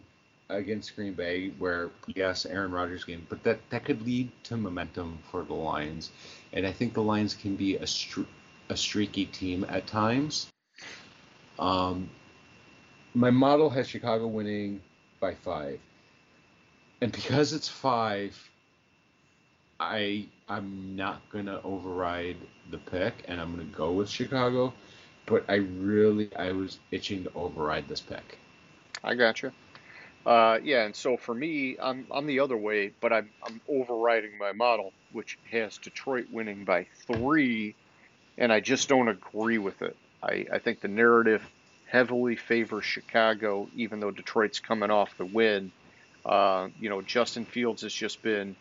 [0.50, 5.18] against Green Bay, where yes, Aaron Rodgers game, but that that could lead to momentum
[5.30, 6.10] for the Lions,
[6.52, 8.26] and I think the Lions can be a stre-
[8.68, 10.46] a streaky team at times.
[11.58, 12.10] Um,
[13.14, 14.82] my model has Chicago winning
[15.20, 15.80] by five,
[17.00, 18.50] and because it's five,
[19.80, 22.36] I I'm not gonna override
[22.70, 24.72] the pick, and I'm gonna go with Chicago.
[25.26, 28.38] But I really I was itching to override this pick.
[29.02, 29.52] I gotcha.
[30.26, 34.38] Uh, yeah, and so for me, I'm I'm the other way, but I'm I'm overriding
[34.38, 37.74] my model, which has Detroit winning by three,
[38.38, 39.96] and I just don't agree with it.
[40.22, 41.42] I, I think the narrative
[41.86, 45.70] heavily favors Chicago, even though Detroit's coming off the win.
[46.24, 48.56] Uh, you know, Justin Fields has just been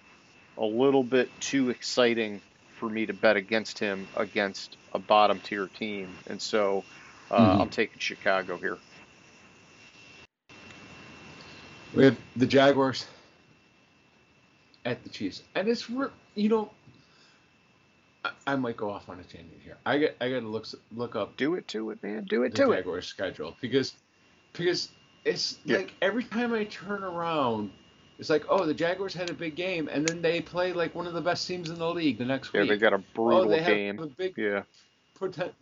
[0.57, 2.41] a little bit too exciting
[2.80, 6.84] for me to bet against him against a bottom tier team, and so
[7.31, 7.61] uh, Mhm.
[7.61, 8.77] I'm taking Chicago here.
[11.95, 13.05] We have the Jaguars
[14.85, 15.88] at the Chiefs, and it's
[16.35, 16.69] you know
[18.25, 19.77] I, I might go off on a tangent here.
[19.85, 20.65] I get I got to look
[20.95, 22.25] look up Do it to it, man.
[22.25, 22.77] Do it to it.
[22.77, 23.93] Jaguars schedule because
[24.53, 24.89] because
[25.25, 25.77] it's Yeah.
[25.77, 27.71] like every time I turn around,
[28.19, 31.07] it's like oh the Jaguars had a big game, and then they play like one
[31.07, 32.69] of the best teams in the league the next Yeah, week.
[32.72, 33.99] they got a oh, brutal oh, they have game.
[33.99, 34.64] a big Yeah.
[35.15, 35.53] potent.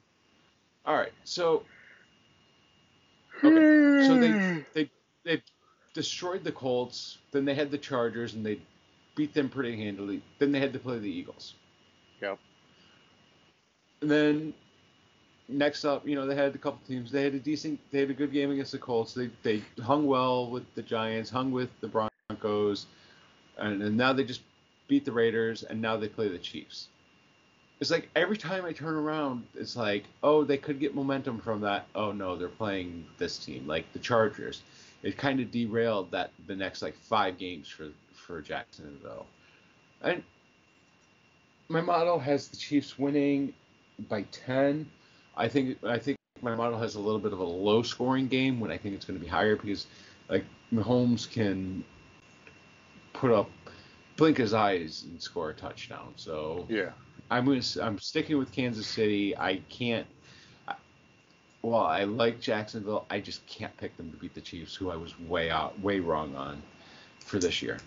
[0.86, 1.64] All right, so
[3.44, 4.60] Okay, so they hmm.
[4.74, 4.90] they
[5.24, 5.42] they
[5.94, 7.18] destroyed the Colts.
[7.32, 8.60] Then they had the Chargers, and they
[9.16, 10.22] beat them pretty handily.
[10.40, 11.56] Then they had to play the Eagles.
[12.22, 12.38] Yep.
[14.02, 14.54] And then
[15.48, 17.12] next up, you know, they had a couple teams.
[17.12, 19.14] They had a decent, they had a good game against the Colts.
[19.14, 22.11] They they hung well with the Giants, hung with the Broncos,
[23.58, 24.42] and, and now they just
[24.88, 26.88] beat the Raiders, and now they play the Chiefs.
[27.80, 31.62] It's like every time I turn around, it's like, oh, they could get momentum from
[31.62, 31.88] that.
[31.96, 34.62] Oh no, they're playing this team, like the Chargers.
[35.02, 39.26] It kind of derailed that the next like five games for for Jacksonville.
[40.04, 40.24] And
[41.70, 43.54] my model has the Chiefs winning
[44.10, 44.90] by 10.
[45.36, 48.60] I think I think my model has a little bit of a low scoring game
[48.60, 49.88] when I think it's going to be higher because
[50.30, 51.84] like Mahomes can
[53.22, 53.50] put up
[54.18, 56.12] blink his eyes and score a touchdown.
[56.16, 56.90] So Yeah.
[57.30, 59.38] I'm gonna, I'm sticking with Kansas City.
[59.38, 60.06] I can't.
[60.68, 60.76] I-
[61.62, 63.06] Well, I like Jacksonville.
[63.10, 66.00] I just can't pick them to beat the Chiefs, who I was way out, way
[66.00, 66.62] wrong on
[67.20, 67.78] for this year.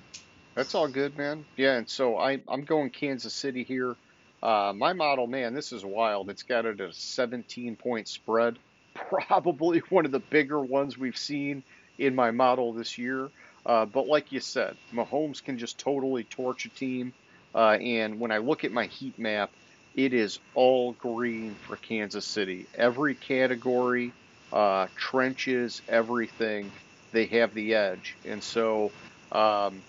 [0.55, 1.45] That's all good, man.
[1.57, 3.97] Yeah, and so I, I'm going Kansas City here.
[4.43, 6.31] Uh, my model, man, this is wild.
[6.31, 8.57] It's got it at a 17 point spread.
[8.95, 11.65] Probably one of the bigger ones we've seen
[11.99, 13.31] in my model this year.
[13.67, 17.15] Uh, but like you said, Mahomes can just totally torch a team.
[17.55, 19.51] Uh, and when I look at my heat map,
[19.95, 22.69] it is all green for Kansas City.
[22.75, 24.13] Every category,
[24.53, 26.73] uh, trenches, everything,
[27.13, 28.19] they have the edge.
[28.25, 28.91] And so,
[29.33, 29.85] um,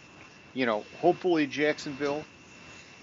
[0.54, 2.24] you know, hopefully Jacksonville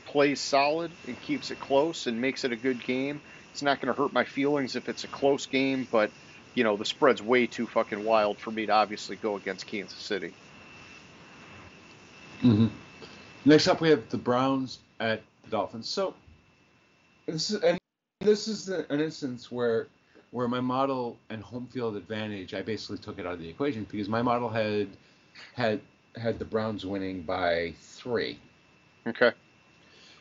[0.07, 3.21] plays solid and keeps it close and makes it a good game.
[3.53, 6.13] It's not going to hurt my feelings if it's a close game, but
[6.55, 9.99] you know the spread's way too fucking wild for me to obviously go against Kansas
[10.01, 10.35] City.
[12.43, 12.67] Mm-hmm.
[13.45, 15.89] Next up, we have the Browns at the Dolphins.
[15.89, 16.15] So
[17.27, 17.79] this is and
[18.21, 19.89] this is the, an instance where
[20.31, 23.87] where my model and home field advantage, I basically took it out of the equation
[23.91, 24.89] because my model had
[25.55, 25.81] had
[26.17, 28.39] had the Browns winning by three.
[29.07, 29.33] Okay.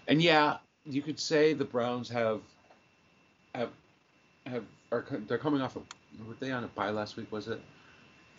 [0.07, 2.41] And yeah, you could say the Browns have
[3.55, 3.69] have
[4.45, 5.83] have are they're coming off of
[6.27, 7.31] were they on a bye last week?
[7.31, 7.61] Was it?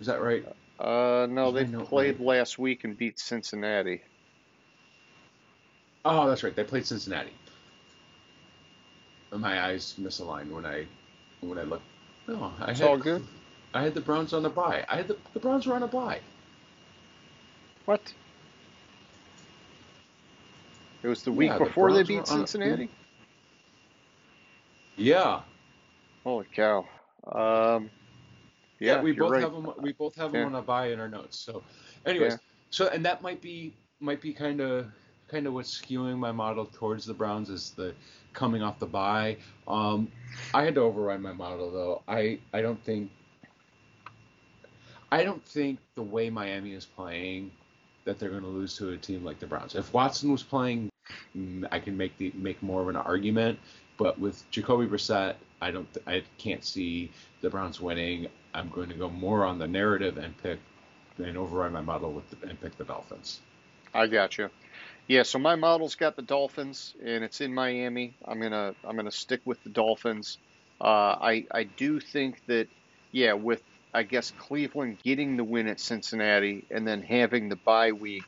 [0.01, 0.45] Is that right?
[0.83, 4.03] Uh, no, they played last week and beat Cincinnati.
[6.05, 6.55] Oh, that's right.
[6.57, 7.31] They played Cincinnati.
[9.31, 10.85] My eyes misaligned when I
[11.41, 11.85] when I looked.
[12.27, 13.25] No, I It's had all good.
[13.73, 14.85] I had the Browns on a bye.
[14.89, 16.19] I had the the Browns were on a bye.
[17.85, 18.13] What?
[21.05, 22.89] It was the week Yeah, the before they beat on a- Cincinnati.
[24.97, 25.41] Yeah.
[26.25, 26.87] Holy cow!
[27.33, 27.91] Um,
[28.83, 29.43] yeah, we both right.
[29.43, 29.73] have them.
[29.81, 30.47] We both have them Yeah.
[30.47, 31.39] on a bye in our notes.
[31.39, 31.63] So,
[32.07, 32.39] anyways, Yeah.
[32.71, 34.87] so and that might be might be kind of
[35.29, 37.95] kind of what's skewing my model towards the Browns is the
[38.33, 39.37] coming off the bye.
[39.69, 40.11] Um,
[40.53, 42.03] I had to override my model though.
[42.09, 43.11] I I don't think
[45.11, 47.53] I don't think the way Miami is playing
[48.05, 49.75] that they're going to lose to a team like the Browns.
[49.75, 50.91] If Watson was playing,
[51.37, 53.59] mm, I can make the make more of an argument.
[53.99, 58.27] But with Jacoby Brissett, I don't, I can't see the Browns winning.
[58.55, 60.59] I'm going to go more on the narrative and pick
[61.19, 63.41] and override my model with the, and pick the Dolphins.
[63.95, 64.51] I got you.
[65.09, 68.16] Yeah, so my model's got the Dolphins, and it's in Miami.
[68.27, 70.39] I'm gonna I'm gonna stick with the Dolphins.
[70.81, 72.69] Uh, I I do think that
[73.12, 73.62] yeah, with
[73.93, 78.24] I guess Cleveland getting the win at Cincinnati and then having the bye week,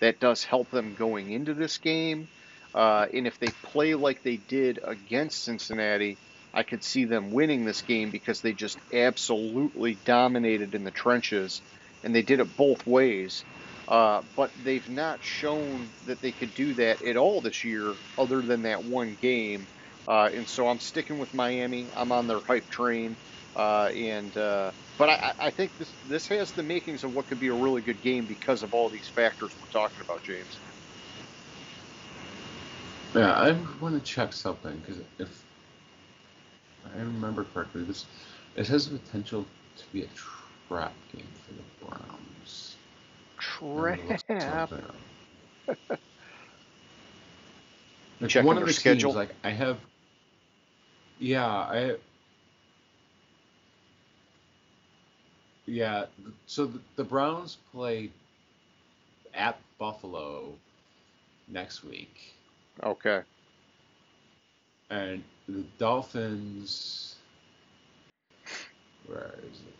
[0.00, 2.28] that does help them going into this game.
[2.74, 6.18] Uh, and if they play like they did against Cincinnati,
[6.56, 11.62] I could see them winning this game because they just absolutely dominated in the trenches,
[12.02, 13.44] and they did it both ways.
[13.86, 18.42] Uh, but they've not shown that they could do that at all this year, other
[18.42, 19.68] than that one game.
[20.08, 21.90] Uh, and so I'm sticking with Miami.
[21.94, 23.18] I'm on their hype train.
[23.54, 27.38] Uh, and uh, but I, I think this this has the makings of what could
[27.38, 30.60] be a really good game because of all these factors we're talking about, James.
[33.14, 35.45] Yeah, I want to check something because if
[36.94, 38.04] I remember correctly, this
[38.56, 39.46] it has the potential
[39.76, 40.08] to be a
[40.68, 42.76] trap game for the Browns.
[44.38, 44.70] Trap.
[48.20, 49.12] like Checking one of the schedule?
[49.12, 49.78] teams, like I have,
[51.18, 51.96] yeah, I,
[55.66, 56.06] yeah.
[56.46, 58.10] So the, the Browns play
[59.34, 60.54] at Buffalo
[61.48, 62.34] next week,
[62.82, 63.22] Okay.
[64.90, 67.16] and the Dolphins.
[69.06, 69.72] Where is it?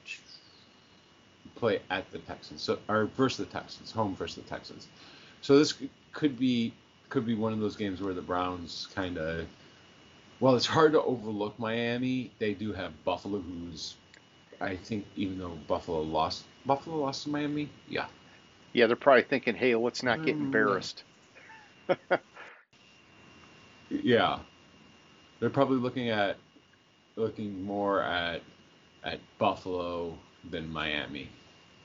[1.57, 4.87] Play at the Texans, so or versus the Texans, home versus the Texans.
[5.41, 5.75] So this
[6.13, 6.73] could be
[7.09, 9.47] could be one of those games where the Browns kind of.
[10.41, 12.31] Well, it's hard to overlook Miami.
[12.39, 13.95] They do have Buffalo, who's,
[14.61, 17.69] I think, even though Buffalo lost, Buffalo lost to Miami.
[17.89, 18.07] Yeah,
[18.73, 20.41] Yeah, they're probably thinking, hey, let's not get Mm.
[20.41, 21.05] embarrassed.
[23.91, 24.39] yeah.
[25.41, 26.37] They're probably looking at
[27.17, 28.43] looking more at
[29.05, 30.19] at Buffalo
[30.51, 31.29] than Miami.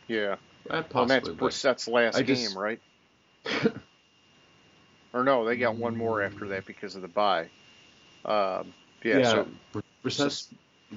[0.07, 0.35] Yeah.
[0.69, 2.79] Uh, Well, that's Brissett's last I game, just- right?
[5.13, 7.49] Or no, they got one more after that because of the bye.
[8.23, 8.73] Um,
[9.03, 9.47] yeah, so
[10.03, 10.47] Brissett's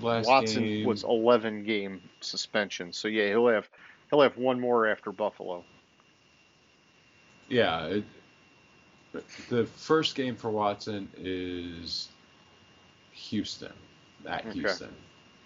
[0.00, 2.92] last Watson game was 11 game suspension.
[2.92, 3.68] So yeah, he'll have
[4.10, 5.64] he'll have one more after Buffalo.
[7.48, 8.04] Yeah, it,
[9.48, 12.08] the first game for Watson is
[13.14, 13.72] Houston
[14.26, 14.60] at Okay.
[14.60, 14.94] Houston.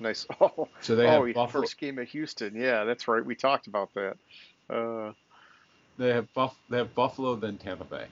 [0.01, 0.27] Nice.
[0.41, 1.63] Oh, So they oh, have Buffalo.
[1.63, 2.55] first game at Houston.
[2.55, 3.25] Yeah, that's right.
[3.25, 4.17] We talked about that.
[4.71, 5.13] Uh,
[5.99, 6.57] They have Buff.
[6.71, 8.07] They have Buffalo, then Tampa Bay.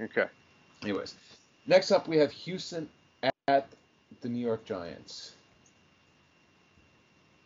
[0.00, 0.26] okay.
[0.82, 1.14] Anyways,
[1.66, 2.88] next up we have Houston
[3.48, 3.68] at
[4.20, 5.36] the New York Giants.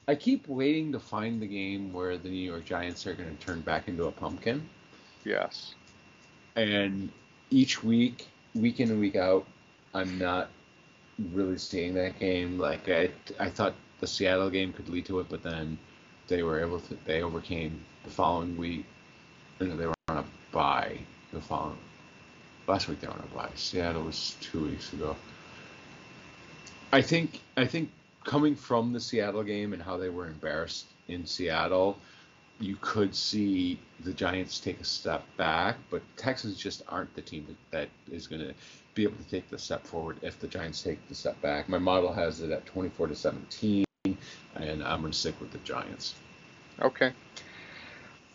[0.08, 3.44] I keep waiting to find the game where the New York Giants are going to
[3.46, 4.66] turn back into a pumpkin.
[5.24, 5.74] Yes.
[6.56, 7.10] and
[7.50, 9.46] each week, week in and week out,
[9.94, 10.48] I'm not
[11.32, 12.58] really seeing that game.
[12.58, 15.78] Like I, I thought the Seattle game could lead to it, but then
[16.28, 16.96] they were able to.
[17.04, 18.84] They overcame the following week.
[19.60, 20.98] Know, they were on a bye
[21.32, 21.78] the following.
[22.66, 23.50] Last week they were on a bye.
[23.54, 25.16] Seattle was two weeks ago.
[26.92, 27.40] I think.
[27.56, 27.90] I think
[28.24, 31.98] coming from the Seattle game and how they were embarrassed in Seattle,
[32.60, 37.46] you could see the Giants take a step back, but Texans just aren't the team
[37.48, 38.54] that, that is going to
[38.98, 41.68] be able to take the step forward if the Giants take the step back.
[41.68, 45.58] My model has it at 24 to 17, and I'm going to stick with the
[45.58, 46.16] Giants.
[46.82, 47.12] Okay.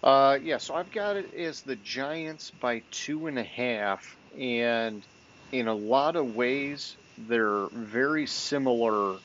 [0.01, 5.03] Uh, yeah, so I've got it as the Giants by two and a half, and
[5.51, 6.95] in a lot of ways,
[7.27, 9.17] they're very similar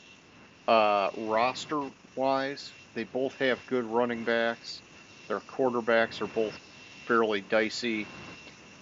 [0.67, 1.83] uh, roster
[2.17, 2.73] wise.
[2.95, 4.81] They both have good running backs.
[5.29, 6.59] Their quarterbacks are both
[7.07, 8.07] fairly dicey.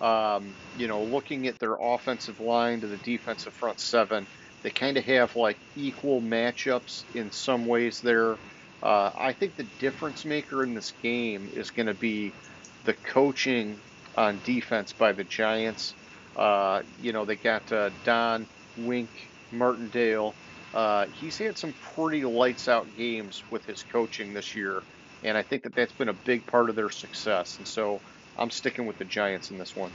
[0.00, 4.28] Um, you know, looking at their offensive line to the defensive front seven,
[4.62, 8.38] they kind of have like equal matchups in some ways there.
[8.82, 12.36] Uh, I think the difference maker in this game is going to be
[12.84, 13.82] the coaching
[14.14, 15.96] on defense by the Giants.
[16.34, 19.12] Uh, you know, they got uh, Don Wink
[19.50, 20.38] Martindale.
[20.74, 24.84] Uh, he's had some pretty lights out games with his coaching this year,
[25.22, 27.56] and I think that that's been a big part of their success.
[27.58, 28.02] And so
[28.38, 29.90] I'm sticking with the Giants in this one.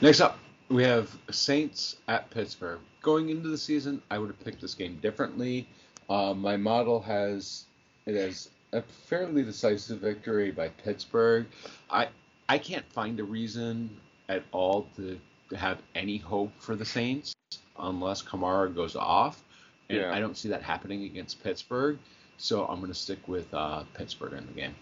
[0.00, 0.38] Next up,
[0.68, 2.80] we have Saints at Pittsburgh.
[3.02, 5.68] Going into the season, I would have picked this game differently.
[6.08, 7.64] Uh, my model has
[8.06, 11.46] it as a fairly decisive victory by Pittsburgh.
[11.90, 12.08] I
[12.48, 13.96] I can't find a reason
[14.28, 15.18] at all to,
[15.50, 17.34] to have any hope for the Saints
[17.78, 19.42] unless Kamara goes off,
[19.88, 20.12] and Yeah.
[20.12, 21.98] I don't see that happening against Pittsburgh.
[22.38, 24.74] So I'm going to stick with uh, Pittsburgh in the game.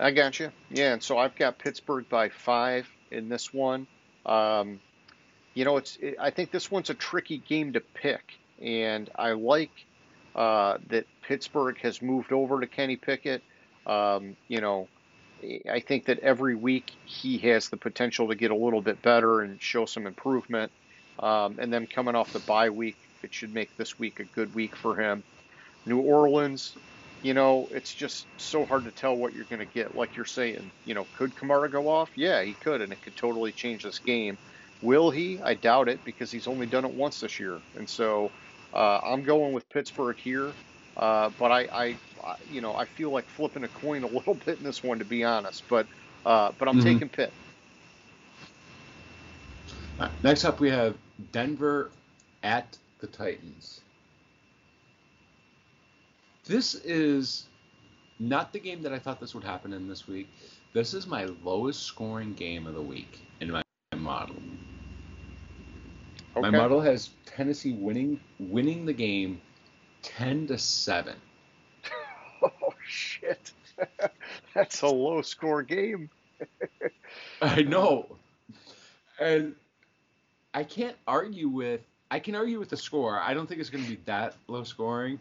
[0.00, 0.50] I got you.
[0.70, 3.86] Yeah, and so I've got Pittsburgh by five in this one.
[4.24, 4.80] Um,
[5.54, 5.96] you know, it's.
[6.00, 8.32] It, I think this one's a tricky game to pick,
[8.62, 9.70] and I like
[10.34, 13.42] uh, that Pittsburgh has moved over to Kenny Pickett.
[13.86, 14.88] Um, you know,
[15.70, 19.42] I think that every week he has the potential to get a little bit better
[19.42, 20.72] and show some improvement.
[21.18, 24.54] Um, and then coming off the bye week, it should make this week a good
[24.54, 25.22] week for him.
[25.84, 26.74] New Orleans,
[27.20, 29.94] you know, it's just so hard to tell what you're going to get.
[29.94, 32.10] Like you're saying, you know, could Kamara go off?
[32.16, 34.38] Yeah, he could, and it could totally change this game.
[34.80, 35.40] Will he?
[35.44, 37.62] I doubt it because he's only done it once this year.
[37.74, 38.32] And so
[38.72, 40.56] uh, I'm going with Pittsburgh here.
[40.96, 44.34] Uh, but I, I, I, you know, I feel like flipping a coin a little
[44.34, 45.64] bit in this one, to be honest.
[45.68, 45.88] But,
[46.24, 46.78] uh, but I'm Mhm.
[46.78, 47.34] taking Pitt.
[49.98, 50.96] All right, next up, we have
[51.32, 51.92] Denver
[52.42, 53.80] at the Titans.
[56.44, 57.46] This is
[58.18, 60.28] not the game that I thought this would happen in this week.
[60.72, 63.62] This is my lowest scoring game of the week in my
[63.96, 64.36] model.
[66.36, 66.40] Okay.
[66.40, 69.40] My model has Tennessee winning winning the game
[70.02, 71.14] 10 to 7.
[72.42, 73.52] Oh shit,
[74.54, 76.08] that's a low score game.
[77.42, 78.16] I know.
[79.20, 79.54] And
[80.54, 83.20] I can't argue with I can argue with the score.
[83.20, 85.20] I don't think it's going to be that low scoring,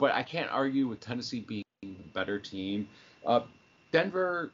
[0.00, 2.88] but I can't argue with Tennessee being the better team.
[3.24, 3.40] Uh,
[3.92, 4.50] Denver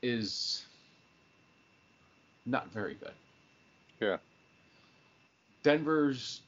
[0.00, 0.64] is
[2.46, 3.12] not very good.
[4.00, 4.18] Yeah.
[5.64, 6.42] Denver's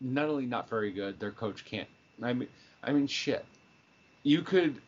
[0.00, 1.88] not only not very good, their coach can't.
[2.20, 2.48] I mean,
[2.82, 3.46] I mean, shit.
[4.24, 4.82] You could,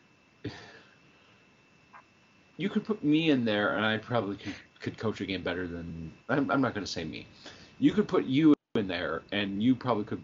[2.57, 5.67] you could put me in there, and I probably could, could coach a game better
[5.67, 6.11] than.
[6.27, 7.25] I'm, I'm not going to say me.
[7.79, 10.21] You could put you in there, and you probably could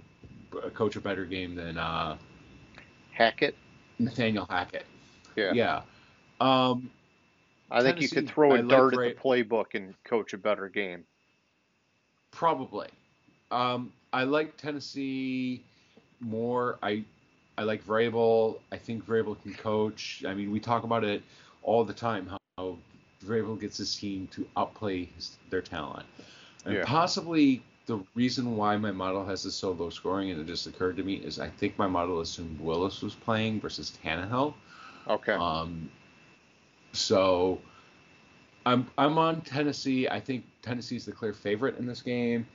[0.74, 2.18] coach a better game than uh,
[3.16, 3.56] Hackett.
[3.98, 4.86] Nathaniel Hackett.
[5.36, 5.54] Yeah.
[5.54, 5.82] Yeah.
[6.40, 6.90] Um,
[7.72, 10.38] I think you could throw I a like dart at the playbook and coach a
[10.38, 11.04] better game.
[12.32, 12.90] Probably.
[13.52, 15.64] Um, I like Tennessee
[16.20, 16.78] more.
[16.84, 17.04] I
[17.58, 18.60] I like Vrabel.
[18.72, 20.24] I think Vrabel can coach.
[20.28, 21.24] I mean, we talk about it
[21.64, 22.78] all the time how, how
[23.26, 26.06] Vrabel gets his team to outplay his, their talent.
[26.66, 26.84] And Yeah.
[26.86, 30.98] possibly the reason why my model has this so low scoring, and it just occurred
[30.98, 34.54] to me, is I think my model assumed Willis was playing versus Tannehill.
[35.08, 35.34] Okay.
[35.34, 35.90] Um,
[36.94, 37.60] so
[38.66, 40.08] I'm I'm on Tennessee.
[40.08, 42.48] I think Tennessee's the clear favorite in this game.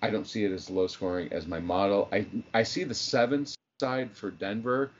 [0.00, 2.08] I don't see it as low scoring as my model.
[2.12, 3.46] I I see the seven
[3.80, 4.92] side for Denver.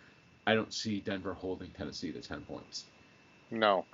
[0.47, 2.85] I don't see Denver holding Tennessee to ten points.
[3.51, 3.85] no.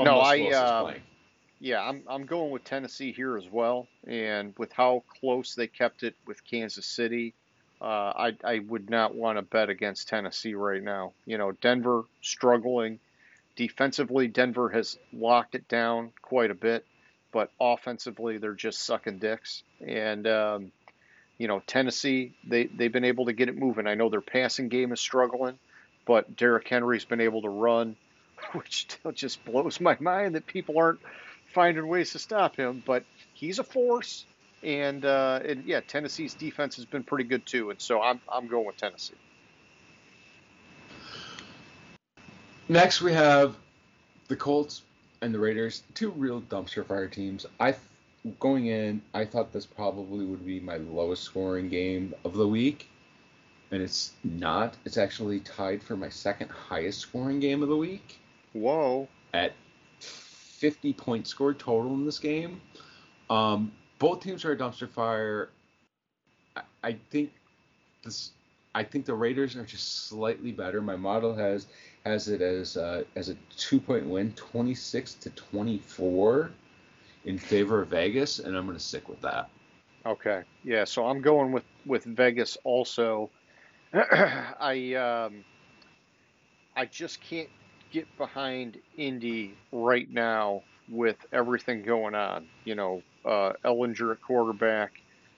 [0.00, 0.38] No, I,
[0.82, 1.02] playing.
[1.62, 6.02] Yeah, I'm I'm going with Tennessee here as well, and with how close they kept
[6.02, 7.34] it with Kansas City,
[7.80, 7.84] uh,
[8.16, 11.12] I I would not want to bet against Tennessee right now.
[11.24, 12.98] You know, Denver struggling
[13.54, 14.26] defensively.
[14.26, 16.84] Denver has locked it down quite a bit,
[17.30, 19.62] but offensively they're just sucking dicks.
[19.86, 20.72] And um,
[21.38, 23.86] you know, Tennessee they they've been able to get it moving.
[23.86, 25.60] I know their passing game is struggling,
[26.06, 27.94] but Derrick Henry's been able to run,
[28.52, 30.98] which just blows my mind that people aren't
[31.52, 33.04] finding ways to stop him, but
[33.34, 34.24] he's a force.
[34.62, 38.46] And, uh, and yeah, Tennessee's defense has been pretty good too, and so I'm I'm
[38.46, 39.14] going with Tennessee.
[42.68, 43.56] Next, we have
[44.28, 44.82] the Colts
[45.20, 47.44] and the Raiders, two real dumpster fire teams.
[47.58, 47.74] I
[48.38, 52.88] going in, I thought this probably would be my lowest scoring game of the week,
[53.72, 54.76] and it's not.
[54.84, 58.20] It's actually tied for my second highest scoring game of the week
[58.52, 59.54] Whoa, at
[60.62, 62.60] 50 points scored total in this game.
[63.28, 65.50] Um, both teams are a dumpster fire.
[66.56, 67.32] I, I think
[68.04, 68.30] this.
[68.72, 70.80] I think the Raiders are just slightly better.
[70.80, 71.66] My model has
[72.06, 76.52] has it as uh, as a two point win, 26 to 24,
[77.24, 79.50] in favor of Vegas, and I'm going to stick with that.
[80.06, 80.84] okay, yeah.
[80.84, 83.30] So I'm going with with Vegas also.
[83.92, 85.44] I um,
[86.76, 87.48] I just can't
[87.92, 92.46] get behind Indy right now with everything going on.
[92.64, 94.92] You know, uh, Ehlinger at quarterback,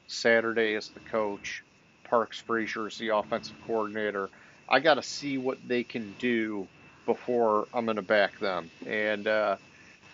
[0.06, 1.62] Saturday as the coach,
[2.04, 4.30] Parks Frazier is the offensive coordinator.
[4.68, 6.66] I got to see what they can do
[7.06, 8.70] before I'm going to back them.
[8.86, 9.56] And uh,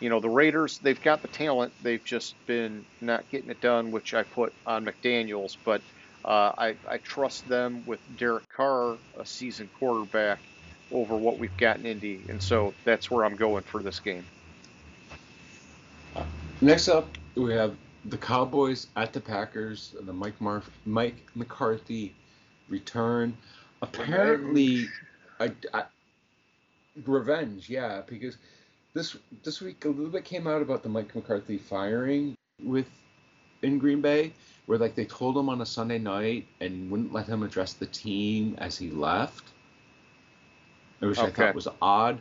[0.01, 1.73] you know, the Raiders, they've got the talent.
[1.83, 5.57] They've just been not getting it done, which I put on McDaniels.
[5.65, 5.83] But
[6.25, 10.41] uh, I, I trust them with Derek Carr, a seasoned quarterback,
[10.93, 12.23] over what we've got in Indy.
[12.29, 14.25] And so that's where I'm going for this game.
[16.61, 17.75] Next up, we have
[18.07, 19.95] the Cowboys at the Packers.
[20.01, 20.35] The Mike
[20.85, 22.15] Mike McCarthy
[22.69, 23.37] return.
[23.83, 24.87] Apparently,
[25.39, 25.85] I, I,
[27.07, 27.69] revenge.
[27.69, 28.37] Yeah, because
[28.95, 32.87] this this week a little bit came out about the Mike McCarthy firing with
[33.63, 34.33] in Green Bay,
[34.67, 37.87] where like they told him on a Sunday night and wouldn't let him address the
[37.87, 39.45] team as he left,
[41.01, 42.21] which I thought was odd.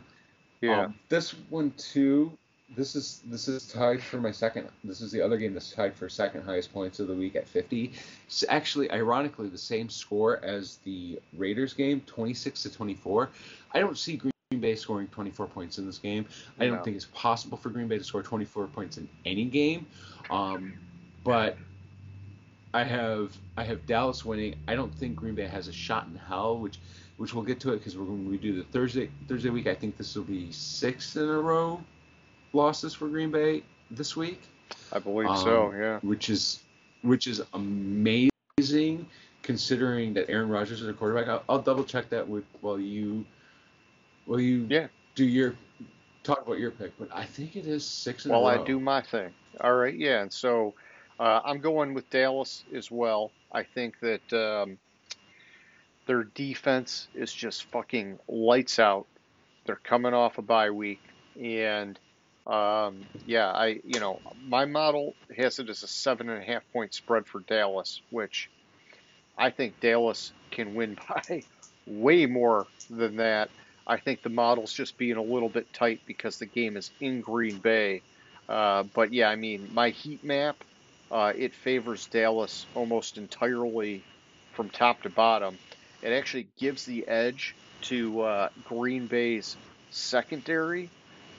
[0.60, 0.84] Yeah.
[0.84, 2.32] Um, this one too,
[2.76, 4.68] this is this is tied for my second.
[4.84, 7.48] This is the other game that's tied for second highest points of the week at
[7.48, 7.92] 50.
[8.26, 13.30] It's actually, ironically, the same score as the Raiders game, 26 to 24.
[13.72, 16.26] I don't see Green Bay scoring 24 points in this game.
[16.58, 16.82] I don't No.
[16.82, 19.86] think it's possible for Green Bay to score 24 points in any game.
[20.30, 20.74] Um,
[21.24, 21.56] but
[22.72, 24.54] I have I have Dallas winning.
[24.68, 26.78] I don't think Green Bay has a shot in hell, which
[27.20, 29.98] which we'll get to it because when we do the Thursday Thursday week, I think
[29.98, 31.78] this will be six in a row
[32.54, 34.40] losses for Green Bay this week,
[34.90, 35.66] I believe so.
[35.66, 35.98] Um, Yeah.
[36.00, 36.60] which is
[37.02, 39.04] which is amazing
[39.42, 41.28] considering that Aaron Rodgers is a quarterback.
[41.28, 43.26] I'll, I'll double check that with while you
[44.24, 44.86] while you Yeah.
[45.14, 45.54] do your
[46.22, 48.46] talk about your pick, but I think it is six in row.
[48.46, 49.34] I do my thing.
[49.60, 50.74] All right, yeah, and so
[51.18, 53.30] uh, I'm going with Dallas as well.
[53.52, 54.78] I think that um,
[56.10, 59.06] their defense is just fucking lights out.
[59.64, 61.00] They're coming off a bye week,
[61.40, 61.96] and
[62.48, 66.64] um, yeah, I you know my model has it as a seven and a half
[66.72, 68.50] point spread for Dallas, which
[69.38, 71.44] I think Dallas can win by
[71.86, 73.48] way more than that.
[73.86, 77.20] I think the model's just being a little bit tight because the game is in
[77.20, 78.02] Green Bay.
[78.48, 80.56] Uh, but yeah, I mean, my heat map,
[81.12, 84.02] uh, it favors Dallas almost entirely
[84.54, 85.56] from top to bottom.
[86.02, 89.56] It actually gives the edge to uh, Green Bay's
[89.90, 90.88] secondary,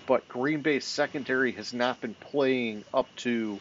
[0.07, 3.59] but Green Bay's secondary has not been playing up to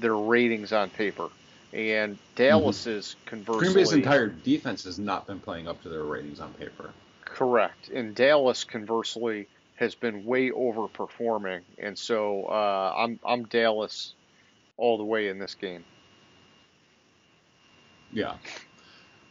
[0.00, 1.28] their ratings on paper.
[1.72, 6.40] And Dallas's conversely, Green Bay's entire defense has not been playing up to their ratings
[6.40, 6.90] on paper.
[7.24, 7.88] Correct.
[7.88, 14.14] And Dallas, conversely, has been way overperforming, and so uh, I'm I'm Dallas
[14.76, 15.84] all the way in this game.
[18.12, 18.34] Yeah.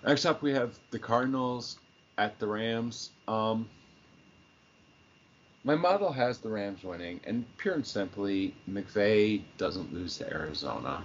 [0.06, 1.78] Next up, we have the Cardinals
[2.18, 3.12] at the Rams.
[3.28, 3.68] Um,
[5.64, 11.04] my model has the Rams winning, and pure and simply, McVay doesn't lose to Arizona.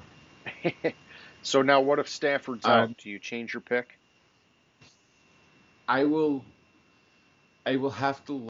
[1.43, 2.97] so now, what if Stafford's Um, out?
[2.99, 3.99] Do you change your pick?
[5.89, 6.45] I will,
[7.67, 8.47] I will have to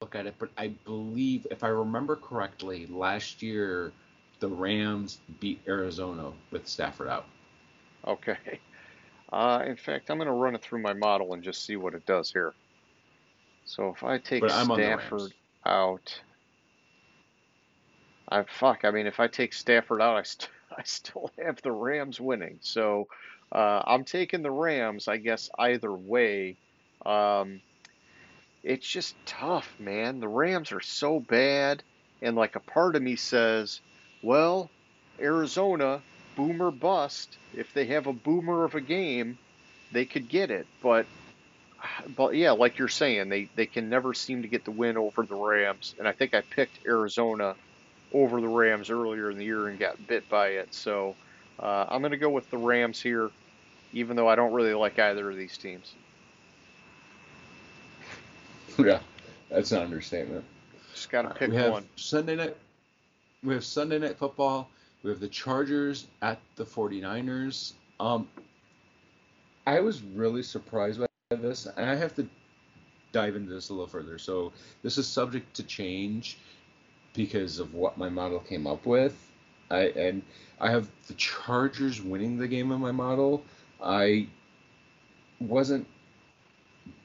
[0.00, 3.92] look at it, but I believe, if I remember correctly, last year
[4.40, 7.26] the Rams beat Arizona with Stafford out.
[8.06, 8.36] Okay.
[9.34, 11.94] Uh, in fact, I'm going to run it through my model and just see what
[11.94, 12.54] it does here.
[13.64, 15.32] So if I take But I'm on the Stafford
[15.66, 16.20] out,
[18.28, 18.84] I fuck.
[18.84, 22.58] I mean, if I take Stafford out, I st- I still have the Rams winning.
[22.60, 23.08] So
[23.50, 25.08] uh, I'm taking the Rams.
[25.08, 26.56] I guess either way.
[27.04, 27.60] Um,
[28.62, 30.20] it's just tough, man.
[30.20, 31.82] The Rams are so bad,
[32.22, 33.80] and like a part of me says,
[34.22, 34.70] well,
[35.20, 36.02] Arizona,
[36.36, 37.36] boomer bust.
[37.56, 39.38] If they have a boomer of a game,
[39.92, 40.66] they could get it.
[40.82, 41.06] But
[42.16, 45.24] but yeah, like you're saying, they they can never seem to get the win over
[45.24, 45.94] the Rams.
[45.98, 47.54] And I think I picked Arizona
[48.12, 50.72] over the Rams earlier in the year and got bit by it.
[50.72, 51.14] So
[51.58, 53.30] uh, I'm going to go with the Rams here,
[53.92, 55.92] even though I don't really like either of these teams.
[58.78, 59.00] yeah,
[59.50, 60.44] that's an understatement.
[60.92, 61.84] Just got to pick we have one.
[61.96, 62.56] Sunday night.
[63.42, 64.70] We have Sunday night football.
[65.04, 67.74] We have the Chargers at the 49ers.
[68.00, 68.26] Um,
[69.66, 72.26] I was really surprised by this, and I have to
[73.12, 74.18] dive into this a little further.
[74.18, 74.52] So
[74.82, 76.38] this is subject to change
[77.12, 79.30] because of what my model came up with.
[79.70, 80.22] I and
[80.58, 83.44] I have the Chargers winning the game in my model.
[83.82, 84.26] I
[85.38, 85.86] wasn't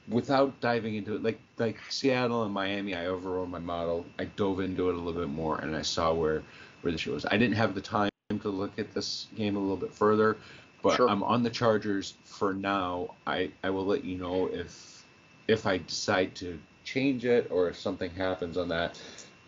[0.08, 4.58] without diving into it like like Seattle and Miami I overrode my model I dove
[4.58, 6.42] into it a little bit more and I saw where
[6.82, 8.10] where the shit was I didn't have the time
[8.42, 10.36] to look at this game a little bit further
[10.82, 11.08] but Sure.
[11.08, 15.04] I'm on the Chargers for now I I will let you know if
[15.48, 19.00] if I decide to change it or if something happens on that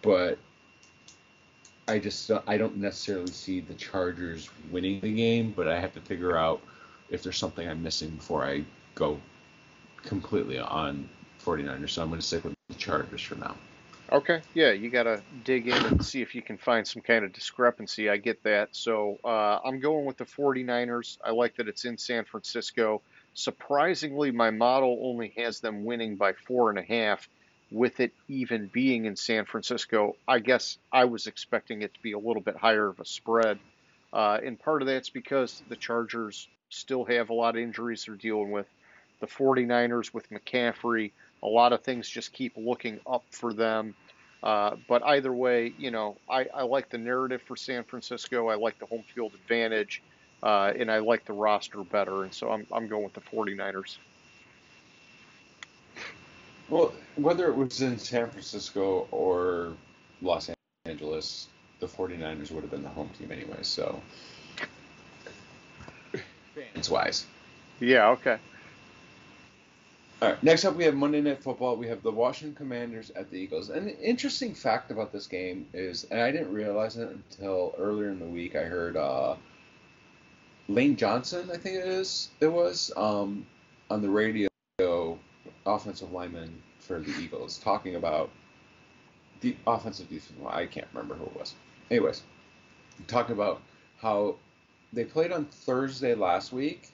[0.03, 0.39] but
[1.89, 6.01] I just I don't necessarily see the Chargers winning the game but I have to
[6.01, 6.61] figure out
[7.11, 8.65] if there's something I'm missing before I
[8.95, 9.19] go
[10.03, 11.09] completely on
[11.45, 13.55] 49ers, so I'm going to stick with the Chargers for now.
[14.13, 17.25] Okay, yeah, you got to dig in and see if you can find some kind
[17.25, 18.11] of discrepancy.
[18.11, 18.69] I get that.
[18.73, 21.17] So uh, I'm going with the 49ers.
[21.25, 23.01] I like that it's in San Francisco.
[23.33, 27.27] Surprisingly, my model only has them winning by four and a half,
[27.71, 30.15] with it even being in San Francisco.
[30.29, 33.59] I guess I was expecting it to be a little bit higher of a spread.
[34.13, 38.17] Uh, and part of that's because the Chargers still have a lot of injuries they're
[38.17, 38.67] dealing with.
[39.21, 41.13] The 49ers with McCaffrey,
[41.43, 43.95] a lot of things just keep looking up for them.
[44.43, 48.49] Uh, but either way, you know, I, I like the narrative for San Francisco.
[48.49, 50.03] I like the home field advantage,
[50.43, 52.25] uh, and I like the roster better.
[52.25, 53.99] And so I'm, I'm going with the 49ers.
[56.69, 59.75] Well, whether it was in San Francisco or
[60.23, 60.51] Los
[60.87, 61.49] Angeles,
[61.81, 63.59] the 49ers would have been the home team anyway.
[63.63, 64.01] So,
[66.55, 67.27] fans wise.
[67.79, 68.39] Yeah, okay.
[70.23, 70.43] All right.
[70.45, 71.75] Next up, we have Monday Night Football.
[71.77, 73.71] We have the Washington Commanders at the Eagles.
[73.71, 78.09] And the interesting fact about this game is, and I didn't realize it until earlier
[78.09, 78.55] in the week.
[78.55, 79.35] I heard uh,
[80.69, 83.45] Lane Johnson, I think it is, it was, um,
[83.91, 84.49] on the radio,
[85.67, 88.31] offensive lineman for the Eagles, talking about
[89.41, 90.39] the offensive defense.
[90.39, 91.57] Well, I can't remember who it was.
[91.91, 92.23] Anyways,
[93.09, 93.61] talking about
[93.99, 94.37] how
[94.93, 96.93] they played on Thursday last week,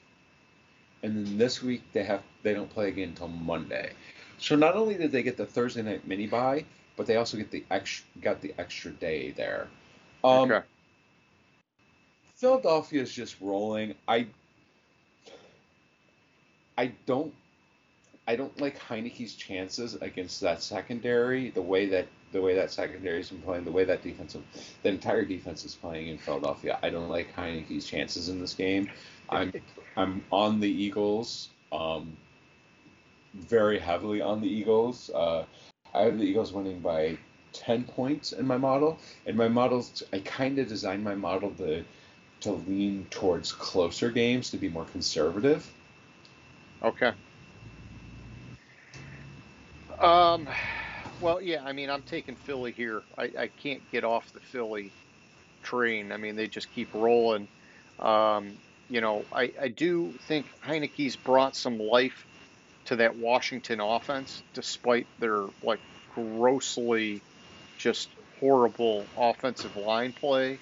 [1.02, 3.92] and then this week they have they don't play again until Monday.
[4.38, 6.64] So not only did they get the Thursday night mini bye,
[6.96, 9.68] but they also get the extra got the extra day there.
[10.24, 10.66] Um, okay.
[12.36, 13.94] Philadelphia is just rolling.
[14.06, 14.26] I
[16.76, 17.34] I don't
[18.28, 21.50] I don't like Heinicke's chances against that secondary.
[21.50, 24.42] The way that the way that secondary's been playing, the way that defensive,
[24.82, 26.78] the entire defense is playing in Philadelphia.
[26.82, 28.90] I don't like Heinicke's chances in this game.
[29.30, 29.52] I'm
[29.98, 32.16] I'm on the Eagles, um,
[33.34, 35.10] very heavily on the Eagles.
[35.12, 35.44] Uh,
[35.92, 37.18] I have the Eagles winning by
[37.52, 38.98] ten points in my model.
[39.26, 41.84] and my models, I kind of designed my model to
[42.40, 45.68] to lean towards closer games to be more conservative.
[46.84, 47.12] Okay.
[50.00, 50.46] Um,
[51.20, 53.02] well, yeah, I mean, I'm taking Philly here.
[53.16, 54.92] I, I can't get off the Philly
[55.64, 56.12] train.
[56.12, 57.48] I mean, they just keep rolling.
[57.98, 58.52] Um,
[58.88, 62.26] you know, I, I do think Heinicke's brought some life
[62.86, 65.80] to that Washington offense, despite their like
[66.14, 67.20] grossly
[67.76, 68.08] just
[68.40, 70.58] horrible offensive line play.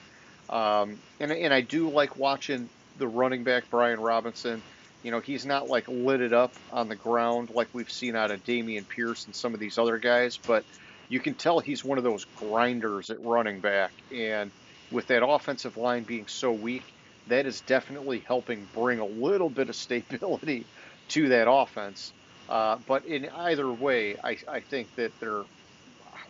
[0.51, 4.62] Um, and and I do like watching the running back Brian Robinson.
[5.03, 8.32] You know, he's not like lit it up on the ground like we've seen out
[8.32, 10.65] of Dameon Pierce and some of these other guys, but
[11.09, 13.93] you can tell he's one of those grinders at running back.
[14.12, 14.51] And
[14.90, 16.82] with that offensive line being so weak,
[17.28, 20.65] that is definitely helping bring a little bit of stability
[21.09, 22.12] to that offense.
[22.48, 25.44] Uh, but in either way, I, I think that they're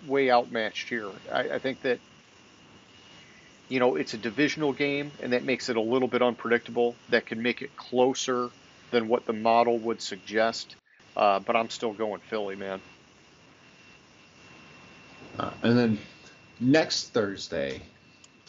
[0.07, 1.11] way outmatched here.
[1.33, 1.99] I, I think that
[3.69, 6.95] you know it's a divisional game, and that makes it a little bit unpredictable.
[7.11, 8.49] That can make it closer
[8.93, 10.77] than what the model would suggest.
[11.17, 12.81] Uh, but I'm still going Philly, man.
[15.39, 15.99] Uh, and then
[16.61, 17.83] next Thursday,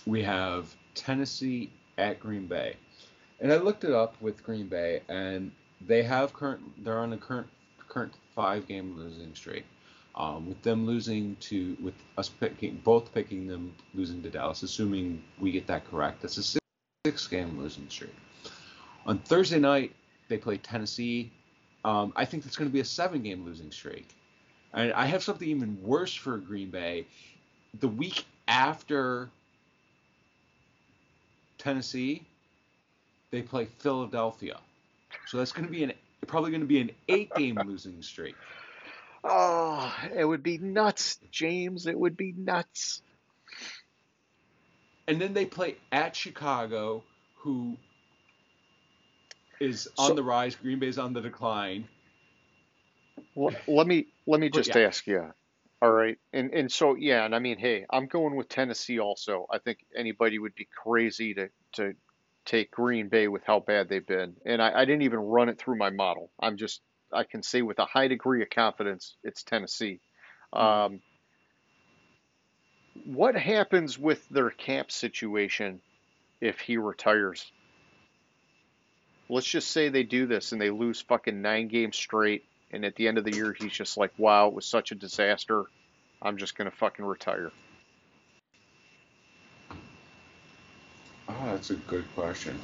[0.06, 2.76] we have Tennessee at Green Bay.
[3.40, 5.52] And I looked it up with Green Bay, and
[5.82, 6.84] they have current.
[6.84, 7.48] They're on a current
[7.88, 9.65] current five game losing streak.
[10.15, 15.24] Um, with them losing to, with us picking, both picking them losing to Dallas, assuming
[15.40, 16.65] we get that correct, that's a six,
[17.06, 18.15] six game losing streak.
[19.06, 19.95] On Thursday night,
[20.28, 21.32] they play Tennessee.
[21.86, 24.10] Um, I think that's going to be a seven game losing streak.
[24.74, 27.06] And I have something even worse for Green Bay.
[27.80, 29.30] The week after
[31.57, 32.25] Tennessee,
[33.31, 34.59] they play Philadelphia.
[35.27, 35.93] So that's going to be an
[36.27, 38.35] probably going to be an eight game losing streak.
[39.23, 41.88] Oh, it would be nuts, James.
[41.88, 43.01] It would be nuts.
[45.07, 47.03] And then they play at Chicago,
[47.38, 47.77] who
[49.59, 50.55] is on So- the rise.
[50.55, 51.88] Green Bay's on the decline.
[53.35, 54.79] Well, let me let me just yeah.
[54.79, 55.34] ask you.
[55.81, 59.45] All right, and and so yeah, and I mean, hey, I'm going with Tennessee also.
[59.51, 61.93] I think anybody would be crazy to to
[62.45, 65.59] take Green Bay with how bad they've been, and I, I didn't even run it
[65.59, 66.31] through my model.
[66.39, 66.81] I'm just
[67.13, 69.99] I can say with a high degree of confidence it's Tennessee.
[70.51, 71.01] Um,
[73.05, 75.81] what happens with their camp situation
[76.41, 77.51] if he retires?
[79.29, 82.95] Let's just say they do this and they lose fucking nine games straight, and at
[82.95, 85.65] the end of the year he's just like, "Wow, it was such a disaster.
[86.22, 87.52] I'm just gonna fucking retire."
[91.30, 92.57] Oh, that's a good question.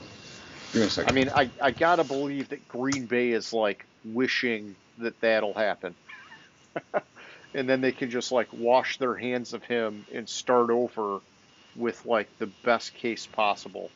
[0.71, 1.09] Give me a second.
[1.09, 5.95] I mean, I, I gotta believe that Green Bay is like wishing that that'll happen.
[7.53, 11.19] and then they can just like wash their hands of him and start over
[11.75, 13.91] with like the best case possible.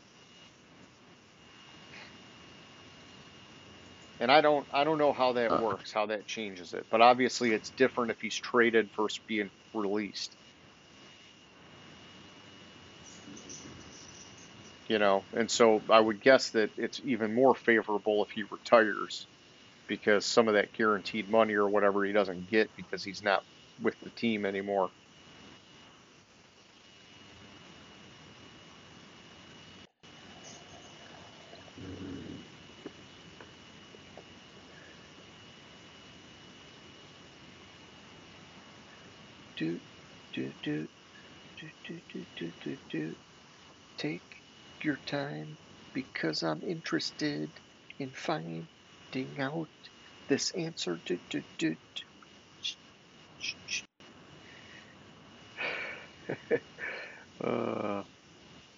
[4.19, 5.57] And I don't I don't know how that Uh.
[5.57, 6.87] works, how that changes it.
[6.91, 10.37] But obviously it's different if he's traded versus being released.
[14.89, 19.27] You know, and so I would guess that it's even more favorable if he retires
[19.87, 23.43] because some of that guaranteed money or whatever he doesn't get because he's not
[23.79, 24.91] with the team anymore.
[39.57, 39.81] Do,
[40.33, 40.87] do, do.
[41.59, 42.01] Do,
[42.35, 43.15] do, do, do.
[43.97, 44.21] Take
[44.83, 45.57] your time
[45.93, 47.49] because I'm interested
[47.99, 48.67] in finding
[49.39, 49.69] out
[50.27, 50.99] this answer.
[51.05, 51.75] Do, do, do,
[57.43, 58.03] uh,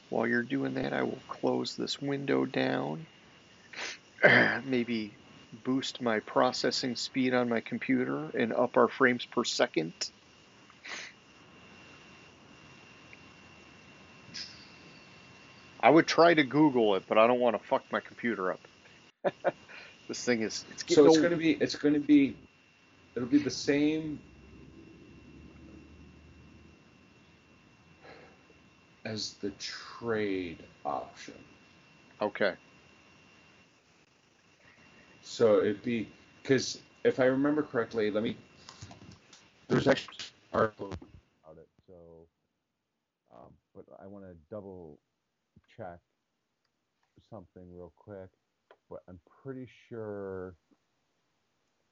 [0.10, 3.08] while you're doing that, I will close this window down.
[4.66, 5.16] Maybe
[5.66, 9.94] boost my processing speed on my computer and up our frames per second.
[15.90, 18.60] I would try to Google it, but I don't want to fuck my computer up.
[20.08, 21.24] this thing is it's So it's old.
[21.24, 22.36] gonna be it's gonna be
[23.16, 24.20] it'll be the same
[29.04, 31.34] as the trade option.
[32.22, 32.54] Okay.
[35.24, 36.08] So it'd be
[36.44, 38.38] because if I remember correctly, let me.
[39.68, 40.18] There's actually
[40.54, 40.94] article.
[41.44, 41.68] about it.
[41.88, 41.96] So,
[43.34, 45.00] um, but I want to double
[45.80, 46.00] check
[47.30, 48.30] something real quick.
[48.90, 50.56] But I'm pretty sure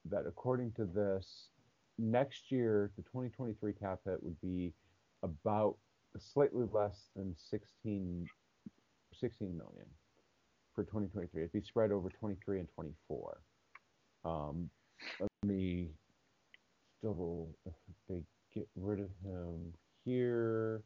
[0.10, 1.50] that according to this,
[1.98, 4.74] next year the 2023 cap hit would be
[5.24, 5.76] about
[6.18, 8.26] slightly less than 16,
[9.14, 9.86] 16 million
[10.74, 11.42] for 2023.
[11.42, 13.42] It'd be spread over 23 and 24.
[14.26, 14.70] Um,
[15.20, 15.90] let me
[17.04, 17.74] double if
[18.10, 18.22] they
[18.54, 19.74] get rid of him
[20.04, 20.82] here.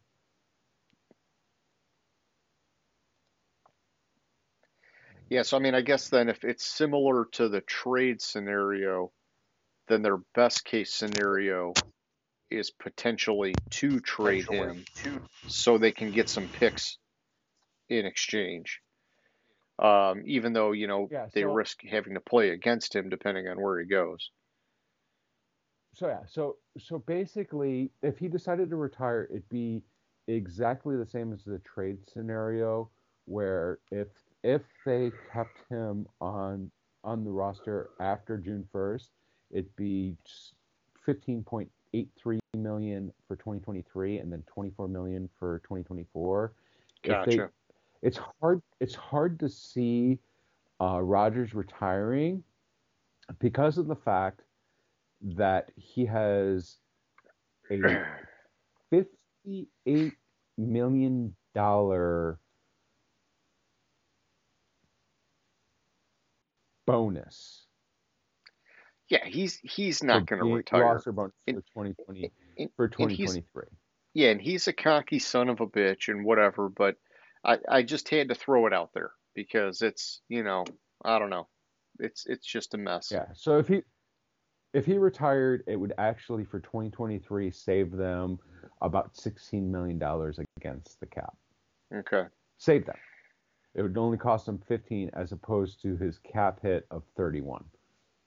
[5.31, 9.13] Yeah, so I mean, I guess then if it's similar to the trade scenario,
[9.87, 11.71] then their best case scenario
[12.49, 14.83] is potentially to trade him
[15.47, 16.97] so they can get some picks
[17.87, 18.81] in exchange.
[19.79, 23.47] Um, even though, you know, Yeah, they so- risk having to play against him depending
[23.47, 24.31] on where he goes.
[25.93, 29.81] So yeah, so so basically, if he decided to retire, it'd be
[30.27, 32.89] exactly the same as the trade scenario,
[33.25, 34.09] where if
[34.43, 36.71] if they kept him on
[37.03, 39.11] on the roster after June first,
[39.51, 40.15] it'd be
[41.05, 46.53] fifteen point eight three million for 2023, and then 24 million for 2024.
[47.03, 47.49] If they- Gotcha.
[48.01, 50.19] it's hard it's hard to see
[50.79, 52.43] uh, Rodgers retiring
[53.39, 54.41] because of the fact
[55.21, 56.77] that he has
[57.71, 57.79] a
[58.89, 60.13] 58
[60.57, 62.39] million dollar
[66.91, 67.65] bonus
[69.09, 70.81] Yeah, he's he's not going to retire.
[70.83, 73.63] roster bonus for 2020 and- for and 2023
[74.13, 76.97] Yeah, and he's a cocky son of a bitch and whatever, but
[77.43, 80.65] I, I just had to throw it out there because it's, you know,
[81.03, 81.47] I don't know.
[81.99, 83.09] It's it's just a mess.
[83.11, 83.25] Yeah.
[83.33, 83.81] So if he
[84.73, 88.39] if he retired, it would actually for 2023 save them
[88.81, 91.35] about 16 million dollars against the cap.
[91.93, 92.23] Okay.
[92.57, 92.95] Save them.
[93.73, 97.63] It would only cost him 15 as opposed to his cap hit of 31.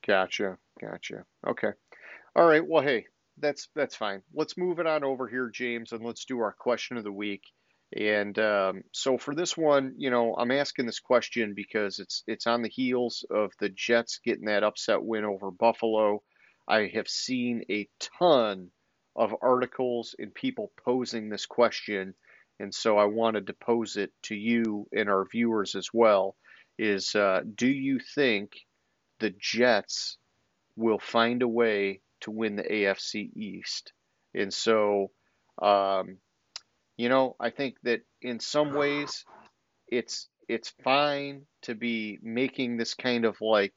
[0.06, 0.58] Gotcha.
[0.80, 1.24] Gotcha.
[1.46, 1.72] Okay.
[2.36, 2.66] All right.
[2.66, 3.06] Well, hey,
[3.38, 4.22] that's that's fine.
[4.32, 7.42] Let's move it on over here, James, and let's do our question of the week.
[7.96, 12.46] And um, so for this one, you know, I'm asking this question because it's it's
[12.46, 16.22] on the heels of the Jets getting that upset win over Buffalo.
[16.66, 17.88] I have seen a
[18.18, 18.70] ton
[19.14, 22.14] of articles and people posing this question,
[22.60, 26.36] and so I wanted to pose it to you and our viewers as well.
[26.78, 28.52] Is uh, do you think
[29.20, 30.18] the Jets
[30.76, 33.92] will find a way to win the AFC East.
[34.34, 35.10] And so,
[35.62, 36.18] um,
[36.96, 39.24] you know, I think that in some ways
[39.88, 43.74] it's it's fine to be making this kind of like,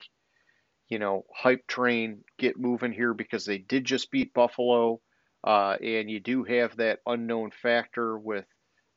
[0.89, 4.99] you know, hype train get moving here because they did just beat Buffalo,
[5.43, 8.45] uh, and you do have that unknown factor with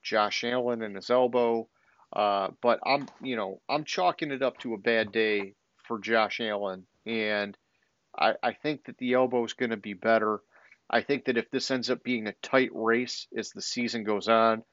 [0.02, 1.68] Josh Allen and his elbow.
[2.12, 5.54] Uh, but I'm, you know, I'm chalking it up to a bad day
[5.86, 7.56] for Josh Allen, and
[8.18, 10.40] I, I think that the elbow is going to be better.
[10.88, 14.28] I think that if this ends up being a tight race as the season goes
[14.28, 14.64] on,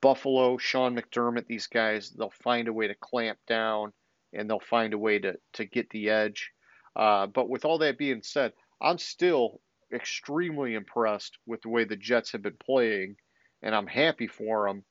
[0.00, 3.92] Buffalo, Sean McDermott, these guys, they'll find a way to clamp down
[4.32, 6.52] and they'll find a way to, to get the edge.
[6.96, 9.60] Uh, but with all that being said, I'm still
[9.92, 13.16] extremely impressed with the way the Jets have been playing,
[13.62, 14.84] and I'm happy for them.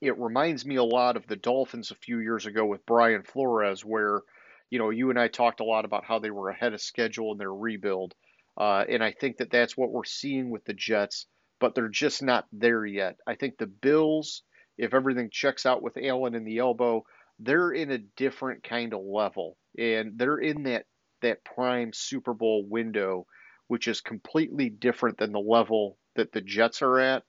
[0.00, 3.84] It reminds me a lot of the Dolphins a few years ago with Brian Flores,
[3.84, 4.22] where
[4.70, 7.32] you know, you and I talked a lot about how they were ahead of schedule
[7.32, 8.14] in their rebuild.
[8.56, 11.26] Uh, and I think that that's what we're seeing with the Jets,
[11.58, 13.16] but they're just not there yet.
[13.26, 14.42] I think the Bills,
[14.78, 17.04] if everything checks out with Allen in the elbow,
[17.38, 19.56] they're in a different kind of level.
[19.78, 20.86] And they're in that,
[21.22, 23.26] that prime Super Bowl window,
[23.66, 27.24] which is completely different than the level that the Jets are at.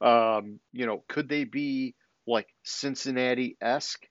[0.00, 1.94] Um, you know, could they be
[2.26, 4.04] like Cincinnati esque?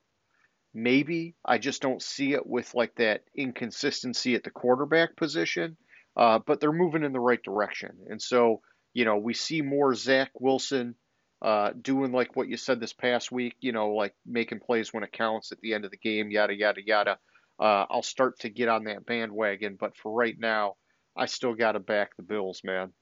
[0.74, 1.36] Maybe.
[1.46, 5.78] I just don't see it with like that inconsistency at the quarterback position.
[6.16, 7.92] Uh, but they're moving in the right direction.
[8.08, 8.62] And so,
[8.94, 10.96] you know, we see more Zach Wilson
[11.42, 15.04] uh, doing like what you said this past week, you know, like making plays when
[15.04, 17.18] it counts at the end of the game, yada, yada, yada.
[17.60, 19.76] Uh, I'll start to get on that bandwagon.
[19.80, 20.76] But for right now,
[21.18, 22.94] I still got to back the Bills, man.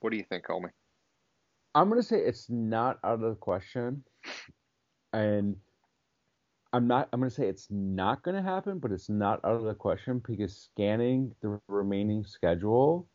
[0.00, 0.70] What do you think, homie?
[1.74, 4.04] I'm gonna say it's not out of the question,
[5.12, 5.56] and
[6.72, 7.08] I'm not.
[7.12, 10.56] I'm gonna say it's not gonna happen, but it's not out of the question because
[10.56, 13.08] scanning the remaining schedule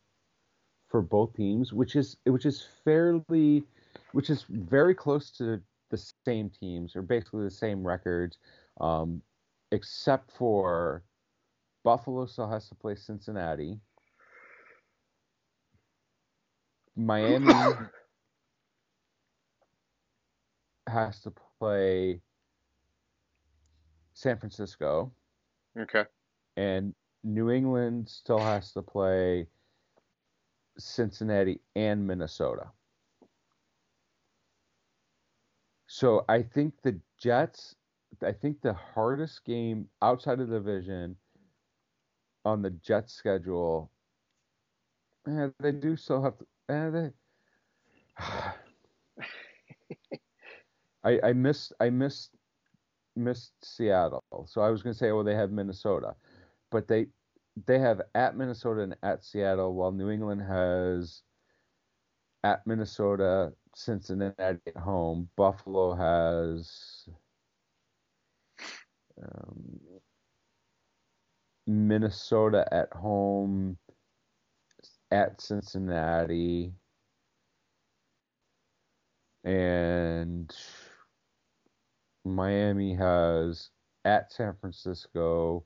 [0.88, 3.64] for both teams, which is which is fairly,
[4.12, 8.38] which is very close to the same teams or basically the same records,
[8.80, 9.20] um,
[9.72, 11.02] except for
[11.84, 13.78] Buffalo still has to play Cincinnati.
[16.96, 17.52] Miami
[20.86, 22.20] has to play
[24.12, 25.12] San Francisco.
[25.78, 26.04] Okay.
[26.56, 26.94] And
[27.24, 29.48] New England still has to play
[30.78, 32.66] Cincinnati and Minnesota.
[35.86, 37.76] So I think the Jets,
[38.22, 41.16] I think the hardest game outside of the division
[42.44, 43.90] on the Jets schedule,
[45.28, 46.46] eh, they do still have to.
[46.68, 47.10] Eh, they,
[51.04, 52.30] I I missed I missed
[53.16, 56.16] missed Seattle, so I was going to say, well, they have Minnesota,
[56.70, 57.06] but they
[57.66, 61.22] they have at Minnesota and at Seattle, while New England has
[62.42, 65.28] at Minnesota, Cincinnati at home.
[65.36, 67.08] Buffalo has
[69.22, 69.80] um,
[71.66, 73.78] Minnesota at home,
[75.14, 76.74] at Cincinnati,
[79.44, 80.52] and
[82.24, 83.70] Miami has
[84.04, 85.64] at San Francisco.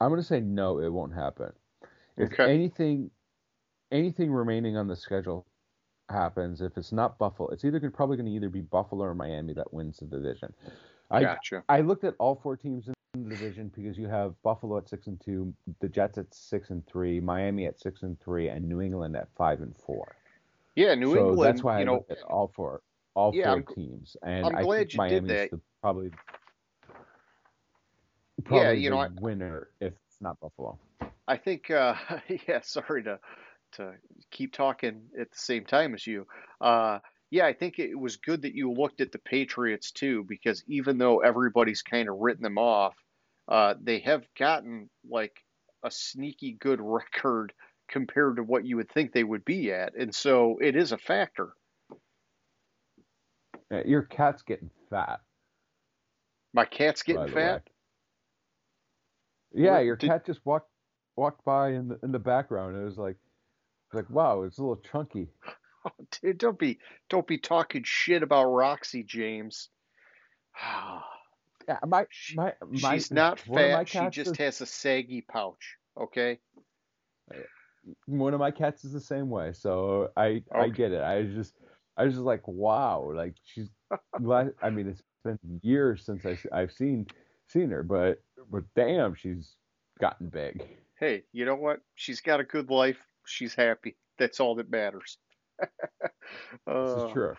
[0.00, 1.52] I'm going to say no, it won't happen.
[2.16, 2.44] If Okay.
[2.44, 3.10] anything,
[3.90, 5.44] anything remaining on the schedule
[6.08, 9.54] happens, if it's not Buffalo, it's either probably going to either be Buffalo or Miami
[9.54, 10.54] that wins the division.
[11.10, 11.64] I Gotcha.
[11.68, 15.20] I looked at all four teams in division because you have Buffalo at six and
[15.20, 19.16] two, the Jets at six and three, Miami at six and three, and New England
[19.16, 20.14] at five and four.
[20.76, 21.42] Yeah, New so England.
[21.42, 22.82] that's why you I know, all four,
[23.14, 25.50] all Yeah, four I'm teams, and I'm I glad think Miami's that.
[25.50, 26.10] the probably
[28.38, 30.78] Yeah, probably you know, the winner if it's not Buffalo.
[31.26, 31.70] I think.
[31.70, 31.94] Uh,
[32.48, 33.18] yeah, sorry to
[33.72, 33.92] to
[34.30, 36.26] keep talking at the same time as you.
[36.60, 36.98] Uh,
[37.30, 40.98] yeah, I think it was good that you looked at the Patriots too, because even
[40.98, 42.94] though everybody's kind of written them off,
[43.48, 45.36] uh, they have gotten like
[45.84, 47.52] a sneaky good record
[47.88, 50.98] compared to what you would think they would be at, and so it is a
[50.98, 51.50] factor.
[53.72, 55.20] Uh, Your cat's getting fat.
[56.52, 57.62] My cat's getting fat.
[59.54, 59.62] way.
[59.64, 60.68] Yeah, What your did- cat just walked
[61.16, 62.74] walked by in the in the background.
[62.74, 63.16] And It was like
[63.92, 65.28] like wow, it's a little chunky.
[66.22, 66.78] Dude, don't be
[67.08, 69.68] don't be talking shit about Roxy, James.
[71.68, 73.88] Yeah, my my my She's not fat.
[73.88, 75.76] She just is- has a saggy pouch.
[75.96, 76.40] Okay.
[77.32, 77.36] Uh,
[78.06, 81.00] one of my cats is the same way, so I I get it.
[81.00, 81.54] I was just
[81.96, 83.68] I was just like wow, like she's.
[84.62, 87.06] I mean, it's been years since I I've seen
[87.46, 88.20] seen her, but
[88.50, 89.54] but damn, she's
[90.00, 90.66] gotten big.
[90.98, 91.80] Hey, you know what?
[91.94, 92.98] She's got a good life.
[93.26, 93.96] She's happy.
[94.18, 95.18] That's all that matters.
[96.82, 97.34] This Uh, is true.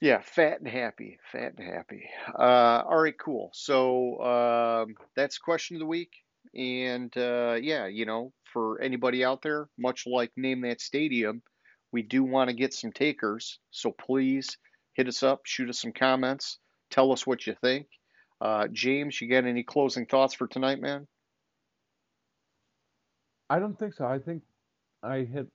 [0.00, 1.18] Yeah, fat and happy.
[1.30, 2.04] Fat and happy.
[2.38, 3.50] Uh, all right, cool.
[3.54, 6.10] So um, that's question of the week.
[6.54, 11.42] And uh, yeah, you know, for anybody out there, much like Name That Stadium,
[11.92, 13.58] we do want to get some takers.
[13.70, 14.58] So please
[14.94, 16.58] hit us up, shoot us some comments,
[16.90, 17.86] tell us what you think.
[18.40, 21.06] Uh, James, you got any closing thoughts for tonight, man?
[23.48, 24.04] I don't think so.
[24.06, 24.42] I think
[25.02, 25.46] I hit.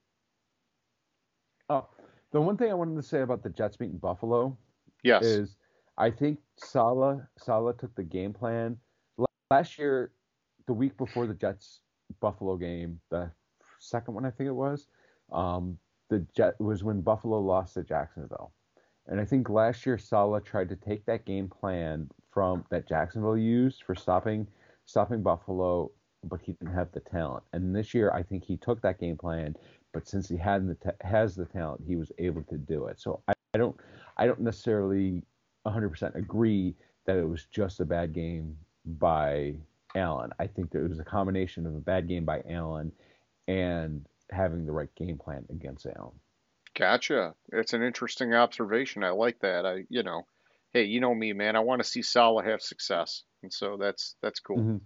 [1.70, 1.88] Oh,
[2.32, 4.58] the one thing I wanted to say about the Jets beating Buffalo
[5.04, 5.24] Yes.
[5.24, 5.56] is
[5.98, 8.78] I think Saleh Saleh took the game plan
[9.52, 10.12] last year,
[10.66, 11.82] the week before the Jets
[12.20, 13.32] Buffalo game, the
[13.80, 14.88] second one I think it was.
[15.32, 15.78] Um,
[16.10, 18.54] the Jet was when Buffalo lost to Jacksonville,
[19.08, 23.38] and I think last year Saleh tried to take that game plan from that Jacksonville
[23.38, 24.48] used for stopping
[24.86, 25.92] stopping Buffalo,
[26.24, 27.44] but he didn't have the talent.
[27.52, 29.56] And this year I think he took that game plan,
[29.98, 33.00] but since he had the ta- has the talent, he was able to do it.
[33.00, 33.76] So I, I don't
[34.16, 35.24] I don't necessarily
[35.66, 36.76] 100% agree
[37.06, 38.56] that it was just a bad game
[38.86, 39.56] by
[39.96, 40.30] Allen.
[40.38, 42.92] I think that it was a combination of a bad game by Allen
[43.48, 46.14] and having the right game plan against Allen.
[46.76, 47.34] Gotcha.
[47.52, 49.04] It's an interesting observation.
[49.04, 49.66] I like that.
[49.66, 50.28] I, you know,
[50.74, 51.56] hey, you know me, man.
[51.56, 54.58] I want to see Saleh have success, and so that's that's cool.
[54.58, 54.78] Mm-hmm.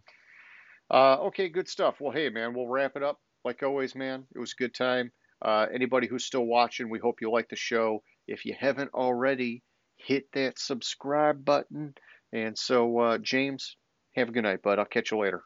[0.90, 2.00] Uh, okay, good stuff.
[2.00, 3.20] Well, hey, man, we'll wrap it up.
[3.44, 5.12] Like always, man, it was a good time.
[5.42, 8.04] Uh, anybody who's still watching, we hope you like the show.
[8.28, 9.64] If you haven't already,
[9.98, 11.94] hit that subscribe button.
[12.32, 13.76] And so, uh, James,
[14.16, 14.80] have a good night, bud.
[14.80, 15.44] I'll catch you later.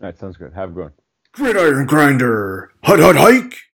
[0.00, 0.52] All right, sounds good.
[0.54, 0.92] Have a good one.
[1.32, 2.72] Gridiron Grinder.
[2.84, 3.62] Hut, hut, hike.